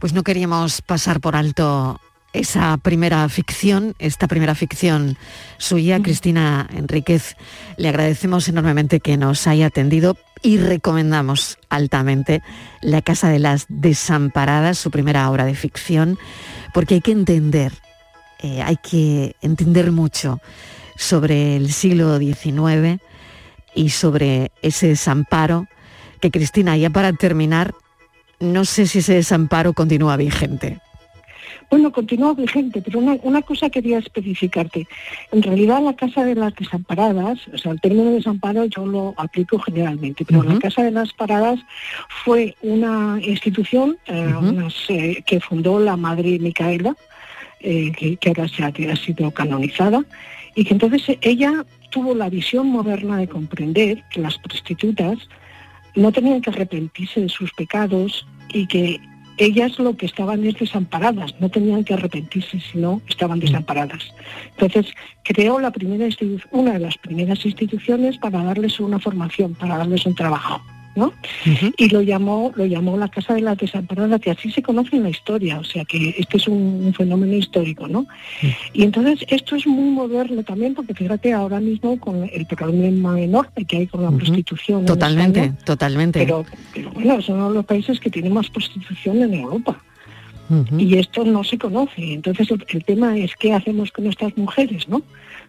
Pues 0.00 0.12
no 0.12 0.22
queríamos 0.22 0.82
pasar 0.82 1.20
por 1.20 1.36
alto 1.36 2.00
esa 2.32 2.76
primera 2.76 3.28
ficción, 3.28 3.94
esta 3.98 4.28
primera 4.28 4.54
ficción 4.54 5.16
suya, 5.56 6.00
Cristina 6.00 6.68
Enríquez. 6.72 7.36
Le 7.76 7.88
agradecemos 7.88 8.48
enormemente 8.48 9.00
que 9.00 9.16
nos 9.16 9.46
haya 9.46 9.66
atendido 9.66 10.16
y 10.42 10.58
recomendamos 10.58 11.58
altamente 11.68 12.42
La 12.80 13.02
Casa 13.02 13.28
de 13.28 13.38
las 13.38 13.66
Desamparadas, 13.68 14.78
su 14.78 14.90
primera 14.90 15.30
obra 15.30 15.44
de 15.44 15.54
ficción, 15.54 16.18
porque 16.74 16.94
hay 16.94 17.00
que 17.00 17.12
entender, 17.12 17.72
eh, 18.40 18.62
hay 18.62 18.76
que 18.76 19.34
entender 19.40 19.90
mucho 19.90 20.40
sobre 20.96 21.56
el 21.56 21.72
siglo 21.72 22.18
XIX 22.18 23.00
y 23.74 23.90
sobre 23.90 24.52
ese 24.62 24.88
desamparo 24.88 25.66
que 26.20 26.30
Cristina, 26.30 26.76
ya 26.76 26.90
para 26.90 27.12
terminar, 27.12 27.74
no 28.40 28.64
sé 28.64 28.86
si 28.86 28.98
ese 28.98 29.14
desamparo 29.14 29.72
continúa 29.72 30.16
vigente. 30.16 30.80
Bueno, 31.70 31.92
continúa 31.92 32.32
vigente, 32.32 32.80
pero 32.80 32.98
una, 32.98 33.42
cosa 33.42 33.68
quería 33.68 33.98
especificarte. 33.98 34.88
En 35.32 35.42
realidad 35.42 35.82
la 35.82 35.94
Casa 35.94 36.24
de 36.24 36.34
las 36.34 36.54
Desamparadas, 36.54 37.46
o 37.52 37.58
sea, 37.58 37.72
el 37.72 37.80
término 37.80 38.10
desamparo 38.10 38.64
yo 38.64 38.86
lo 38.86 39.14
aplico 39.18 39.58
generalmente, 39.58 40.24
pero 40.24 40.42
la 40.42 40.58
Casa 40.58 40.82
de 40.82 40.92
las 40.92 41.12
Paradas 41.12 41.60
fue 42.24 42.56
una 42.62 43.20
institución 43.22 43.98
eh, 44.06 45.22
que 45.26 45.40
fundó 45.40 45.78
la 45.78 45.98
Madre 45.98 46.38
Micaela, 46.38 46.96
eh, 47.60 47.92
que, 47.92 48.28
ahora 48.28 48.48
se 48.48 48.64
ha, 48.64 48.96
sido 48.96 49.30
canonizada, 49.30 50.02
y 50.54 50.64
que 50.64 50.72
entonces 50.72 51.18
ella 51.20 51.66
tuvo 51.90 52.14
la 52.14 52.30
visión 52.30 52.68
moderna 52.68 53.18
de 53.18 53.28
comprender 53.28 54.04
que 54.10 54.20
las 54.20 54.38
prostitutas 54.38 55.18
no 55.94 56.12
tenían 56.12 56.40
que 56.40 56.50
arrepentirse 56.50 57.20
de 57.20 57.28
sus 57.28 57.52
pecados 57.52 58.26
y 58.52 58.66
que 58.66 59.00
ellas 59.38 59.78
lo 59.78 59.96
que 59.96 60.06
estaban 60.06 60.44
es 60.44 60.54
desamparadas, 60.54 61.34
no 61.40 61.48
tenían 61.48 61.84
que 61.84 61.94
arrepentirse, 61.94 62.60
sino 62.60 63.00
estaban 63.08 63.40
desamparadas. 63.40 64.12
Entonces, 64.58 64.92
creó 65.22 65.60
la 65.60 65.70
primera 65.70 66.06
una 66.50 66.72
de 66.72 66.78
las 66.80 66.98
primeras 66.98 67.44
instituciones 67.44 68.18
para 68.18 68.42
darles 68.42 68.80
una 68.80 68.98
formación, 68.98 69.54
para 69.54 69.78
darles 69.78 70.04
un 70.06 70.14
trabajo. 70.14 70.60
Y 71.76 71.88
lo 71.88 72.02
llamó, 72.02 72.52
lo 72.54 72.66
llamó 72.66 72.96
la 72.96 73.08
Casa 73.08 73.34
de 73.34 73.42
la 73.42 73.54
Desamparada, 73.54 74.18
que 74.18 74.30
así 74.30 74.50
se 74.50 74.62
conoce 74.62 74.96
en 74.96 75.04
la 75.04 75.10
historia, 75.10 75.58
o 75.58 75.64
sea 75.64 75.84
que 75.84 76.14
este 76.18 76.36
es 76.36 76.48
un, 76.48 76.92
fenómeno 76.96 77.34
histórico, 77.34 77.88
¿no? 77.88 78.06
Y 78.72 78.82
entonces 78.82 79.24
esto 79.28 79.56
es 79.56 79.66
muy 79.66 79.90
moderno 79.90 80.42
también, 80.42 80.74
porque 80.74 80.94
fíjate 80.94 81.32
ahora 81.32 81.60
mismo 81.60 81.98
con 81.98 82.28
el 82.32 82.46
problema 82.46 83.20
enorme 83.20 83.64
que 83.66 83.78
hay 83.78 83.86
con 83.86 84.02
la 84.02 84.10
prostitución. 84.10 84.84
Totalmente, 84.84 85.52
totalmente. 85.64 86.20
Pero, 86.20 86.44
pero 86.74 86.90
bueno, 86.90 87.20
son 87.22 87.36
uno 87.36 87.48
de 87.48 87.54
los 87.54 87.64
países 87.64 88.00
que 88.00 88.10
tienen 88.10 88.32
más 88.32 88.48
prostitución 88.50 89.22
en 89.22 89.34
Europa. 89.34 89.80
Y 90.78 90.96
esto 90.96 91.24
no 91.24 91.44
se 91.44 91.58
conoce. 91.58 92.14
Entonces 92.14 92.48
el, 92.50 92.84
tema 92.84 93.16
es 93.18 93.32
qué 93.36 93.52
hacemos 93.52 93.92
con 93.92 94.04
nuestras 94.04 94.36
mujeres, 94.36 94.88
¿no? 94.88 95.02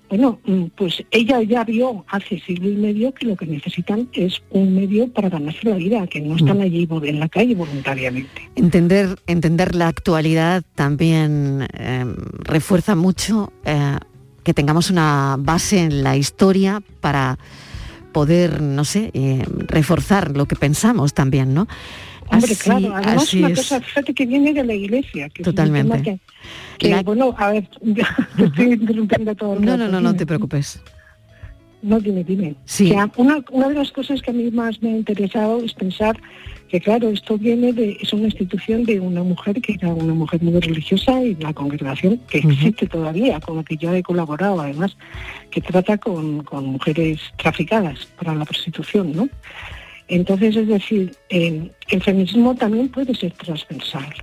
Bueno, 0.09 0.39
mm, 0.43 0.65
pues 0.75 1.03
ella 1.11 1.41
ya 1.43 1.63
vio 1.63 2.03
hace 2.07 2.39
siglo 2.39 2.69
y 2.69 2.75
medio 2.75 3.13
que 3.13 3.27
lo 3.27 3.35
que 3.35 3.45
necesitan 3.45 4.09
es 4.13 4.41
un 4.49 4.75
medio 4.75 5.07
para 5.13 5.29
ganarse 5.29 5.69
la 5.69 5.75
vida, 5.75 6.07
que 6.07 6.19
no 6.19 6.35
están 6.35 6.57
mm. 6.57 6.61
allí 6.61 6.87
en 7.03 7.19
la 7.19 7.29
calle 7.29 7.53
voluntariamente. 7.53 8.49
Entender, 8.55 9.19
entender 9.27 9.75
la 9.75 9.87
actualidad 9.87 10.63
también 10.73 11.67
eh, 11.73 12.05
refuerza 12.39 12.95
mucho 12.95 13.53
eh, 13.65 13.97
que 14.43 14.53
tengamos 14.55 14.89
una 14.89 15.35
base 15.37 15.79
en 15.79 16.03
la 16.03 16.17
historia 16.17 16.81
para 17.01 17.37
poder, 18.11 18.61
no 18.61 18.85
sé, 18.85 19.11
eh, 19.13 19.45
reforzar 19.67 20.35
lo 20.35 20.47
que 20.47 20.55
pensamos 20.55 21.13
también, 21.13 21.53
¿no? 21.53 21.67
Hombre, 22.31 22.55
claro, 22.55 22.95
además 22.95 23.33
una 23.33 23.49
cosa, 23.49 23.81
fíjate 23.81 24.13
que 24.13 24.25
viene 24.25 24.53
de 24.53 24.63
la 24.63 24.73
iglesia. 24.73 25.29
Que 25.29 25.43
Totalmente. 25.43 26.19
que, 26.77 27.03
Bueno, 27.03 27.35
a 27.37 27.51
ver, 27.51 27.67
te 28.37 28.43
estoy 28.43 28.73
interrumpiendo 28.73 29.35
todo 29.35 29.55
el 29.55 29.65
No, 29.65 29.77
no, 29.77 29.87
no, 29.87 29.99
no 29.99 30.15
te 30.15 30.25
preocupes. 30.25 30.81
No, 31.81 31.99
dime, 31.99 32.23
dime. 32.23 32.55
Sí. 32.65 32.89
Sea, 32.89 33.09
una, 33.15 33.43
una 33.51 33.69
de 33.69 33.75
las 33.75 33.91
cosas 33.91 34.21
que 34.21 34.31
a 34.31 34.33
mí 34.33 34.51
más 34.51 34.81
me 34.81 34.89
ha 34.89 34.97
interesado 34.97 35.63
es 35.63 35.73
pensar 35.73 36.19
que, 36.67 36.79
claro, 36.81 37.09
esto 37.09 37.37
viene 37.37 37.71
de, 37.71 37.97
es 38.01 38.11
una 38.11 38.25
institución 38.25 38.83
de 38.83 38.99
una 38.99 39.23
mujer 39.23 39.61
que 39.61 39.73
era 39.73 39.87
una 39.87 40.13
mujer 40.13 40.41
muy 40.43 40.59
religiosa 40.59 41.23
y 41.23 41.35
la 41.35 41.53
congregación 41.53 42.19
que 42.29 42.39
existe 42.39 42.85
todavía, 42.85 43.39
con 43.39 43.57
la 43.57 43.63
que 43.63 43.77
yo 43.77 43.93
he 43.93 44.03
colaborado, 44.03 44.59
además, 44.59 44.97
que 45.49 45.61
trata 45.61 45.97
con, 45.97 46.43
con 46.43 46.65
mujeres 46.65 47.19
traficadas 47.37 48.07
para 48.17 48.35
la 48.35 48.45
prostitución, 48.45 49.13
¿no? 49.13 49.29
Entonces, 50.09 50.55
es 50.55 50.67
decir, 50.67 51.15
eh, 51.29 51.71
el 51.87 52.03
feminismo 52.03 52.55
también 52.55 52.89
puede 52.89 53.15
ser 53.15 53.31
transversal. 53.33 54.13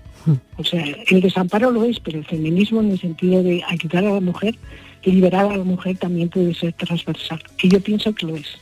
O 0.57 0.64
sea, 0.64 0.84
el 1.09 1.20
desamparo 1.20 1.70
lo 1.70 1.84
es, 1.84 2.01
pero 2.01 2.18
el 2.18 2.26
feminismo 2.26 2.80
en 2.80 2.91
el 2.91 3.01
sentido 3.01 3.45
de 3.45 3.62
ayudar 3.68 4.05
a 4.05 4.14
la 4.14 4.20
mujer, 4.20 4.57
liberar 5.05 5.47
a 5.47 5.57
la 5.57 5.62
mujer 5.62 5.97
también 5.99 6.28
puede 6.28 6.53
ser 6.55 6.72
transversal, 6.72 7.41
que 7.57 7.68
yo 7.68 7.80
pienso 7.80 8.12
que 8.12 8.26
lo 8.26 8.37
es. 8.37 8.59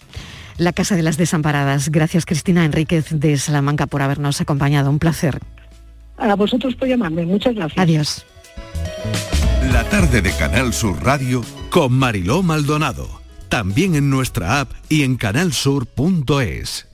La 0.59 0.73
Casa 0.73 0.95
de 0.95 1.03
las 1.03 1.17
Desamparadas. 1.17 1.91
Gracias 1.91 2.27
Cristina 2.27 2.65
Enríquez 2.65 3.07
de 3.11 3.37
Salamanca 3.39 3.87
por 3.87 4.03
habernos 4.03 4.41
acompañado. 4.41 4.91
Un 4.91 4.99
placer. 4.99 5.41
A 6.17 6.35
vosotros 6.37 6.75
por 6.77 6.87
llamarme, 6.87 7.25
muchas 7.25 7.55
gracias. 7.55 7.79
Adiós. 7.79 8.27
La 9.73 9.83
tarde 9.85 10.23
de 10.23 10.31
Canal 10.33 10.73
Sur 10.73 11.03
Radio 11.03 11.43
con 11.71 11.93
Mariló 11.95 12.43
Maldonado. 12.43 13.09
También 13.49 13.95
en 13.95 14.11
nuestra 14.11 14.61
app 14.61 14.71
y 14.89 15.03
en 15.03 15.17
canalsur.es. 15.17 16.94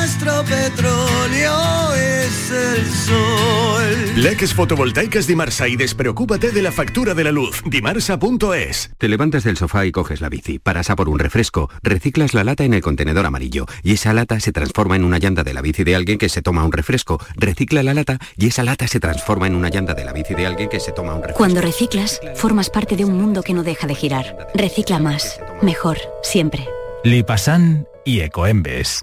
nuestro 0.00 0.42
petróleo 0.44 1.94
es 1.94 2.50
el 2.50 2.86
sol. 2.90 4.16
Leques 4.16 4.54
fotovoltaicas 4.54 5.26
Dimarsa 5.26 5.68
y 5.68 5.76
despreocúpate 5.76 6.52
de 6.52 6.62
la 6.62 6.72
factura 6.72 7.12
de 7.12 7.24
la 7.24 7.32
luz. 7.32 7.62
Dimarsa.es. 7.66 8.92
Te 8.96 9.08
levantas 9.08 9.44
del 9.44 9.58
sofá 9.58 9.84
y 9.84 9.92
coges 9.92 10.22
la 10.22 10.30
bici, 10.30 10.58
paras 10.58 10.88
a 10.88 10.96
por 10.96 11.10
un 11.10 11.18
refresco, 11.18 11.68
reciclas 11.82 12.32
la 12.32 12.44
lata 12.44 12.64
en 12.64 12.72
el 12.72 12.80
contenedor 12.80 13.26
amarillo 13.26 13.66
y 13.82 13.92
esa 13.92 14.14
lata 14.14 14.40
se 14.40 14.52
transforma 14.52 14.96
en 14.96 15.04
una 15.04 15.18
llanta 15.18 15.42
de 15.42 15.52
la 15.52 15.60
bici 15.60 15.84
de 15.84 15.94
alguien 15.94 16.16
que 16.16 16.30
se 16.30 16.40
toma 16.40 16.64
un 16.64 16.72
refresco, 16.72 17.20
recicla 17.36 17.82
la 17.82 17.92
lata 17.92 18.18
y 18.38 18.46
esa 18.46 18.64
lata 18.64 18.88
se 18.88 19.00
transforma 19.00 19.48
en 19.48 19.54
una 19.54 19.68
llanta 19.68 19.92
de 19.92 20.06
la 20.06 20.14
bici 20.14 20.34
de 20.34 20.46
alguien 20.46 20.70
que 20.70 20.80
se 20.80 20.92
toma 20.92 21.14
un 21.14 21.20
refresco. 21.20 21.38
Cuando 21.38 21.60
reciclas, 21.60 22.20
formas 22.36 22.70
parte 22.70 22.96
de 22.96 23.04
un 23.04 23.18
mundo 23.18 23.42
que 23.42 23.52
no 23.52 23.62
deja 23.64 23.86
de 23.86 23.94
girar. 23.94 24.48
Recicla 24.54 24.98
más, 24.98 25.38
mejor, 25.60 25.98
siempre. 26.22 26.66
Lipasan 27.04 27.86
y 28.06 28.20
Ecoembes. 28.20 29.02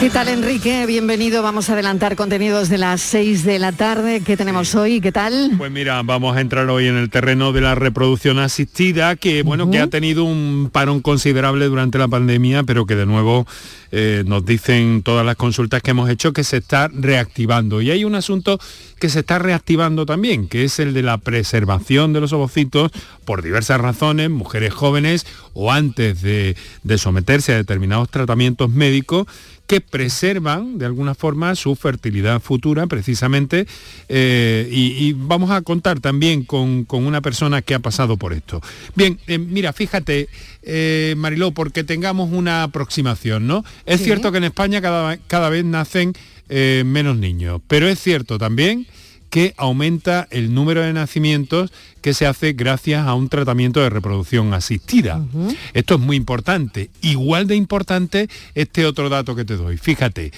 ¿Qué 0.00 0.08
tal 0.08 0.28
Enrique? 0.28 0.86
Bienvenido. 0.86 1.42
Vamos 1.42 1.68
a 1.68 1.74
adelantar 1.74 2.16
contenidos 2.16 2.70
de 2.70 2.78
las 2.78 3.02
6 3.02 3.44
de 3.44 3.58
la 3.58 3.72
tarde. 3.72 4.22
¿Qué 4.24 4.34
tenemos 4.34 4.74
hoy? 4.74 4.98
¿Qué 5.02 5.12
tal? 5.12 5.50
Pues 5.58 5.70
mira, 5.70 6.00
vamos 6.02 6.34
a 6.34 6.40
entrar 6.40 6.70
hoy 6.70 6.86
en 6.86 6.96
el 6.96 7.10
terreno 7.10 7.52
de 7.52 7.60
la 7.60 7.74
reproducción 7.74 8.38
asistida, 8.38 9.16
que 9.16 9.42
bueno, 9.42 9.70
que 9.70 9.78
ha 9.78 9.88
tenido 9.88 10.24
un 10.24 10.70
parón 10.72 11.02
considerable 11.02 11.66
durante 11.66 11.98
la 11.98 12.08
pandemia, 12.08 12.62
pero 12.62 12.86
que 12.86 12.96
de 12.96 13.04
nuevo 13.04 13.46
eh, 13.92 14.24
nos 14.26 14.46
dicen 14.46 15.02
todas 15.02 15.26
las 15.26 15.36
consultas 15.36 15.82
que 15.82 15.90
hemos 15.90 16.08
hecho 16.08 16.32
que 16.32 16.44
se 16.44 16.56
está 16.56 16.88
reactivando. 16.88 17.82
Y 17.82 17.90
hay 17.90 18.04
un 18.06 18.14
asunto 18.14 18.58
que 18.98 19.10
se 19.10 19.20
está 19.20 19.38
reactivando 19.38 20.06
también, 20.06 20.48
que 20.48 20.64
es 20.64 20.78
el 20.78 20.94
de 20.94 21.02
la 21.02 21.18
preservación 21.18 22.14
de 22.14 22.22
los 22.22 22.32
ovocitos 22.32 22.90
por 23.26 23.42
diversas 23.42 23.78
razones, 23.78 24.30
mujeres 24.30 24.72
jóvenes 24.72 25.26
o 25.52 25.70
antes 25.70 26.22
de, 26.22 26.56
de 26.84 26.98
someterse 26.98 27.52
a 27.52 27.56
determinados 27.56 28.08
tratamientos 28.08 28.70
médicos 28.70 29.26
que 29.70 29.80
preservan 29.80 30.78
de 30.78 30.86
alguna 30.86 31.14
forma 31.14 31.54
su 31.54 31.76
fertilidad 31.76 32.40
futura 32.40 32.88
precisamente 32.88 33.68
eh, 34.08 34.68
y, 34.68 35.06
y, 35.06 35.12
vamos 35.12 35.52
a 35.52 35.62
contar 35.62 36.00
también 36.00 36.42
con, 36.42 36.84
con, 36.84 37.06
una 37.06 37.20
persona 37.20 37.62
que 37.62 37.74
ha 37.74 37.78
pasado 37.78 38.16
por 38.16 38.32
esto. 38.32 38.60
Bien, 38.96 39.20
eh, 39.28 39.38
mira, 39.38 39.72
fíjate, 39.72 40.28
eh, 40.64 41.14
Mariló, 41.16 41.52
porque 41.52 41.84
tengamos 41.84 42.32
una 42.32 42.64
aproximación, 42.64 43.46
¿no? 43.46 43.64
Es 43.86 44.02
cierto 44.02 44.32
que 44.32 44.38
en 44.38 44.44
España 44.44 44.80
cada, 44.80 45.18
cada 45.18 45.48
vez 45.50 45.64
nacen 45.64 46.14
menos 46.48 47.16
niños, 47.16 47.60
pero 47.68 47.86
es 47.86 48.00
cierto 48.00 48.38
también 48.38 48.88
que 49.30 49.54
aumenta 49.56 50.26
el 50.30 50.52
número 50.52 50.82
de 50.82 50.92
nacimientos 50.92 51.72
que 52.02 52.14
se 52.14 52.26
hace 52.26 52.52
gracias 52.52 53.06
a 53.06 53.14
un 53.14 53.28
tratamiento 53.28 53.80
de 53.80 53.88
reproducción 53.88 54.52
asistida. 54.52 55.18
Uh 55.18 55.48
-huh. 55.48 55.56
Esto 55.72 55.94
es 55.94 56.00
muy 56.00 56.16
importante. 56.16 56.90
Igual 57.00 57.46
de 57.46 57.56
importante 57.56 58.28
este 58.54 58.84
otro 58.86 59.08
dato 59.08 59.36
que 59.36 59.44
te 59.44 59.56
doy. 59.56 59.78
Fíjate, 59.78 60.32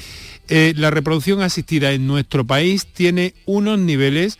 eh, 0.48 0.74
la 0.76 0.90
reproducción 0.90 1.40
asistida 1.40 1.92
en 1.92 2.06
nuestro 2.06 2.44
país 2.44 2.86
tiene 2.86 3.34
unos 3.46 3.78
niveles 3.78 4.38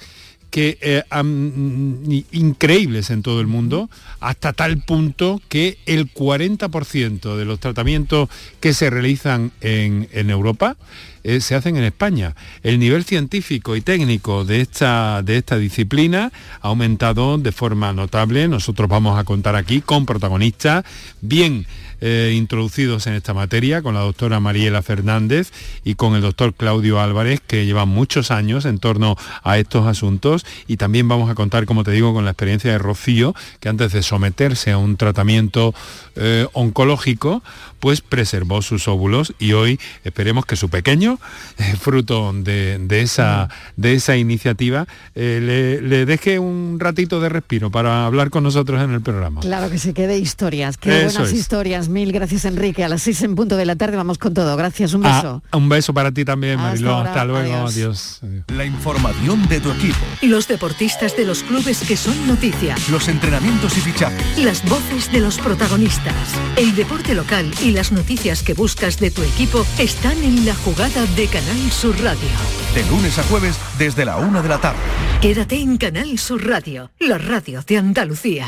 que 0.52 0.76
eh, 0.82 1.02
um, 1.18 2.04
increíbles 2.30 3.08
en 3.08 3.22
todo 3.22 3.40
el 3.40 3.46
mundo, 3.46 3.88
hasta 4.20 4.52
tal 4.52 4.82
punto 4.82 5.40
que 5.48 5.78
el 5.86 6.12
40% 6.12 7.36
de 7.36 7.44
los 7.46 7.58
tratamientos 7.58 8.28
que 8.60 8.74
se 8.74 8.90
realizan 8.90 9.50
en, 9.62 10.10
en 10.12 10.28
Europa 10.28 10.76
eh, 11.24 11.40
se 11.40 11.54
hacen 11.54 11.76
en 11.76 11.84
España. 11.84 12.36
El 12.62 12.78
nivel 12.78 13.04
científico 13.04 13.76
y 13.76 13.80
técnico 13.80 14.44
de 14.44 14.60
esta, 14.60 15.22
de 15.22 15.38
esta 15.38 15.56
disciplina 15.56 16.30
ha 16.60 16.68
aumentado 16.68 17.38
de 17.38 17.50
forma 17.50 17.94
notable. 17.94 18.46
Nosotros 18.46 18.90
vamos 18.90 19.18
a 19.18 19.24
contar 19.24 19.56
aquí 19.56 19.80
con 19.80 20.04
protagonistas 20.04 20.84
bien 21.22 21.66
eh, 22.04 22.34
introducidos 22.36 23.06
en 23.06 23.14
esta 23.14 23.32
materia 23.32 23.80
con 23.80 23.94
la 23.94 24.00
doctora 24.00 24.40
Mariela 24.40 24.82
Fernández 24.82 25.52
y 25.84 25.94
con 25.94 26.16
el 26.16 26.20
doctor 26.20 26.52
Claudio 26.52 27.00
Álvarez, 27.00 27.40
que 27.40 27.64
llevan 27.64 27.88
muchos 27.88 28.32
años 28.32 28.64
en 28.64 28.80
torno 28.80 29.16
a 29.44 29.58
estos 29.58 29.86
asuntos. 29.86 30.44
Y 30.66 30.78
también 30.78 31.06
vamos 31.06 31.30
a 31.30 31.36
contar, 31.36 31.64
como 31.64 31.84
te 31.84 31.92
digo, 31.92 32.12
con 32.12 32.24
la 32.24 32.32
experiencia 32.32 32.72
de 32.72 32.78
Rocío, 32.78 33.36
que 33.60 33.68
antes 33.68 33.92
de 33.92 34.02
someterse 34.02 34.72
a 34.72 34.78
un 34.78 34.96
tratamiento 34.96 35.74
eh, 36.16 36.48
oncológico, 36.52 37.42
pues 37.82 38.00
preservó 38.00 38.62
sus 38.62 38.86
óvulos 38.86 39.34
y 39.40 39.54
hoy 39.54 39.80
esperemos 40.04 40.46
que 40.46 40.54
su 40.54 40.68
pequeño, 40.68 41.18
eh, 41.58 41.74
fruto 41.76 42.32
de, 42.32 42.78
esa, 43.02 43.48
de 43.76 43.94
esa 43.94 44.16
iniciativa, 44.16 44.86
eh, 45.16 45.80
le, 45.82 46.06
deje 46.06 46.38
un 46.38 46.78
ratito 46.78 47.20
de 47.20 47.28
respiro 47.28 47.72
para 47.72 48.06
hablar 48.06 48.30
con 48.30 48.44
nosotros 48.44 48.80
en 48.80 48.92
el 48.92 49.00
programa. 49.00 49.40
Claro 49.40 49.68
que 49.68 49.78
se 49.78 49.94
quede 49.94 50.16
historias, 50.16 50.76
qué 50.76 51.06
buenas 51.06 51.32
historias. 51.32 51.88
Mil 51.88 52.12
gracias 52.12 52.44
Enrique. 52.44 52.84
A 52.84 52.88
las 52.88 53.02
seis 53.02 53.20
en 53.22 53.34
punto 53.34 53.56
de 53.56 53.66
la 53.66 53.74
tarde 53.74 53.96
vamos 53.96 54.16
con 54.16 54.32
todo. 54.32 54.56
Gracias, 54.56 54.94
un 54.94 55.04
ah, 55.04 55.16
beso. 55.16 55.42
un 55.52 55.68
beso 55.68 55.92
para 55.92 56.12
ti 56.12 56.24
también, 56.24 56.60
Mariló. 56.60 56.98
Hasta, 56.98 57.24
luego. 57.24 57.66
Adiós. 57.66 58.20
La 58.46 58.64
información 58.64 59.48
de 59.48 59.58
tu 59.58 59.72
equipo. 59.72 59.98
Los 60.22 60.46
deportistas 60.46 61.16
de 61.16 61.24
los 61.24 61.42
clubes 61.42 61.80
que 61.80 61.96
son 61.96 62.28
noticia. 62.28 62.76
Los 62.92 63.08
entrenamientos 63.08 63.76
y 63.76 63.80
fichajes. 63.80 64.38
Las 64.38 64.64
voces 64.68 65.10
de 65.10 65.18
los 65.18 65.38
protagonistas. 65.38 66.14
El 66.56 66.76
deporte 66.76 67.16
local 67.16 67.50
y 67.60 67.71
las 67.72 67.92
noticias 67.92 68.42
que 68.42 68.54
buscas 68.54 68.98
de 68.98 69.10
tu 69.10 69.22
equipo 69.22 69.64
están 69.78 70.22
en 70.22 70.44
la 70.44 70.54
jugada 70.54 71.06
de 71.16 71.26
Canal 71.26 71.70
Sur 71.70 71.94
Radio. 72.02 72.28
De 72.74 72.84
lunes 72.90 73.18
a 73.18 73.22
jueves 73.24 73.58
desde 73.78 74.04
la 74.04 74.18
una 74.18 74.42
de 74.42 74.48
la 74.48 74.58
tarde. 74.58 74.78
Quédate 75.20 75.56
en 75.56 75.76
Canal 75.78 76.18
Sur 76.18 76.46
Radio, 76.46 76.90
la 76.98 77.18
radio 77.18 77.62
de 77.66 77.78
Andalucía. 77.78 78.46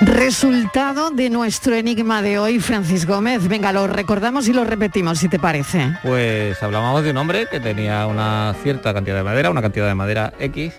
Resultado 0.00 1.10
de 1.10 1.30
nuestro 1.30 1.74
enigma 1.74 2.22
de 2.22 2.38
hoy, 2.38 2.60
Francis 2.60 3.06
Gómez. 3.06 3.48
Venga, 3.48 3.72
lo 3.72 3.86
recordamos 3.86 4.46
y 4.46 4.52
lo 4.52 4.64
repetimos, 4.64 5.18
si 5.18 5.28
te 5.28 5.38
parece. 5.38 5.96
Pues 6.02 6.62
hablábamos 6.62 7.02
de 7.02 7.10
un 7.10 7.16
hombre 7.16 7.46
que 7.50 7.60
tenía 7.60 8.06
una 8.06 8.54
cierta 8.62 8.94
cantidad 8.94 9.16
de 9.16 9.22
madera, 9.22 9.50
una 9.50 9.62
cantidad 9.62 9.86
de 9.86 9.94
madera 9.94 10.34
X, 10.38 10.74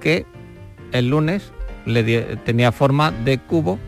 que 0.00 0.26
el 0.92 1.08
lunes 1.08 1.52
le 1.86 2.36
tenía 2.36 2.70
forma 2.70 3.10
de 3.10 3.38
cubo 3.38 3.78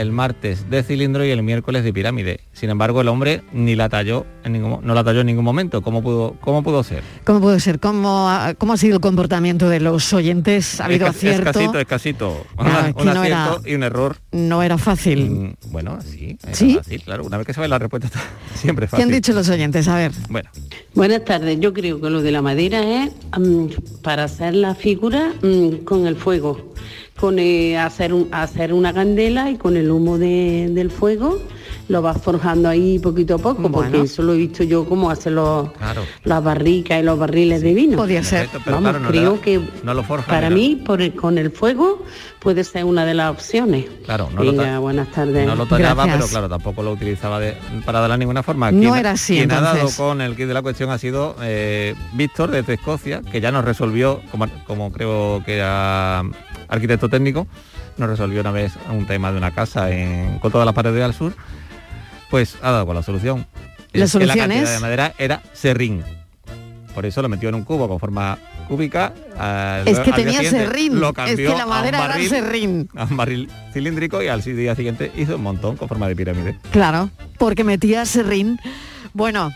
el 0.00 0.12
martes 0.12 0.70
de 0.70 0.82
cilindro 0.82 1.24
y 1.24 1.30
el 1.30 1.42
miércoles 1.42 1.84
de 1.84 1.92
pirámide. 1.92 2.40
Sin 2.52 2.70
embargo, 2.70 3.00
el 3.00 3.08
hombre 3.08 3.42
ni 3.52 3.76
la 3.76 3.88
talló 3.88 4.26
en 4.44 4.52
ningún, 4.52 4.80
no 4.82 4.94
la 4.94 5.04
talló 5.04 5.20
en 5.20 5.26
ningún 5.26 5.44
momento. 5.44 5.82
¿Cómo 5.82 6.02
pudo, 6.02 6.36
cómo 6.40 6.62
pudo 6.62 6.82
ser? 6.82 7.02
¿Cómo 7.24 7.40
pudo 7.40 7.60
ser? 7.60 7.80
¿Cómo 7.80 8.28
ha, 8.28 8.54
cómo 8.54 8.72
ha 8.72 8.76
sido 8.76 8.96
el 8.96 9.00
comportamiento 9.00 9.68
de 9.68 9.80
los 9.80 10.12
oyentes? 10.12 10.80
¿Ha 10.80 10.86
habido 10.86 11.06
acierto? 11.06 11.50
Escasito, 11.50 11.78
escasito. 11.78 12.46
Ah, 12.56 12.92
un 12.94 13.08
acierto 13.08 13.62
y 13.66 13.74
un 13.74 13.82
error. 13.82 14.16
No 14.32 14.62
era 14.62 14.78
fácil. 14.78 15.30
Mm, 15.30 15.54
bueno, 15.70 15.98
sí, 16.02 16.38
¿Sí? 16.52 16.78
claro. 17.04 17.24
Una 17.24 17.36
vez 17.36 17.46
que 17.46 17.54
se 17.54 17.60
ve 17.60 17.68
la 17.68 17.78
respuesta 17.78 18.08
siempre 18.54 18.86
es 18.86 18.90
fácil. 18.90 19.04
¿Qué 19.06 19.10
han 19.10 19.16
dicho 19.16 19.32
los 19.32 19.48
oyentes? 19.48 19.86
A 19.88 19.96
ver. 19.96 20.12
Bueno. 20.28 20.50
Buenas 20.94 21.24
tardes. 21.24 21.60
Yo 21.60 21.72
creo 21.72 22.00
que 22.00 22.10
lo 22.10 22.22
de 22.22 22.30
la 22.30 22.42
madera 22.42 23.04
es 23.04 23.12
mm, 23.38 23.66
para 24.02 24.24
hacer 24.24 24.54
la 24.54 24.74
figura 24.74 25.32
mm, 25.42 25.84
con 25.84 26.06
el 26.06 26.16
fuego 26.16 26.70
con 27.20 27.38
eh, 27.38 27.78
hacer, 27.78 28.14
hacer 28.32 28.72
una 28.72 28.94
candela 28.94 29.50
y 29.50 29.56
con 29.56 29.76
el 29.76 29.90
humo 29.90 30.16
del 30.18 30.90
fuego 30.90 31.38
lo 31.90 32.00
vas 32.00 32.22
forjando 32.22 32.68
ahí 32.68 32.98
poquito 33.00 33.34
a 33.34 33.38
poco, 33.38 33.70
porque 33.70 34.02
eso 34.02 34.22
lo 34.22 34.32
he 34.34 34.36
visto 34.36 34.62
yo 34.62 34.84
como 34.84 35.10
hacen 35.10 35.34
los, 35.34 35.68
las 36.22 36.42
barricas 36.42 37.00
y 37.00 37.02
los 37.02 37.18
barriles 37.18 37.62
de 37.62 37.74
vino. 37.74 37.96
Podía 37.96 38.22
ser. 38.22 38.48
Vamos, 38.64 38.96
creo 39.08 39.40
que 39.40 39.60
para 40.26 40.50
mí, 40.50 40.76
por 40.76 41.00
con 41.16 41.36
el 41.36 41.50
fuego, 41.50 42.04
puede 42.38 42.62
ser 42.62 42.84
una 42.84 43.04
de 43.04 43.14
las 43.14 43.30
opciones. 43.32 43.86
Claro, 44.04 44.28
no 44.32 44.44
lo 44.44 44.80
buenas 44.80 45.10
tardes. 45.10 45.46
No 45.46 45.56
lo 45.56 45.66
tallaba, 45.66 46.04
pero 46.04 46.26
claro, 46.28 46.48
tampoco 46.48 46.82
lo 46.82 46.92
utilizaba 46.92 47.40
para 47.84 48.00
darle 48.00 48.18
ninguna 48.18 48.42
forma. 48.42 48.70
No 48.70 48.94
era 48.94 49.12
así. 49.12 49.34
Quien 49.34 49.50
ha 49.50 49.60
dado 49.60 49.88
con 49.96 50.20
el 50.20 50.36
kit 50.36 50.46
de 50.46 50.54
la 50.54 50.62
cuestión 50.62 50.90
ha 50.90 50.98
sido 50.98 51.34
eh, 51.42 51.94
Víctor 52.12 52.52
desde 52.52 52.74
Escocia, 52.74 53.20
que 53.22 53.40
ya 53.40 53.50
nos 53.50 53.64
resolvió, 53.64 54.20
como, 54.30 54.46
como 54.66 54.92
creo 54.92 55.42
que 55.44 55.56
era 55.56 56.22
arquitecto 56.70 57.08
técnico, 57.08 57.46
nos 57.98 58.08
resolvió 58.08 58.40
una 58.40 58.52
vez 58.52 58.72
un 58.90 59.06
tema 59.06 59.30
de 59.30 59.38
una 59.38 59.50
casa 59.50 59.88
con 60.40 60.50
todas 60.50 60.64
las 60.64 60.74
paredes 60.74 61.02
al 61.02 61.12
sur, 61.12 61.34
pues 62.30 62.56
ha 62.62 62.70
dado 62.70 62.86
con 62.86 62.96
la 62.96 63.02
solución. 63.02 63.46
La 63.92 64.06
solución 64.06 64.38
la 64.38 64.46
cantidad 64.46 64.62
es... 64.62 64.70
de 64.70 64.80
madera 64.80 65.12
era 65.18 65.42
serrín. 65.52 66.02
Por 66.94 67.06
eso 67.06 67.22
lo 67.22 67.28
metió 67.28 67.48
en 67.48 67.54
un 67.54 67.64
cubo 67.64 67.88
con 67.88 67.98
forma 67.98 68.38
cúbica. 68.68 69.12
es 69.84 69.98
que 70.00 70.12
tenía 70.12 70.42
serrín. 70.42 71.00
Lo 71.00 71.12
cambió 71.12 71.48
es 71.48 71.52
que 71.52 71.58
la 71.58 71.66
madera 71.66 72.04
era 72.04 72.28
serrín. 72.28 72.88
A 72.96 73.04
un 73.04 73.16
barril 73.16 73.50
cilíndrico 73.72 74.22
y 74.22 74.28
al 74.28 74.42
día 74.42 74.74
siguiente 74.74 75.12
hizo 75.16 75.36
un 75.36 75.42
montón 75.42 75.76
con 75.76 75.88
forma 75.88 76.08
de 76.08 76.16
pirámide. 76.16 76.58
Claro, 76.70 77.10
porque 77.38 77.64
metía 77.64 78.04
serrín. 78.06 78.58
Bueno, 79.12 79.50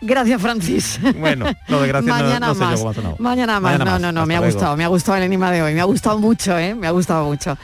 Gracias, 0.00 0.40
Francis. 0.40 1.00
Bueno, 1.18 1.46
lo 1.68 1.80
de 1.80 1.88
gracias 1.88 2.16
Mañana 2.16 2.48
no, 2.48 2.54
más. 2.54 2.84
Mañana 3.18 3.60
más. 3.60 3.78
no, 3.78 3.98
no, 3.98 4.12
no, 4.12 4.26
me 4.26 4.36
ha 4.36 4.40
gustado, 4.40 4.76
me 4.76 4.84
ha 4.84 4.88
gustado 4.88 5.18
el 5.18 5.24
enigma 5.24 5.50
de 5.50 5.62
hoy. 5.62 5.74
Me 5.74 5.80
ha 5.80 5.84
gustado 5.84 6.18
mucho, 6.18 6.58
¿eh? 6.58 6.74
Me 6.74 6.86
ha 6.86 6.90
gustado 6.90 7.24
mucho. 7.24 7.56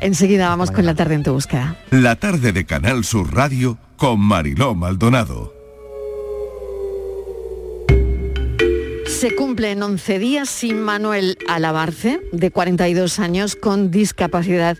Enseguida 0.00 0.48
vamos 0.48 0.70
con 0.70 0.86
la 0.86 0.94
tarde 0.94 1.14
en 1.14 1.22
tu 1.22 1.32
búsqueda. 1.32 1.76
La 1.90 2.16
tarde 2.16 2.52
de 2.52 2.64
Canal 2.64 3.04
Sur 3.04 3.34
Radio 3.34 3.78
con 3.96 4.20
Mariló 4.20 4.74
Maldonado. 4.74 5.61
Se 9.22 9.36
cumplen 9.36 9.80
11 9.80 10.18
días 10.18 10.48
sin 10.48 10.80
Manuel 10.80 11.38
Alabarce, 11.46 12.20
de 12.32 12.50
42 12.50 13.20
años, 13.20 13.54
con 13.54 13.92
discapacidad 13.92 14.78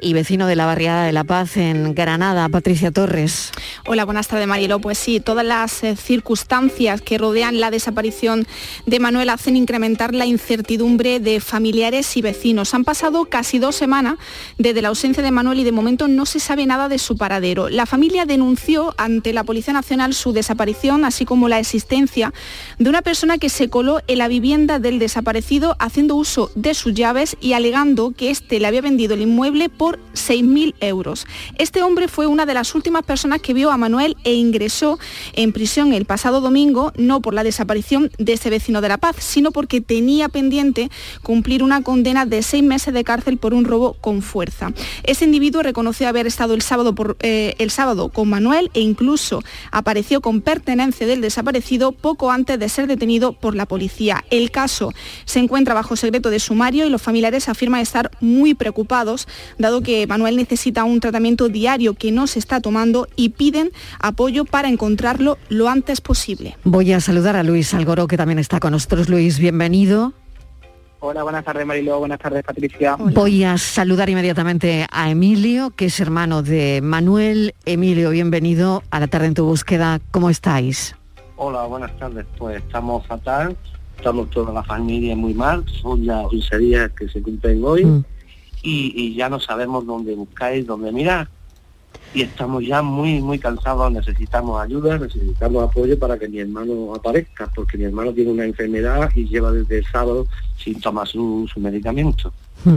y 0.00 0.12
vecino 0.12 0.46
de 0.46 0.56
la 0.56 0.66
barriada 0.66 1.04
de 1.04 1.12
La 1.12 1.24
Paz 1.24 1.56
en 1.56 1.94
Granada, 1.94 2.48
Patricia 2.48 2.90
Torres. 2.90 3.52
Hola, 3.86 4.04
buenas 4.04 4.28
tardes 4.28 4.46
Marilo. 4.46 4.80
Pues 4.80 4.98
sí, 4.98 5.20
todas 5.20 5.46
las 5.46 5.82
eh, 5.84 5.96
circunstancias 5.96 7.00
que 7.00 7.18
rodean 7.18 7.60
la 7.60 7.70
desaparición 7.70 8.46
de 8.86 8.98
Manuel 8.98 9.30
hacen 9.30 9.56
incrementar 9.56 10.12
la 10.12 10.26
incertidumbre 10.26 11.20
de 11.20 11.40
familiares 11.40 12.16
y 12.16 12.22
vecinos. 12.22 12.74
Han 12.74 12.84
pasado 12.84 13.26
casi 13.26 13.58
dos 13.58 13.76
semanas 13.76 14.16
desde 14.58 14.82
la 14.82 14.88
ausencia 14.88 15.22
de 15.22 15.30
Manuel 15.30 15.60
y 15.60 15.64
de 15.64 15.72
momento 15.72 16.08
no 16.08 16.26
se 16.26 16.40
sabe 16.40 16.66
nada 16.66 16.88
de 16.88 16.98
su 16.98 17.16
paradero. 17.16 17.68
La 17.68 17.86
familia 17.86 18.26
denunció 18.26 18.94
ante 18.98 19.32
la 19.32 19.44
Policía 19.44 19.72
Nacional 19.72 20.14
su 20.14 20.32
desaparición, 20.32 21.04
así 21.04 21.24
como 21.24 21.48
la 21.48 21.58
existencia 21.58 22.32
de 22.78 22.90
una 22.90 23.02
persona 23.02 23.38
que 23.38 23.48
se 23.48 23.70
coló 23.70 23.83
en 24.06 24.18
la 24.18 24.28
vivienda 24.28 24.78
del 24.78 24.98
desaparecido 24.98 25.76
haciendo 25.78 26.16
uso 26.16 26.50
de 26.54 26.72
sus 26.72 26.94
llaves 26.94 27.36
y 27.40 27.52
alegando 27.52 28.12
que 28.12 28.30
éste 28.30 28.58
le 28.58 28.66
había 28.66 28.80
vendido 28.80 29.12
el 29.12 29.20
inmueble 29.20 29.68
por 29.68 29.98
6.000 30.14 30.74
euros. 30.80 31.26
Este 31.58 31.82
hombre 31.82 32.08
fue 32.08 32.26
una 32.26 32.46
de 32.46 32.54
las 32.54 32.74
últimas 32.74 33.02
personas 33.02 33.42
que 33.42 33.52
vio 33.52 33.70
a 33.70 33.76
Manuel 33.76 34.16
e 34.24 34.32
ingresó 34.32 34.98
en 35.34 35.52
prisión 35.52 35.92
el 35.92 36.06
pasado 36.06 36.40
domingo, 36.40 36.92
no 36.96 37.20
por 37.20 37.34
la 37.34 37.44
desaparición 37.44 38.10
de 38.16 38.32
ese 38.32 38.48
vecino 38.48 38.80
de 38.80 38.88
La 38.88 38.96
Paz, 38.96 39.16
sino 39.18 39.50
porque 39.50 39.82
tenía 39.82 40.30
pendiente 40.30 40.90
cumplir 41.22 41.62
una 41.62 41.82
condena 41.82 42.24
de 42.24 42.42
seis 42.42 42.62
meses 42.62 42.94
de 42.94 43.04
cárcel 43.04 43.36
por 43.36 43.52
un 43.52 43.66
robo 43.66 43.98
con 44.00 44.22
fuerza. 44.22 44.72
Ese 45.02 45.26
individuo 45.26 45.62
reconoció 45.62 46.08
haber 46.08 46.26
estado 46.26 46.54
el 46.54 46.62
sábado, 46.62 46.94
eh, 47.20 47.54
el 47.58 47.70
sábado 47.70 48.08
con 48.08 48.30
Manuel 48.30 48.70
e 48.72 48.80
incluso 48.80 49.42
apareció 49.70 50.22
con 50.22 50.40
pertenencia 50.40 51.06
del 51.06 51.20
desaparecido 51.20 51.92
poco 51.92 52.30
antes 52.30 52.58
de 52.58 52.68
ser 52.70 52.86
detenido 52.86 53.32
por 53.32 53.54
la 53.54 53.63
policía. 53.66 54.24
El 54.30 54.50
caso 54.50 54.92
se 55.24 55.38
encuentra 55.38 55.74
bajo 55.74 55.96
secreto 55.96 56.30
de 56.30 56.38
sumario 56.38 56.86
y 56.86 56.90
los 56.90 57.02
familiares 57.02 57.48
afirman 57.48 57.80
estar 57.80 58.10
muy 58.20 58.54
preocupados, 58.54 59.28
dado 59.58 59.82
que 59.82 60.06
Manuel 60.06 60.36
necesita 60.36 60.84
un 60.84 61.00
tratamiento 61.00 61.48
diario 61.48 61.94
que 61.94 62.12
no 62.12 62.26
se 62.26 62.38
está 62.38 62.60
tomando 62.60 63.08
y 63.16 63.30
piden 63.30 63.70
apoyo 64.00 64.44
para 64.44 64.68
encontrarlo 64.68 65.38
lo 65.48 65.68
antes 65.68 66.00
posible. 66.00 66.56
Voy 66.64 66.92
a 66.92 67.00
saludar 67.00 67.36
a 67.36 67.42
Luis 67.42 67.74
Algoró, 67.74 68.06
que 68.06 68.16
también 68.16 68.38
está 68.38 68.60
con 68.60 68.72
nosotros. 68.72 69.08
Luis, 69.08 69.38
bienvenido. 69.38 70.12
Hola, 71.06 71.22
buenas 71.22 71.44
tardes 71.44 71.66
Mariló, 71.66 71.98
buenas 71.98 72.18
tardes 72.18 72.42
Patricia. 72.42 72.96
Voy 72.96 73.44
a 73.44 73.58
saludar 73.58 74.08
inmediatamente 74.08 74.86
a 74.90 75.10
Emilio, 75.10 75.68
que 75.68 75.86
es 75.86 76.00
hermano 76.00 76.42
de 76.42 76.80
Manuel. 76.82 77.54
Emilio, 77.66 78.08
bienvenido 78.08 78.82
a 78.90 79.00
la 79.00 79.06
tarde 79.06 79.26
en 79.26 79.34
tu 79.34 79.44
búsqueda. 79.44 80.00
¿Cómo 80.10 80.30
estáis? 80.30 80.96
Hola, 81.36 81.66
buenas 81.66 81.96
tardes. 81.98 82.26
Pues 82.38 82.58
estamos 82.58 83.06
fatal, 83.06 83.56
estamos 83.96 84.30
toda 84.30 84.52
la 84.52 84.62
familia 84.62 85.16
muy 85.16 85.34
mal, 85.34 85.64
son 85.82 86.02
ya 86.04 86.20
11 86.20 86.58
días 86.58 86.90
que 86.92 87.08
se 87.08 87.22
cumplen 87.22 87.64
hoy. 87.64 87.84
Mm 87.84 88.04
y, 88.64 89.14
ya 89.14 89.28
no 89.28 89.38
sabemos 89.38 89.86
dónde 89.86 90.14
buscar 90.14 90.64
dónde 90.64 90.90
mirar. 90.90 91.28
Y 92.12 92.22
estamos 92.22 92.64
ya 92.64 92.80
muy, 92.80 93.20
muy 93.20 93.38
cansados, 93.38 93.92
necesitamos 93.92 94.60
ayuda, 94.60 94.98
necesitamos 94.98 95.64
apoyo 95.64 95.98
para 95.98 96.18
que 96.18 96.28
mi 96.28 96.38
hermano 96.38 96.94
aparezca, 96.94 97.50
porque 97.54 97.76
mi 97.76 97.84
hermano 97.84 98.12
tiene 98.12 98.30
una 98.30 98.44
enfermedad 98.44 99.10
y 99.14 99.28
lleva 99.28 99.50
desde 99.52 99.78
el 99.78 99.86
sábado 99.86 100.26
sin 100.56 100.80
tomar 100.80 101.06
su, 101.08 101.48
medicamento. 101.56 102.32
Hmm. 102.64 102.76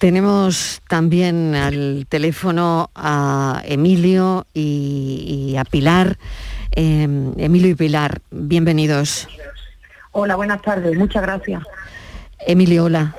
Tenemos 0.00 0.80
también 0.88 1.54
al 1.54 2.06
teléfono 2.08 2.88
a 2.94 3.60
Emilio 3.66 4.46
y, 4.54 5.54
a 5.58 5.64
Pilar. 5.66 6.16
Em, 6.70 7.34
Emilio 7.36 7.68
y 7.68 7.74
Pilar, 7.74 8.22
bienvenidos. 8.30 9.28
Hola, 10.12 10.36
buenas 10.36 10.62
tardes, 10.62 10.96
muchas 10.96 11.20
gracias. 11.20 11.62
Emilio, 12.46 12.84
hola. 12.84 13.14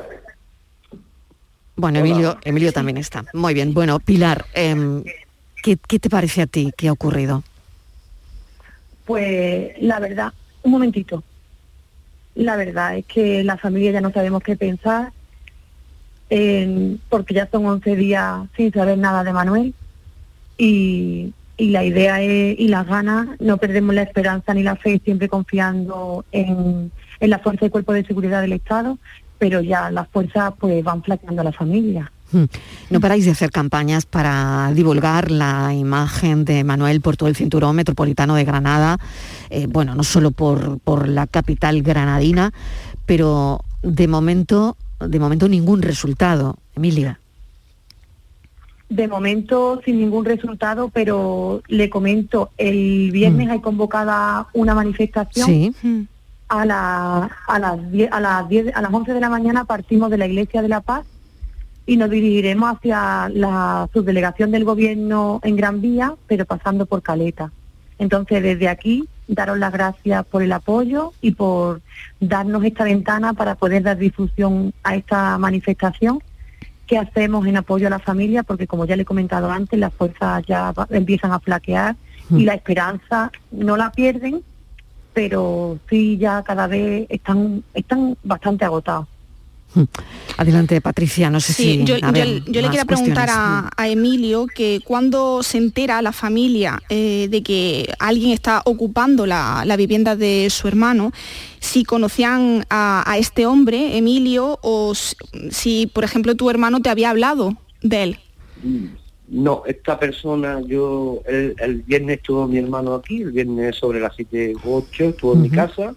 Bueno, 1.76 2.00
Emilio, 2.00 2.40
Emilio 2.44 2.74
también 2.74 2.98
está. 2.98 3.26
Muy 3.32 3.54
bien. 3.54 3.76
Bueno, 3.76 4.00
Pilar, 4.00 4.46
em, 4.56 5.04
¿qué, 5.62 5.78
¿qué 5.88 6.00
te 6.00 6.10
parece 6.10 6.42
a 6.42 6.48
ti 6.48 6.72
que 6.76 6.88
ha 6.88 6.94
ocurrido? 6.94 7.44
Pues 9.06 9.80
la 9.80 10.00
verdad, 10.00 10.34
un 10.64 10.72
momentito. 10.72 11.24
La 12.34 12.56
verdad 12.56 12.98
es 12.98 13.06
que 13.06 13.44
la 13.44 13.58
familia 13.58 13.92
ya 13.92 14.02
no 14.02 14.12
sabemos 14.12 14.42
qué 14.42 14.56
pensar, 14.56 15.12
porque 17.10 17.34
ya 17.34 17.50
son 17.52 17.66
11 17.66 17.96
días 17.96 18.48
sin 18.56 18.72
saber 18.72 18.98
nada 18.98 19.24
de 19.24 19.34
Manuel 19.34 19.74
y, 20.58 21.34
la 21.58 21.84
idea 21.84 22.22
es, 22.22 22.60
y 22.60 22.70
las 22.70 22.88
ganas, 22.88 23.28
no 23.40 23.58
perdemos 23.58 23.94
la 23.94 24.04
esperanza 24.04 24.54
ni 24.54 24.64
la 24.64 24.76
fe, 24.76 25.00
siempre 25.04 25.28
confiando 25.28 26.26
en, 26.32 26.92
la 27.20 27.38
fuerza 27.40 27.66
y 27.66 27.70
cuerpo 27.70 27.94
de 27.94 28.04
seguridad 28.04 28.42
del 28.42 28.54
Estado, 28.54 28.98
pero 29.38 29.62
ya 29.62 29.92
las 29.92 30.08
fuerzas 30.08 30.54
pues 30.60 30.84
van 30.84 31.04
flaqueando 31.04 31.42
a 31.42 31.46
la 31.46 31.52
familia. 31.52 32.12
Hmm. 32.32 32.46
No 32.90 33.00
paráis 33.00 33.26
de 33.26 33.32
hacer 33.32 33.52
campañas 33.52 34.06
para 34.06 34.72
divulgar 34.74 35.30
la 35.30 35.74
imagen 35.74 36.46
de 36.46 36.64
Manuel 36.64 37.02
por 37.02 37.18
todo 37.18 37.30
el 37.30 37.36
cinturón 37.36 37.76
metropolitano 37.76 38.36
de 38.36 38.46
Granada, 38.46 38.98
eh, 39.50 39.68
bueno, 39.70 39.94
no 39.94 40.04
solo 40.04 40.32
por, 40.32 40.80
por 40.80 41.08
la 41.08 41.28
capital 41.28 41.84
granadina, 41.84 42.54
pero 43.06 43.62
de 43.84 44.08
momento, 44.08 44.78
de 45.08 45.20
momento 45.20 45.47
ningún 45.47 45.82
resultado. 45.82 46.58
Emilia. 46.76 47.20
De 48.89 49.08
momento 49.08 49.82
sin 49.86 49.99
ningún 49.99 50.26
resultado, 50.26 50.89
pero 50.89 51.62
le 51.68 51.89
comento, 51.89 52.49
el 52.58 53.10
viernes 53.12 53.47
Mm. 53.47 53.52
hay 53.52 53.60
convocada 53.62 54.47
una 54.54 54.76
manifestación. 54.76 55.45
Sí. 55.47 56.08
A, 56.49 56.66
la- 56.66 57.32
a 57.47 57.60
las 57.60 57.91
10, 57.91 58.12
a 58.12 58.20
las 58.20 58.49
10, 58.49 58.76
a 58.76 58.82
las 58.82 58.93
11 58.93 59.14
de 59.14 59.22
la 59.22 59.30
mañana 59.30 59.64
partimos 59.64 60.10
de 60.12 60.18
la 60.18 60.28
Iglesia 60.28 60.62
de 60.62 60.68
la 60.68 60.82
Paz 60.82 61.06
y 61.86 61.95
nos 61.95 62.10
dirigiremos 62.10 62.76
hacia 62.76 63.30
la 63.30 63.88
subdelegación 63.93 64.52
del 64.52 64.66
gobierno 64.66 65.39
en 65.43 65.56
Gran 65.56 65.80
Vía, 65.80 66.16
pero 66.28 66.43
pasando 66.45 66.86
por 66.86 67.02
Caleta. 67.02 67.52
Entonces, 67.97 68.43
desde 68.43 68.68
aquí, 68.68 69.06
daros 69.32 69.58
las 69.58 69.72
gracias 69.72 70.26
por 70.26 70.44
el 70.44 70.52
apoyo 70.52 71.14
y 71.22 71.32
por 71.32 71.82
darnos 72.20 72.64
esta 72.64 72.84
ventana 72.84 73.34
para 73.34 73.56
poder 73.56 73.84
dar 73.84 73.98
difusión 73.98 74.74
a 74.84 74.96
esta 74.96 75.38
manifestación. 75.38 76.20
Que 76.86 76.98
hacemos 76.98 77.48
en 77.48 77.56
apoyo 77.56 77.88
a 77.88 77.90
la 77.90 78.00
familia, 78.00 78.44
porque 78.44 78.68
como 78.68 78.86
ya 78.86 78.98
le 78.98 79.04
he 79.04 79.06
comentado 79.06 79.50
antes, 79.50 79.80
las 79.80 79.94
fuerzas 79.94 80.44
ya 80.46 80.74
empiezan 80.90 81.32
a 81.32 81.40
flaquear 81.40 81.96
y 82.30 82.44
la 82.44 82.54
esperanza 82.54 83.32
no 83.52 83.78
la 83.78 83.92
pierden, 83.92 84.42
pero 85.14 85.80
sí 85.90 86.18
ya 86.18 86.44
cada 86.44 86.68
vez 86.68 87.06
están, 87.10 87.64
están 87.74 88.18
bastante 88.24 88.66
agotados. 88.66 89.08
Adelante, 90.38 90.82
Patricia, 90.82 91.30
no 91.30 91.39
sé 91.39 91.53
Sí, 91.53 91.63
si... 91.80 91.84
yo, 91.84 91.97
yo- 91.97 92.11
le 92.11 92.41
quería 92.43 92.86
preguntar 92.86 93.30
a, 93.30 93.69
a 93.76 93.88
Emilio 93.89 94.47
que 94.47 94.82
cuando 94.84 95.43
se 95.43 95.57
entera 95.57 96.01
la 96.01 96.11
familia 96.11 96.82
eh, 96.89 97.28
de 97.30 97.43
que 97.43 97.93
alguien 97.99 98.32
está 98.32 98.61
ocupando 98.65 99.26
la, 99.26 99.63
la 99.65 99.76
vivienda 99.78 100.15
de 100.15 100.49
su 100.49 100.67
hermano, 100.67 101.11
si 101.59 101.84
conocían 101.84 102.65
a, 102.69 103.03
a 103.09 103.17
este 103.17 103.45
hombre, 103.45 103.97
Emilio, 103.97 104.59
o 104.61 104.93
si, 105.51 105.88
por 105.88 106.03
ejemplo, 106.03 106.36
tu 106.36 106.49
hermano 106.49 106.82
te 106.82 106.89
había 106.89 107.09
hablado 107.09 107.55
de 107.82 108.03
él. 108.03 108.19
No, 109.28 109.63
esta 109.65 109.97
persona, 109.97 110.59
yo, 110.65 111.22
el, 111.26 111.55
el 111.59 111.82
viernes 111.84 112.17
estuvo 112.17 112.47
mi 112.47 112.57
hermano 112.57 112.95
aquí, 112.95 113.22
el 113.22 113.32
viernes 113.32 113.78
sobre 113.78 113.99
las 114.01 114.13
7 114.15 114.55
u 114.63 114.74
8 114.76 115.03
estuvo 115.05 115.34
en 115.34 115.41
mi 115.43 115.49
casa 115.49 115.93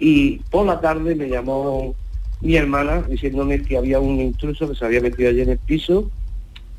y 0.00 0.38
por 0.50 0.66
la 0.66 0.80
tarde 0.80 1.14
me 1.14 1.28
llamó 1.28 1.94
mi 2.40 2.56
hermana 2.56 3.02
diciéndome 3.02 3.62
que 3.62 3.76
había 3.76 4.00
un 4.00 4.20
intruso 4.20 4.68
que 4.68 4.74
se 4.74 4.84
había 4.84 5.00
metido 5.00 5.28
allí 5.28 5.40
en 5.40 5.50
el 5.50 5.58
piso 5.58 6.10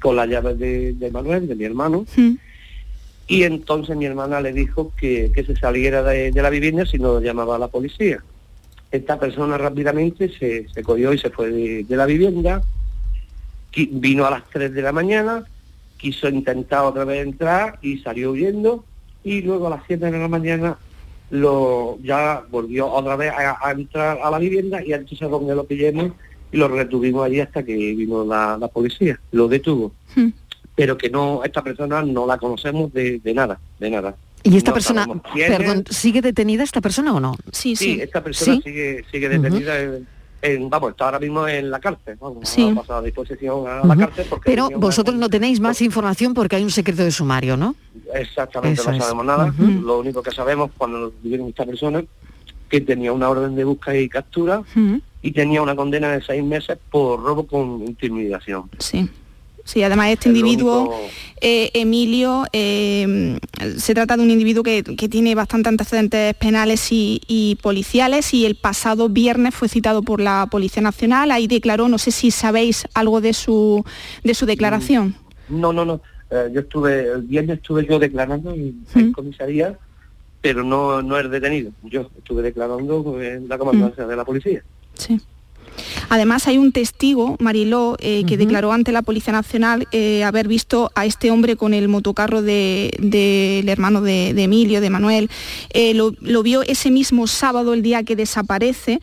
con 0.01 0.15
las 0.15 0.27
llaves 0.29 0.57
de, 0.57 0.93
de 0.93 1.11
Manuel, 1.11 1.47
de 1.47 1.55
mi 1.55 1.65
hermano, 1.65 2.05
y 3.27 3.43
entonces 3.43 3.95
mi 3.97 4.05
hermana 4.05 4.39
le 4.41 4.53
dijo 4.53 4.91
que, 4.97 5.31
que 5.33 5.43
se 5.43 5.55
saliera 5.55 6.01
de, 6.03 6.31
de 6.31 6.41
la 6.41 6.49
vivienda 6.49 6.85
si 6.85 6.97
no 6.97 7.19
llamaba 7.19 7.57
a 7.57 7.59
la 7.59 7.67
policía. 7.67 8.23
Esta 8.91 9.19
persona 9.19 9.57
rápidamente 9.57 10.29
se, 10.29 10.67
se 10.69 10.83
cogió 10.83 11.13
y 11.13 11.19
se 11.19 11.29
fue 11.29 11.51
de, 11.51 11.83
de 11.83 11.95
la 11.95 12.05
vivienda, 12.05 12.63
vino 13.75 14.25
a 14.25 14.31
las 14.31 14.49
3 14.49 14.73
de 14.73 14.81
la 14.81 14.91
mañana, 14.91 15.43
quiso 15.97 16.27
intentar 16.29 16.85
otra 16.85 17.03
vez 17.05 17.23
entrar 17.23 17.77
y 17.81 17.99
salió 17.99 18.31
huyendo. 18.31 18.83
Y 19.23 19.41
luego 19.41 19.67
a 19.67 19.71
las 19.71 19.83
7 19.85 20.09
de 20.09 20.17
la 20.17 20.27
mañana 20.27 20.77
lo 21.31 21.97
ya 22.01 22.43
volvió 22.49 22.87
otra 22.87 23.15
vez 23.15 23.31
a, 23.31 23.57
a 23.67 23.71
entrar 23.71 24.19
a 24.21 24.31
la 24.31 24.39
vivienda 24.39 24.83
y 24.83 24.93
entonces 24.93 25.29
donde 25.29 25.55
lo 25.55 25.63
pillemos 25.63 26.11
y 26.51 26.57
lo 26.57 26.67
retuvimos 26.67 27.25
allí 27.25 27.39
hasta 27.39 27.63
que 27.63 27.73
vino 27.75 28.25
la, 28.25 28.57
la 28.59 28.67
policía, 28.67 29.19
lo 29.31 29.47
detuvo. 29.47 29.93
Pero 30.75 30.97
que 30.97 31.09
no, 31.09 31.43
esta 31.43 31.61
persona 31.63 32.01
no 32.01 32.25
la 32.25 32.37
conocemos 32.37 32.91
de, 32.93 33.19
de 33.19 33.33
nada, 33.33 33.59
de 33.79 33.89
nada. 33.89 34.15
¿Y 34.43 34.55
esta 34.55 34.71
No 34.71 34.75
persona, 34.75 35.07
perdón, 35.35 35.83
sigue 35.89 36.21
detenida 36.21 36.63
esta 36.63 36.79
persona 36.79 37.13
o 37.13 37.19
no? 37.19 37.35
Sí, 37.51 37.75
Sí, 37.75 37.99
esta 38.01 38.23
persona 38.23 38.55
¿Sí? 38.55 38.61
sigue, 38.63 39.03
sigue 39.11 39.29
detenida 39.29 39.79
en, 39.81 40.07
en- 40.41 40.69
vamos, 40.69 40.91
está 40.91 41.05
ahora 41.05 41.19
mismo 41.19 41.47
en 41.47 41.69
la 41.69 41.79
cárcel, 41.79 42.17
vamos, 42.19 42.47
Sí. 42.47 42.69
ha 42.71 42.75
pasado 42.75 42.99
a 42.99 43.01
disposición 43.03 43.67
a 43.67 43.85
la 43.85 43.95
cárcel 43.95 44.25
porque 44.29 44.49
Pero 44.49 44.67
una- 44.67 44.77
vosotros 44.77 45.15
no 45.15 45.29
tenéis 45.29 45.59
más 45.59 45.81
información 45.81 46.33
porque 46.33 46.55
hay 46.55 46.63
un 46.63 46.71
secreto 46.71 47.03
de 47.03 47.11
sumario, 47.11 47.57
¿no? 47.57 47.75
Exactamente, 48.13 48.81
Eso 48.81 48.91
no 48.91 48.97
es. 48.97 49.03
sabemos 49.03 49.25
nada. 49.25 49.53
Lo 49.57 49.99
único 49.99 50.23
que 50.23 50.31
sabemos 50.31 50.71
cuando 50.77 51.11
vivieron 51.21 51.47
esta 51.49 51.65
persona 51.65 52.03
que 52.69 52.81
tenía 52.81 53.11
una 53.11 53.29
orden 53.29 53.55
de 53.55 53.63
búsqueda 53.63 53.97
y 53.97 54.07
captura 54.09 54.61
y 55.21 55.31
tenía 55.31 55.61
una 55.61 55.75
condena 55.75 56.09
de 56.11 56.21
seis 56.21 56.43
meses 56.43 56.77
por 56.89 57.21
robo 57.21 57.45
con 57.45 57.83
intimidación. 57.85 58.69
Sí. 58.79 59.09
Sí, 59.69 59.83
además 59.83 60.09
este 60.09 60.29
individuo, 60.29 60.79
único- 60.81 60.99
eh, 61.41 61.69
Emilio, 61.75 62.45
eh, 62.53 63.37
se 63.77 63.93
trata 63.93 64.17
de 64.17 64.23
un 64.23 64.31
individuo 64.31 64.63
que, 64.63 64.83
que 64.83 65.07
tiene 65.07 65.35
bastantes 65.35 65.69
antecedentes 65.69 66.33
penales 66.33 66.91
y, 66.91 67.21
y 67.27 67.53
policiales 67.61 68.33
y 68.33 68.47
el 68.47 68.55
pasado 68.55 69.09
viernes 69.09 69.53
fue 69.53 69.69
citado 69.69 70.01
por 70.01 70.21
la 70.21 70.47
Policía 70.49 70.81
Nacional, 70.81 71.29
ahí 71.29 71.45
declaró, 71.45 71.87
no 71.87 71.99
sé 71.99 72.09
si 72.09 72.31
sabéis 72.31 72.87
algo 72.95 73.21
de 73.21 73.33
su, 73.33 73.85
de 74.23 74.33
su 74.33 74.47
declaración. 74.47 75.15
No, 75.49 75.71
no, 75.71 75.85
no. 75.85 76.01
Eh, 76.31 76.49
yo 76.51 76.61
estuve, 76.61 77.11
el 77.11 77.21
viernes 77.21 77.57
estuve 77.57 77.85
yo 77.85 77.99
declarando 77.99 78.51
en, 78.55 78.83
en 78.95 79.11
comisaría, 79.13 79.77
pero 80.41 80.63
no, 80.63 81.03
no 81.03 81.15
es 81.19 81.29
detenido. 81.29 81.71
Yo 81.83 82.09
estuve 82.17 82.41
declarando 82.41 83.21
en 83.21 83.47
la 83.47 83.57
comandancia 83.59 84.07
de 84.07 84.15
la 84.15 84.25
policía. 84.25 84.63
Sí. 84.95 85.19
Además 86.09 86.47
hay 86.47 86.57
un 86.57 86.71
testigo, 86.71 87.35
Mariló, 87.39 87.95
eh, 87.99 88.23
que 88.27 88.37
declaró 88.37 88.71
ante 88.71 88.91
la 88.91 89.01
Policía 89.01 89.33
Nacional 89.33 89.87
eh, 89.91 90.23
haber 90.23 90.47
visto 90.47 90.91
a 90.95 91.05
este 91.05 91.31
hombre 91.31 91.55
con 91.55 91.73
el 91.73 91.87
motocarro 91.87 92.41
de- 92.41 92.91
del 92.99 93.67
hermano 93.69 94.01
de, 94.01 94.33
de 94.33 94.43
Emilio, 94.43 94.81
de 94.81 94.89
Manuel. 94.89 95.29
Eh, 95.71 95.93
lo, 95.93 96.13
lo 96.21 96.43
vio 96.43 96.61
ese 96.63 96.91
mismo 96.91 97.27
sábado, 97.27 97.73
el 97.73 97.81
día 97.81 98.03
que 98.03 98.15
desaparece. 98.15 98.99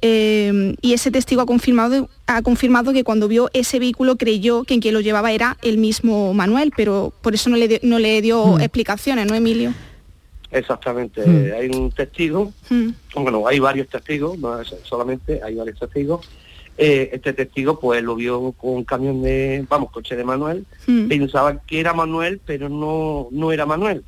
eh, 0.00 0.74
y 0.80 0.92
ese 0.92 1.10
testigo 1.10 1.40
ha 1.42 1.46
confirmado, 1.46 2.08
ha 2.28 2.42
confirmado 2.42 2.92
que 2.92 3.02
cuando 3.02 3.26
vio 3.26 3.50
ese 3.52 3.78
vehículo 3.80 4.16
creyó 4.16 4.62
que 4.62 4.74
en 4.74 4.80
quien 4.80 4.94
lo 4.94 5.00
llevaba 5.00 5.32
era 5.32 5.56
el 5.62 5.76
mismo 5.78 6.32
Manuel, 6.34 6.72
pero 6.76 7.12
por 7.20 7.34
eso 7.34 7.50
no 7.50 7.56
le, 7.56 7.66
dio- 7.66 7.78
no 7.82 7.98
le 7.98 8.22
dio 8.22 8.58
explicaciones, 8.60 9.26
¿no, 9.26 9.34
Emilio? 9.34 9.74
Exactamente. 10.50 11.20
Mm. 11.26 11.46
Eh, 11.46 11.52
hay 11.52 11.68
un 11.68 11.90
testigo, 11.90 12.52
Mm. 12.70 12.88
bueno, 13.14 13.46
hay 13.46 13.58
varios 13.58 13.88
testigos, 13.88 14.38
no 14.38 14.60
es 14.60 14.74
solamente, 14.84 15.40
hay 15.42 15.54
varios 15.54 15.78
testigos. 15.78 16.26
Eh, 16.80 17.10
este 17.12 17.32
testigo 17.32 17.78
pues 17.80 18.02
lo 18.04 18.14
vio 18.14 18.52
con 18.52 18.70
un 18.74 18.84
camión 18.84 19.20
de, 19.20 19.64
vamos, 19.68 19.90
coche 19.90 20.14
de 20.16 20.22
Manuel, 20.24 20.64
Mm. 20.86 21.08
pensaba 21.08 21.60
que 21.66 21.80
era 21.80 21.92
Manuel, 21.92 22.40
pero 22.46 22.68
no, 22.68 23.28
no 23.32 23.50
era 23.52 23.66
Manuel. 23.66 24.04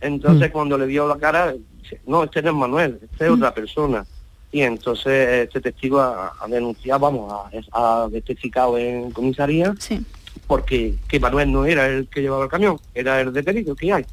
Entonces 0.00 0.50
cuando 0.52 0.78
le 0.78 0.86
vio 0.86 1.08
la 1.08 1.18
cara, 1.18 1.54
dice, 1.82 2.00
no, 2.06 2.22
este 2.24 2.40
no 2.42 2.50
es 2.50 2.56
Manuel, 2.56 2.98
este 3.02 3.24
es 3.26 3.30
otra 3.30 3.52
persona. 3.52 4.06
Y 4.52 4.60
entonces 4.62 5.46
este 5.48 5.60
testigo 5.60 5.98
ha, 6.00 6.32
ha 6.40 6.46
denunciado, 6.46 7.00
vamos, 7.00 7.32
ha, 7.72 8.04
ha 8.04 8.08
testificado 8.10 8.78
en 8.78 9.10
comisaría 9.10 9.74
porque 10.46 10.94
que 11.08 11.18
Manuel 11.18 11.50
no 11.50 11.64
era 11.66 11.88
el 11.88 12.06
que 12.06 12.20
llevaba 12.22 12.44
el 12.44 12.50
camión, 12.50 12.78
era 12.94 13.20
el 13.20 13.32
detenido 13.32 13.74
que 13.74 13.92
hay. 13.92 14.04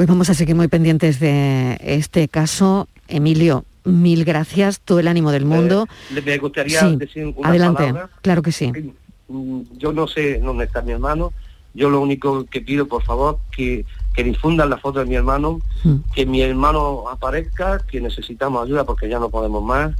Pues 0.00 0.08
vamos 0.08 0.30
a 0.30 0.34
seguir 0.34 0.54
muy 0.56 0.66
pendientes 0.66 1.20
de 1.20 1.76
este 1.82 2.26
caso. 2.26 2.88
Emilio, 3.06 3.66
mil 3.84 4.24
gracias, 4.24 4.80
todo 4.80 4.98
el 4.98 5.08
ánimo 5.08 5.30
del 5.30 5.44
mundo. 5.44 5.86
Le 6.10 6.22
me 6.22 6.38
gustaría 6.38 6.80
Sí, 6.80 6.96
decir 6.96 7.26
una 7.36 7.50
adelante, 7.50 7.82
palabra. 7.82 8.08
claro 8.22 8.40
que 8.40 8.50
sí. 8.50 8.72
Mm, 9.28 9.60
Yo 9.76 9.92
no 9.92 10.08
sé 10.08 10.38
dónde 10.38 10.64
está 10.64 10.80
mi 10.80 10.92
hermano. 10.92 11.34
Yo 11.74 11.90
lo 11.90 12.00
único 12.00 12.46
que 12.46 12.62
pido, 12.62 12.86
por 12.88 13.02
favor, 13.02 13.40
que, 13.54 13.84
que 14.14 14.24
difundan 14.24 14.70
la 14.70 14.78
foto 14.78 15.00
de 15.00 15.04
mi 15.04 15.16
hermano, 15.16 15.60
que 16.14 16.24
mi 16.24 16.40
hermano 16.40 17.04
aparezca, 17.10 17.80
que 17.86 18.00
necesitamos 18.00 18.64
ayuda 18.64 18.84
porque 18.84 19.06
ya 19.06 19.18
no 19.18 19.28
podemos 19.28 19.62
más. 19.62 19.94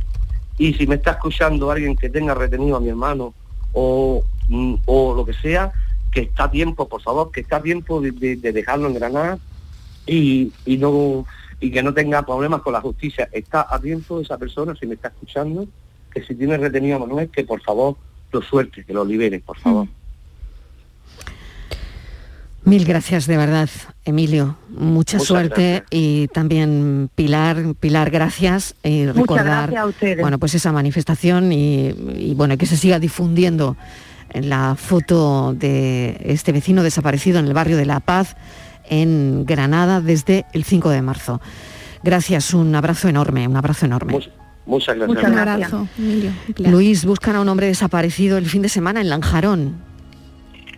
Y 0.57 0.73
si 0.73 0.87
me 0.87 0.95
está 0.95 1.11
escuchando 1.11 1.71
alguien 1.71 1.95
que 1.95 2.09
tenga 2.09 2.33
retenido 2.35 2.77
a 2.79 2.81
mi 2.81 2.89
hermano 2.89 3.35
o, 3.75 4.25
mm, 4.49 4.77
o 4.87 5.15
lo 5.15 5.27
que 5.27 5.35
sea, 5.35 5.73
que 6.11 6.23
está 6.23 6.45
a 6.45 6.51
tiempo, 6.51 6.89
por 6.89 7.03
favor, 7.03 7.31
que 7.31 7.41
está 7.43 7.57
a 7.57 7.63
tiempo 7.63 8.01
de, 8.01 8.13
de- 8.13 8.37
de 8.37 8.53
dejarlo 8.53 8.89
en 8.89 8.95
Granada 8.95 9.39
y, 10.07 10.53
y 10.67 10.77
no 10.77 11.27
y 11.61 11.71
que 11.71 11.83
no 11.83 11.93
tenga 11.93 12.25
problemas 12.25 12.63
con 12.63 12.73
la 12.73 12.81
justicia. 12.81 13.29
Está 13.33 13.67
a 13.69 13.79
tiempo 13.79 14.21
esa 14.21 14.39
persona, 14.39 14.75
si 14.75 14.87
me 14.87 14.95
está 14.95 15.09
escuchando, 15.09 15.69
que 16.13 16.23
si 16.23 16.35
tiene 16.35 16.57
retenido 16.57 16.97
a 16.97 17.01
Manuel, 17.01 17.29
que 17.29 17.45
por 17.45 17.61
favor 17.61 17.97
lo 18.33 18.43
suerte, 18.43 18.85
que 18.85 18.95
lo 18.95 19.05
libere, 19.05 19.41
por 19.41 19.59
favor. 19.59 19.87
Mil 22.65 22.85
gracias 22.85 23.27
de 23.27 23.37
verdad, 23.37 23.71
Emilio. 24.05 24.57
Mucha 24.69 25.19
suerte 25.19 25.83
y 25.91 26.29
también 26.29 27.11
Pilar, 27.15 27.75
Pilar, 27.79 28.11
gracias 28.11 28.75
y 28.83 29.07
recordar 29.07 29.71
gracias 29.71 29.83
a 29.83 29.87
ustedes. 29.87 30.21
bueno, 30.21 30.39
pues 30.39 30.55
esa 30.55 30.71
manifestación 30.71 31.53
y, 31.53 31.89
y, 31.89 32.35
bueno, 32.35 32.59
que 32.59 32.67
se 32.67 32.77
siga 32.77 32.99
difundiendo 32.99 33.77
la 34.35 34.77
foto 34.77 35.55
de 35.55 36.21
este 36.23 36.53
vecino 36.53 36.83
desaparecido 36.83 37.39
en 37.39 37.47
el 37.47 37.55
barrio 37.55 37.79
de 37.79 37.87
La 37.87 38.01
Paz 38.01 38.37
en 38.91 39.47
Granada 39.47 40.03
desde 40.03 40.45
el 40.53 40.64
5 40.64 40.91
de 40.91 41.01
marzo. 41.01 41.41
Gracias, 42.03 42.53
un 42.53 42.74
abrazo 42.74 43.09
enorme, 43.09 43.49
un 43.49 43.57
abrazo 43.57 43.86
enorme. 43.86 44.12
Muchas 44.66 44.97
gracias. 44.97 45.09
Muchas 45.09 45.30
gracias, 45.32 45.72
Emilio. 45.99 46.32
Pilar. 46.55 46.72
Luis, 46.72 47.05
buscan 47.05 47.36
a 47.36 47.41
un 47.41 47.49
hombre 47.49 47.66
desaparecido 47.66 48.36
el 48.36 48.47
fin 48.47 48.62
de 48.62 48.68
semana 48.68 49.01
en 49.01 49.09
Lanjarón. 49.09 49.91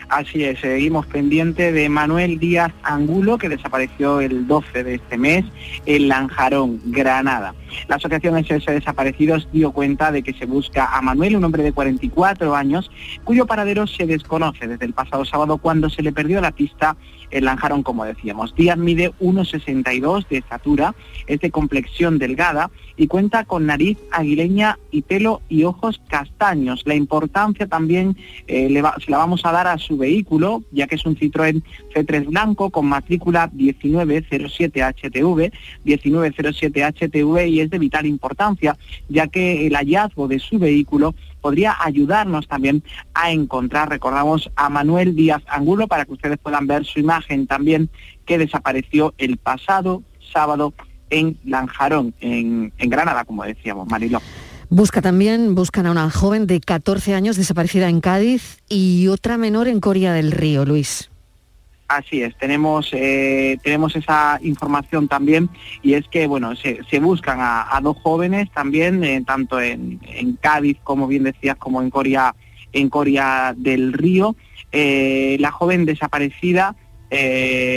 Así 0.08 0.44
es, 0.44 0.60
seguimos 0.60 1.06
pendiente 1.06 1.72
de 1.72 1.88
Manuel 1.88 2.38
Díaz 2.38 2.70
Angulo, 2.82 3.38
que 3.38 3.48
desapareció 3.48 4.20
el 4.20 4.46
12 4.46 4.84
de 4.84 4.94
este 4.96 5.16
mes 5.16 5.44
en 5.86 6.08
Lanjarón, 6.08 6.80
Granada. 6.84 7.54
La 7.88 7.96
Asociación 7.96 8.42
SOS 8.44 8.66
Desaparecidos 8.66 9.48
dio 9.52 9.72
cuenta 9.72 10.12
de 10.12 10.22
que 10.22 10.32
se 10.32 10.46
busca 10.46 10.96
a 10.96 11.02
Manuel, 11.02 11.36
un 11.36 11.44
hombre 11.44 11.62
de 11.62 11.72
44 11.72 12.54
años, 12.54 12.90
cuyo 13.24 13.46
paradero 13.46 13.86
se 13.86 14.06
desconoce 14.06 14.66
desde 14.66 14.86
el 14.86 14.92
pasado 14.92 15.24
sábado 15.24 15.58
cuando 15.58 15.90
se 15.90 16.02
le 16.02 16.12
perdió 16.12 16.40
la 16.40 16.52
pista 16.52 16.96
en 17.32 17.46
Lanjarón, 17.46 17.82
como 17.82 18.04
decíamos. 18.04 18.54
Díaz 18.54 18.78
mide 18.78 19.10
1,62 19.20 20.28
de 20.28 20.38
estatura, 20.38 20.94
es 21.26 21.40
de 21.40 21.50
complexión 21.50 22.18
delgada 22.18 22.70
y 22.96 23.08
cuenta 23.08 23.44
con 23.44 23.66
nariz 23.66 23.98
aguileña 24.10 24.78
y 24.90 25.02
pelo 25.02 25.42
y 25.48 25.64
ojos 25.64 26.00
castaños. 26.08 26.82
La 26.84 26.94
importancia 26.94 27.66
también 27.66 28.16
eh, 28.46 28.82
se 29.04 29.10
la 29.10 29.18
vamos 29.18 29.44
a 29.44 29.52
dar 29.52 29.66
a 29.66 29.78
su 29.78 29.96
vehículo, 29.96 30.62
ya 30.72 30.86
que 30.86 30.96
es 30.96 31.06
un 31.06 31.16
Citroën 31.16 31.62
C3 31.94 32.26
blanco 32.26 32.70
con 32.70 32.86
matrícula 32.86 33.50
1907HTV, 33.50 35.52
1907HTV 35.84 37.48
y 37.48 37.60
es 37.62 37.70
de 37.70 37.78
vital 37.78 38.06
importancia, 38.06 38.76
ya 39.08 39.26
que 39.28 39.66
el 39.66 39.74
hallazgo 39.74 40.28
de 40.28 40.38
su 40.38 40.58
vehículo 40.58 41.14
podría 41.40 41.76
ayudarnos 41.80 42.46
también 42.48 42.82
a 43.14 43.32
encontrar, 43.32 43.88
recordamos, 43.88 44.50
a 44.56 44.68
Manuel 44.68 45.16
Díaz 45.16 45.42
Angulo 45.48 45.88
para 45.88 46.04
que 46.04 46.12
ustedes 46.12 46.38
puedan 46.38 46.66
ver 46.66 46.84
su 46.84 47.00
imagen 47.00 47.46
también 47.46 47.90
que 48.24 48.38
desapareció 48.38 49.14
el 49.18 49.36
pasado 49.36 50.02
sábado 50.32 50.72
en 51.10 51.38
Lanjarón, 51.44 52.14
en, 52.20 52.72
en 52.78 52.90
Granada, 52.90 53.24
como 53.24 53.44
decíamos, 53.44 53.88
Mariló. 53.88 54.20
Busca 54.70 55.02
también, 55.02 55.54
buscan 55.54 55.84
a 55.86 55.90
una 55.90 56.10
joven 56.10 56.46
de 56.46 56.60
14 56.60 57.14
años 57.14 57.36
desaparecida 57.36 57.90
en 57.90 58.00
Cádiz 58.00 58.62
y 58.70 59.08
otra 59.08 59.36
menor 59.36 59.68
en 59.68 59.80
Coria 59.80 60.14
del 60.14 60.32
Río, 60.32 60.64
Luis. 60.64 61.11
Así 61.96 62.22
es, 62.22 62.34
tenemos, 62.38 62.88
eh, 62.92 63.58
tenemos 63.62 63.94
esa 63.96 64.38
información 64.42 65.08
también 65.08 65.50
y 65.82 65.92
es 65.92 66.08
que 66.08 66.26
bueno, 66.26 66.54
se, 66.56 67.00
buscan 67.00 67.38
a, 67.40 67.78
dos 67.82 67.98
jóvenes 68.02 68.50
también, 68.50 69.04
eh, 69.04 69.22
tanto 69.26 69.60
en, 69.60 70.00
en, 70.06 70.36
Cádiz, 70.36 70.78
como 70.84 71.06
bien 71.06 71.24
decías, 71.24 71.56
como 71.56 71.82
en 71.82 71.90
Coria, 71.90 72.34
en 72.72 72.88
Coria 72.88 73.54
del 73.54 73.92
Río. 73.92 74.36
Eh, 74.70 75.36
la 75.38 75.50
joven 75.50 75.84
desaparecida, 75.84 76.76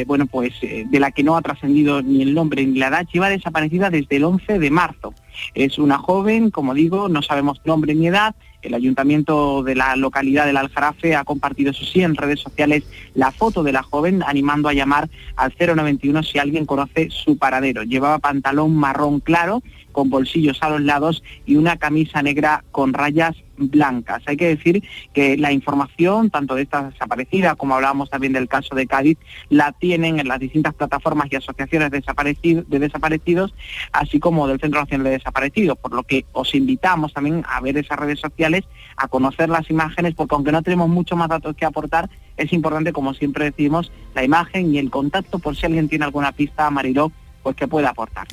bueno, 0.08 0.28
pues 0.28 0.54
de 0.62 1.00
la 1.02 1.12
que 1.12 1.22
no 1.22 1.36
ha 1.36 1.42
trascendido 1.42 2.02
ni 2.02 2.22
el 2.22 2.34
nombre 2.34 2.66
ni 2.66 2.80
la 2.80 2.88
edad, 2.88 3.06
lleva 3.12 3.28
desaparecida 3.28 3.90
desde 3.90 4.16
el 4.16 4.24
11 4.24 4.60
de 4.60 4.72
marzo. 4.72 5.14
Es 5.54 5.78
una 5.78 5.98
joven, 5.98 6.52
como 6.52 6.74
digo, 6.74 7.10
no 7.10 7.22
sabemos 7.22 7.60
nombre 7.66 7.94
ni 7.96 8.08
edad, 8.08 8.34
el 8.66 8.74
ayuntamiento 8.74 9.64
de 9.64 9.76
la 9.76 9.96
localidad 9.96 10.46
del 10.46 10.58
Aljarafe 10.58 11.16
ha 11.16 11.24
compartido, 11.24 11.72
eso 11.72 11.86
sí, 11.86 12.02
en 12.02 12.16
redes 12.16 12.40
sociales 12.40 12.84
la 13.14 13.32
foto 13.32 13.64
de 13.64 13.72
la 13.72 13.84
joven 13.84 14.24
animando 14.26 14.70
a 14.70 14.74
llamar 14.74 15.10
al 15.36 15.54
091 15.58 16.24
si 16.24 16.40
alguien 16.40 16.66
conoce 16.66 17.10
su 17.10 17.38
paradero. 17.38 17.84
Llevaba 17.84 18.20
pantalón 18.20 18.76
marrón 18.76 19.20
claro 19.20 19.62
con 19.96 20.10
bolsillos 20.10 20.62
a 20.62 20.70
los 20.70 20.82
lados 20.82 21.24
y 21.46 21.56
una 21.56 21.78
camisa 21.78 22.22
negra 22.22 22.66
con 22.74 22.92
rayas 22.94 23.34
blancas. 23.56 24.22
Hay 24.26 24.36
que 24.36 24.50
decir 24.50 24.84
que 25.14 25.38
la 25.38 25.54
información, 25.54 26.30
tanto 26.30 26.54
de 26.54 26.64
esta 26.64 26.90
desaparecida 26.90 27.56
como 27.56 27.76
hablábamos 27.76 28.10
también 28.10 28.34
del 28.34 28.50
caso 28.50 28.76
de 28.76 28.88
Cádiz, 28.88 29.18
la 29.48 29.72
tienen 29.72 30.20
en 30.20 30.28
las 30.28 30.42
distintas 30.42 30.74
plataformas 30.74 31.30
y 31.32 31.38
asociaciones 31.38 31.92
de, 31.92 32.00
desaparecidos, 32.02 32.70
de 32.70 32.80
desaparecidos, 32.80 33.56
así 33.94 34.20
como 34.20 34.50
del 34.50 34.60
Centro 34.60 34.82
Nacional 34.82 35.06
de 35.06 35.12
Desaparecidos, 35.12 35.78
por 35.78 35.94
lo 35.94 36.04
que 36.04 36.26
os 36.34 36.54
invitamos 36.54 37.14
también 37.14 37.46
a 37.48 37.62
ver 37.62 37.78
esas 37.78 37.98
redes 37.98 38.20
sociales, 38.20 38.66
a 38.98 39.08
conocer 39.08 39.48
las 39.48 39.70
imágenes, 39.70 40.14
porque 40.14 40.36
aunque 40.36 40.52
no 40.52 40.62
tenemos 40.62 40.90
mucho 40.90 41.16
más 41.16 41.30
datos 41.30 41.56
que 41.56 41.64
aportar, 41.64 42.10
es 42.36 42.52
importante, 42.52 42.92
como 42.92 43.14
siempre 43.14 43.46
decimos, 43.46 43.94
la 44.14 44.26
imagen 44.26 44.76
y 44.76 44.78
el 44.78 44.90
contacto 44.90 45.40
por 45.40 45.56
si 45.56 45.66
alguien 45.68 45.88
tiene 45.88 46.04
alguna 46.04 46.34
pista, 46.34 46.70
Mariló, 46.70 47.14
pues 47.44 47.56
que 47.56 47.70
pueda 47.70 47.92
aportar. 47.92 48.28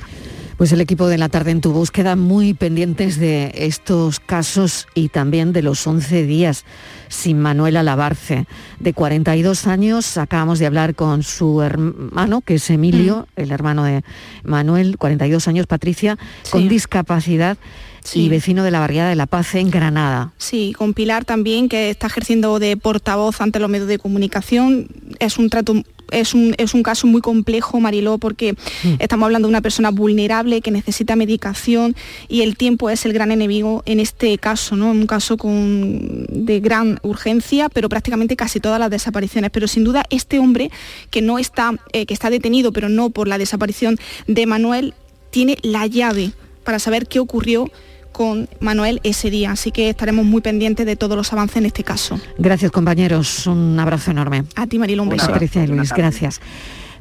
Pues 0.56 0.72
el 0.72 0.80
equipo 0.80 1.08
de 1.08 1.18
la 1.18 1.28
tarde 1.28 1.50
en 1.50 1.60
tu 1.60 1.72
búsqueda 1.72 2.16
muy 2.16 2.54
pendientes 2.54 3.18
de 3.18 3.52
estos 3.54 4.20
casos 4.20 4.86
y 4.94 5.08
también 5.08 5.52
de 5.52 5.62
los 5.62 5.86
11 5.86 6.24
días 6.24 6.64
sin 7.08 7.40
Manuel 7.40 7.76
Alabarce. 7.76 8.46
De 8.80 8.92
42 8.92 9.66
años, 9.66 10.16
acabamos 10.16 10.58
de 10.58 10.66
hablar 10.66 10.94
con 10.94 11.22
su 11.22 11.62
hermano, 11.62 12.40
que 12.40 12.54
es 12.54 12.70
Emilio, 12.70 13.26
mm. 13.36 13.40
el 13.40 13.50
hermano 13.52 13.84
de 13.84 14.02
Manuel, 14.42 14.98
42 14.98 15.46
años, 15.48 15.66
Patricia, 15.66 16.18
sí. 16.42 16.50
con 16.50 16.68
discapacidad. 16.68 17.56
Sí. 18.04 18.22
y 18.22 18.28
vecino 18.28 18.64
de 18.64 18.72
la 18.72 18.80
barriada 18.80 19.10
de 19.10 19.14
La 19.14 19.26
Paz 19.26 19.54
en 19.54 19.70
Granada. 19.70 20.32
Sí, 20.36 20.74
con 20.76 20.92
Pilar 20.92 21.24
también, 21.24 21.68
que 21.68 21.88
está 21.88 22.08
ejerciendo 22.08 22.58
de 22.58 22.76
portavoz 22.76 23.40
ante 23.40 23.60
los 23.60 23.70
medios 23.70 23.86
de 23.86 23.98
comunicación. 24.00 24.88
Es 25.20 25.38
un 25.38 25.48
trato 25.50 25.84
es 26.12 26.34
un, 26.34 26.54
es 26.58 26.74
un, 26.74 26.82
caso 26.82 27.06
muy 27.06 27.20
complejo, 27.20 27.80
Mariló, 27.80 28.18
porque 28.18 28.52
mm. 28.52 28.94
estamos 28.98 29.26
hablando 29.26 29.48
de 29.48 29.50
una 29.50 29.60
persona 29.60 29.90
vulnerable 29.90 30.60
que 30.60 30.70
necesita 30.70 31.16
medicación 31.16 31.96
y 32.28 32.42
el 32.42 32.56
tiempo 32.56 32.90
es 32.90 33.04
el 33.04 33.12
gran 33.12 33.32
enemigo 33.32 33.82
en 33.86 34.00
este 34.00 34.38
caso, 34.38 34.76
¿no? 34.76 34.90
Un 34.90 35.06
caso 35.06 35.36
con, 35.36 36.26
de 36.28 36.60
gran 36.60 36.98
urgencia, 37.02 37.68
pero 37.68 37.88
prácticamente 37.88 38.36
casi 38.36 38.60
todas 38.60 38.78
las 38.78 38.90
desapariciones. 38.90 39.50
Pero 39.50 39.66
sin 39.68 39.84
duda 39.84 40.04
este 40.10 40.38
hombre 40.38 40.70
que 41.10 41.22
no 41.22 41.38
está, 41.38 41.72
eh, 41.92 42.06
que 42.06 42.14
está 42.14 42.30
detenido, 42.30 42.72
pero 42.72 42.88
no 42.88 43.10
por 43.10 43.28
la 43.28 43.38
desaparición 43.38 43.98
de 44.26 44.46
Manuel, 44.46 44.94
tiene 45.30 45.56
la 45.62 45.86
llave 45.86 46.32
para 46.64 46.78
saber 46.78 47.06
qué 47.06 47.18
ocurrió 47.18 47.70
con 48.12 48.48
Manuel 48.60 49.00
ese 49.02 49.30
día, 49.30 49.52
así 49.52 49.72
que 49.72 49.90
estaremos 49.90 50.24
muy 50.24 50.40
pendientes 50.40 50.86
de 50.86 50.96
todos 50.96 51.16
los 51.16 51.32
avances 51.32 51.56
en 51.56 51.66
este 51.66 51.82
caso. 51.82 52.20
Gracias 52.38 52.70
compañeros, 52.70 53.46
un 53.46 53.78
abrazo 53.80 54.10
enorme. 54.10 54.44
A 54.54 54.66
ti 54.66 54.78
Marilo, 54.78 55.02
un 55.02 55.08
beso. 55.08 55.26
Patricia 55.26 55.64
y 55.64 55.68
Luis, 55.68 55.92
gracias. 55.92 56.40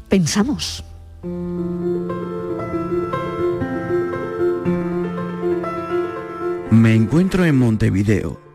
Pensamos. 0.10 0.84
Me 6.72 6.96
encuentro 6.96 7.46
en 7.46 7.58
Montevideo. 7.58 8.51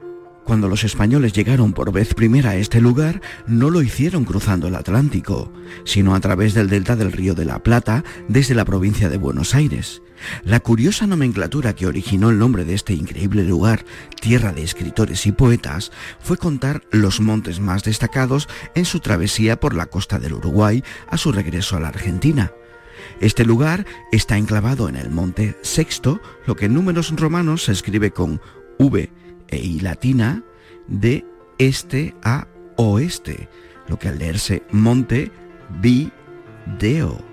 Cuando 0.46 0.68
los 0.68 0.84
españoles 0.84 1.32
llegaron 1.32 1.72
por 1.72 1.90
vez 1.90 2.14
primera 2.14 2.50
a 2.50 2.56
este 2.56 2.80
lugar, 2.80 3.20
no 3.48 3.68
lo 3.68 3.82
hicieron 3.82 4.24
cruzando 4.24 4.68
el 4.68 4.76
Atlántico, 4.76 5.52
sino 5.84 6.14
a 6.14 6.20
través 6.20 6.54
del 6.54 6.68
delta 6.68 6.94
del 6.94 7.10
río 7.10 7.34
de 7.34 7.44
la 7.44 7.58
Plata, 7.58 8.04
desde 8.28 8.54
la 8.54 8.64
provincia 8.64 9.08
de 9.08 9.18
Buenos 9.18 9.56
Aires. 9.56 10.02
La 10.44 10.60
curiosa 10.60 11.08
nomenclatura 11.08 11.74
que 11.74 11.88
originó 11.88 12.30
el 12.30 12.38
nombre 12.38 12.64
de 12.64 12.74
este 12.74 12.92
increíble 12.92 13.42
lugar, 13.42 13.84
tierra 14.20 14.52
de 14.52 14.62
escritores 14.62 15.26
y 15.26 15.32
poetas, 15.32 15.90
fue 16.20 16.36
contar 16.36 16.84
los 16.92 17.20
montes 17.20 17.58
más 17.58 17.82
destacados 17.82 18.48
en 18.76 18.84
su 18.84 19.00
travesía 19.00 19.58
por 19.58 19.74
la 19.74 19.86
costa 19.86 20.20
del 20.20 20.34
Uruguay 20.34 20.84
a 21.08 21.18
su 21.18 21.32
regreso 21.32 21.76
a 21.76 21.80
la 21.80 21.88
Argentina. 21.88 22.52
Este 23.20 23.44
lugar 23.44 23.84
está 24.12 24.38
enclavado 24.38 24.88
en 24.88 24.94
el 24.94 25.10
monte 25.10 25.58
Sexto, 25.62 26.20
lo 26.46 26.54
que 26.54 26.66
en 26.66 26.74
números 26.74 27.12
romanos 27.16 27.64
se 27.64 27.72
escribe 27.72 28.12
con 28.12 28.40
V 28.78 29.10
e 29.48 29.58
I 29.58 29.80
latina, 29.80 30.42
de 30.88 31.24
este 31.58 32.14
a 32.22 32.46
oeste, 32.76 33.48
lo 33.88 33.98
que 33.98 34.08
al 34.08 34.18
leerse 34.18 34.62
monte, 34.70 35.30
vi, 35.80 36.10
deo 36.78 37.24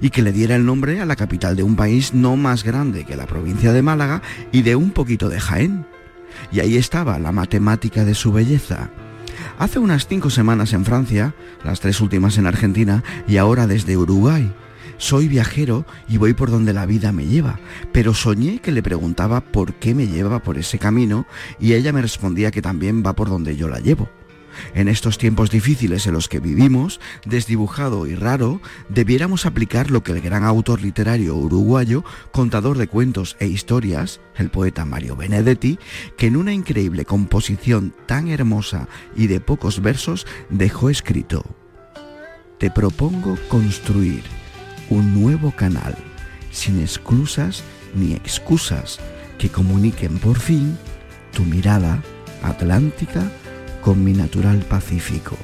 y 0.00 0.10
que 0.10 0.22
le 0.22 0.32
diera 0.32 0.56
el 0.56 0.66
nombre 0.66 1.00
a 1.00 1.06
la 1.06 1.16
capital 1.16 1.56
de 1.56 1.62
un 1.62 1.76
país 1.76 2.14
no 2.14 2.36
más 2.36 2.64
grande 2.64 3.04
que 3.04 3.16
la 3.16 3.26
provincia 3.26 3.72
de 3.72 3.82
Málaga 3.82 4.22
y 4.52 4.62
de 4.62 4.76
un 4.76 4.90
poquito 4.90 5.28
de 5.28 5.40
Jaén. 5.40 5.86
Y 6.52 6.60
ahí 6.60 6.76
estaba 6.76 7.18
la 7.18 7.32
matemática 7.32 8.04
de 8.04 8.14
su 8.14 8.32
belleza. 8.32 8.90
Hace 9.58 9.78
unas 9.78 10.06
cinco 10.06 10.30
semanas 10.30 10.72
en 10.72 10.84
Francia, 10.84 11.34
las 11.64 11.80
tres 11.80 12.00
últimas 12.00 12.38
en 12.38 12.46
Argentina 12.46 13.02
y 13.26 13.36
ahora 13.36 13.66
desde 13.66 13.96
Uruguay. 13.96 14.52
Soy 14.98 15.28
viajero 15.28 15.86
y 16.08 16.18
voy 16.18 16.34
por 16.34 16.50
donde 16.50 16.72
la 16.72 16.84
vida 16.84 17.12
me 17.12 17.24
lleva, 17.24 17.60
pero 17.92 18.14
soñé 18.14 18.58
que 18.58 18.72
le 18.72 18.82
preguntaba 18.82 19.40
por 19.40 19.74
qué 19.74 19.94
me 19.94 20.08
llevaba 20.08 20.42
por 20.42 20.58
ese 20.58 20.80
camino 20.80 21.24
y 21.60 21.74
ella 21.74 21.92
me 21.92 22.02
respondía 22.02 22.50
que 22.50 22.62
también 22.62 23.04
va 23.06 23.14
por 23.14 23.28
donde 23.28 23.56
yo 23.56 23.68
la 23.68 23.78
llevo. 23.78 24.10
En 24.74 24.88
estos 24.88 25.16
tiempos 25.16 25.50
difíciles 25.50 26.08
en 26.08 26.14
los 26.14 26.28
que 26.28 26.40
vivimos, 26.40 26.98
desdibujado 27.24 28.08
y 28.08 28.16
raro, 28.16 28.60
debiéramos 28.88 29.46
aplicar 29.46 29.92
lo 29.92 30.02
que 30.02 30.10
el 30.10 30.20
gran 30.20 30.42
autor 30.42 30.82
literario 30.82 31.36
uruguayo, 31.36 32.02
contador 32.32 32.76
de 32.76 32.88
cuentos 32.88 33.36
e 33.38 33.46
historias, 33.46 34.20
el 34.34 34.50
poeta 34.50 34.84
Mario 34.84 35.14
Benedetti, 35.14 35.78
que 36.16 36.26
en 36.26 36.36
una 36.36 36.52
increíble 36.52 37.04
composición 37.04 37.94
tan 38.06 38.26
hermosa 38.26 38.88
y 39.14 39.28
de 39.28 39.40
pocos 39.40 39.80
versos 39.80 40.26
dejó 40.50 40.90
escrito, 40.90 41.44
Te 42.58 42.72
propongo 42.72 43.38
construir 43.48 44.37
un 44.90 45.20
nuevo 45.20 45.52
canal, 45.52 45.94
sin 46.50 46.80
exclusas 46.80 47.62
ni 47.94 48.12
excusas, 48.12 48.98
que 49.38 49.48
comuniquen 49.48 50.18
por 50.18 50.38
fin 50.38 50.76
tu 51.32 51.44
mirada 51.44 52.02
atlántica 52.42 53.22
con 53.80 54.02
mi 54.04 54.12
natural 54.12 54.58
Pacífico. 54.58 55.36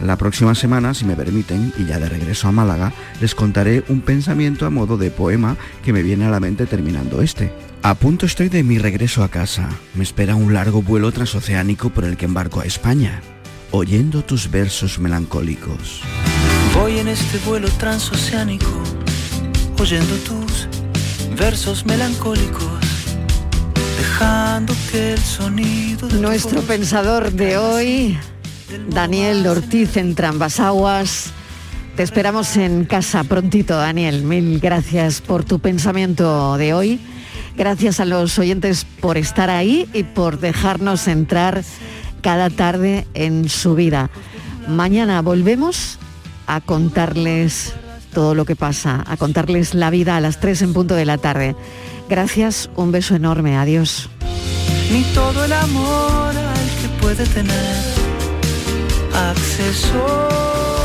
La 0.00 0.16
próxima 0.16 0.54
semana, 0.54 0.92
si 0.92 1.06
me 1.06 1.16
permiten, 1.16 1.72
y 1.78 1.86
ya 1.86 1.98
de 1.98 2.08
regreso 2.08 2.48
a 2.48 2.52
Málaga, 2.52 2.92
les 3.20 3.34
contaré 3.34 3.82
un 3.88 4.02
pensamiento 4.02 4.66
a 4.66 4.70
modo 4.70 4.98
de 4.98 5.10
poema 5.10 5.56
que 5.82 5.92
me 5.92 6.02
viene 6.02 6.26
a 6.26 6.30
la 6.30 6.40
mente 6.40 6.66
terminando 6.66 7.22
este. 7.22 7.50
A 7.82 7.94
punto 7.94 8.26
estoy 8.26 8.50
de 8.50 8.62
mi 8.62 8.78
regreso 8.78 9.24
a 9.24 9.30
casa. 9.30 9.70
Me 9.94 10.02
espera 10.02 10.34
un 10.34 10.52
largo 10.52 10.82
vuelo 10.82 11.12
transoceánico 11.12 11.90
por 11.90 12.04
el 12.04 12.18
que 12.18 12.26
embarco 12.26 12.60
a 12.60 12.66
España, 12.66 13.22
oyendo 13.70 14.22
tus 14.22 14.50
versos 14.50 14.98
melancólicos. 14.98 16.02
Voy 16.78 16.98
en 16.98 17.08
este 17.08 17.38
vuelo 17.38 17.68
transoceánico, 17.78 18.70
oyendo 19.80 20.14
tus 20.16 20.68
versos 21.36 21.86
melancólicos, 21.86 22.80
dejando 23.98 24.74
que 24.92 25.14
el 25.14 25.18
sonido 25.18 26.06
de 26.06 26.20
Nuestro 26.20 26.60
pensador 26.60 27.32
de 27.32 27.56
hoy, 27.56 28.18
Daniel 28.90 29.46
Ortiz 29.46 29.96
en 29.96 30.14
Trambasaguas. 30.14 31.32
Te 31.96 32.02
esperamos 32.02 32.54
en 32.58 32.84
casa 32.84 33.24
prontito, 33.24 33.74
Daniel. 33.74 34.22
Mil 34.22 34.60
gracias 34.60 35.22
por 35.22 35.44
tu 35.44 35.58
pensamiento 35.58 36.58
de 36.58 36.74
hoy. 36.74 37.00
Gracias 37.56 38.00
a 38.00 38.04
los 38.04 38.38
oyentes 38.38 38.86
por 39.00 39.16
estar 39.16 39.48
ahí 39.48 39.88
y 39.94 40.02
por 40.02 40.40
dejarnos 40.40 41.08
entrar 41.08 41.64
cada 42.20 42.50
tarde 42.50 43.06
en 43.14 43.48
su 43.48 43.74
vida. 43.74 44.10
Mañana 44.68 45.22
volvemos 45.22 45.98
a 46.46 46.60
contarles 46.60 47.74
todo 48.12 48.34
lo 48.34 48.44
que 48.44 48.56
pasa, 48.56 49.04
a 49.06 49.16
contarles 49.16 49.74
la 49.74 49.90
vida 49.90 50.16
a 50.16 50.20
las 50.20 50.40
3 50.40 50.62
en 50.62 50.72
punto 50.72 50.94
de 50.94 51.04
la 51.04 51.18
tarde. 51.18 51.54
Gracias, 52.08 52.70
un 52.76 52.92
beso 52.92 53.14
enorme, 53.14 53.56
adiós. 53.56 54.08
ni 54.92 55.02
todo 55.14 55.44
el 55.44 55.52
amor 55.52 56.36
al 56.36 56.70
que 56.80 56.88
puede 57.00 57.26
tener 57.26 57.76
acceso. 59.12 60.75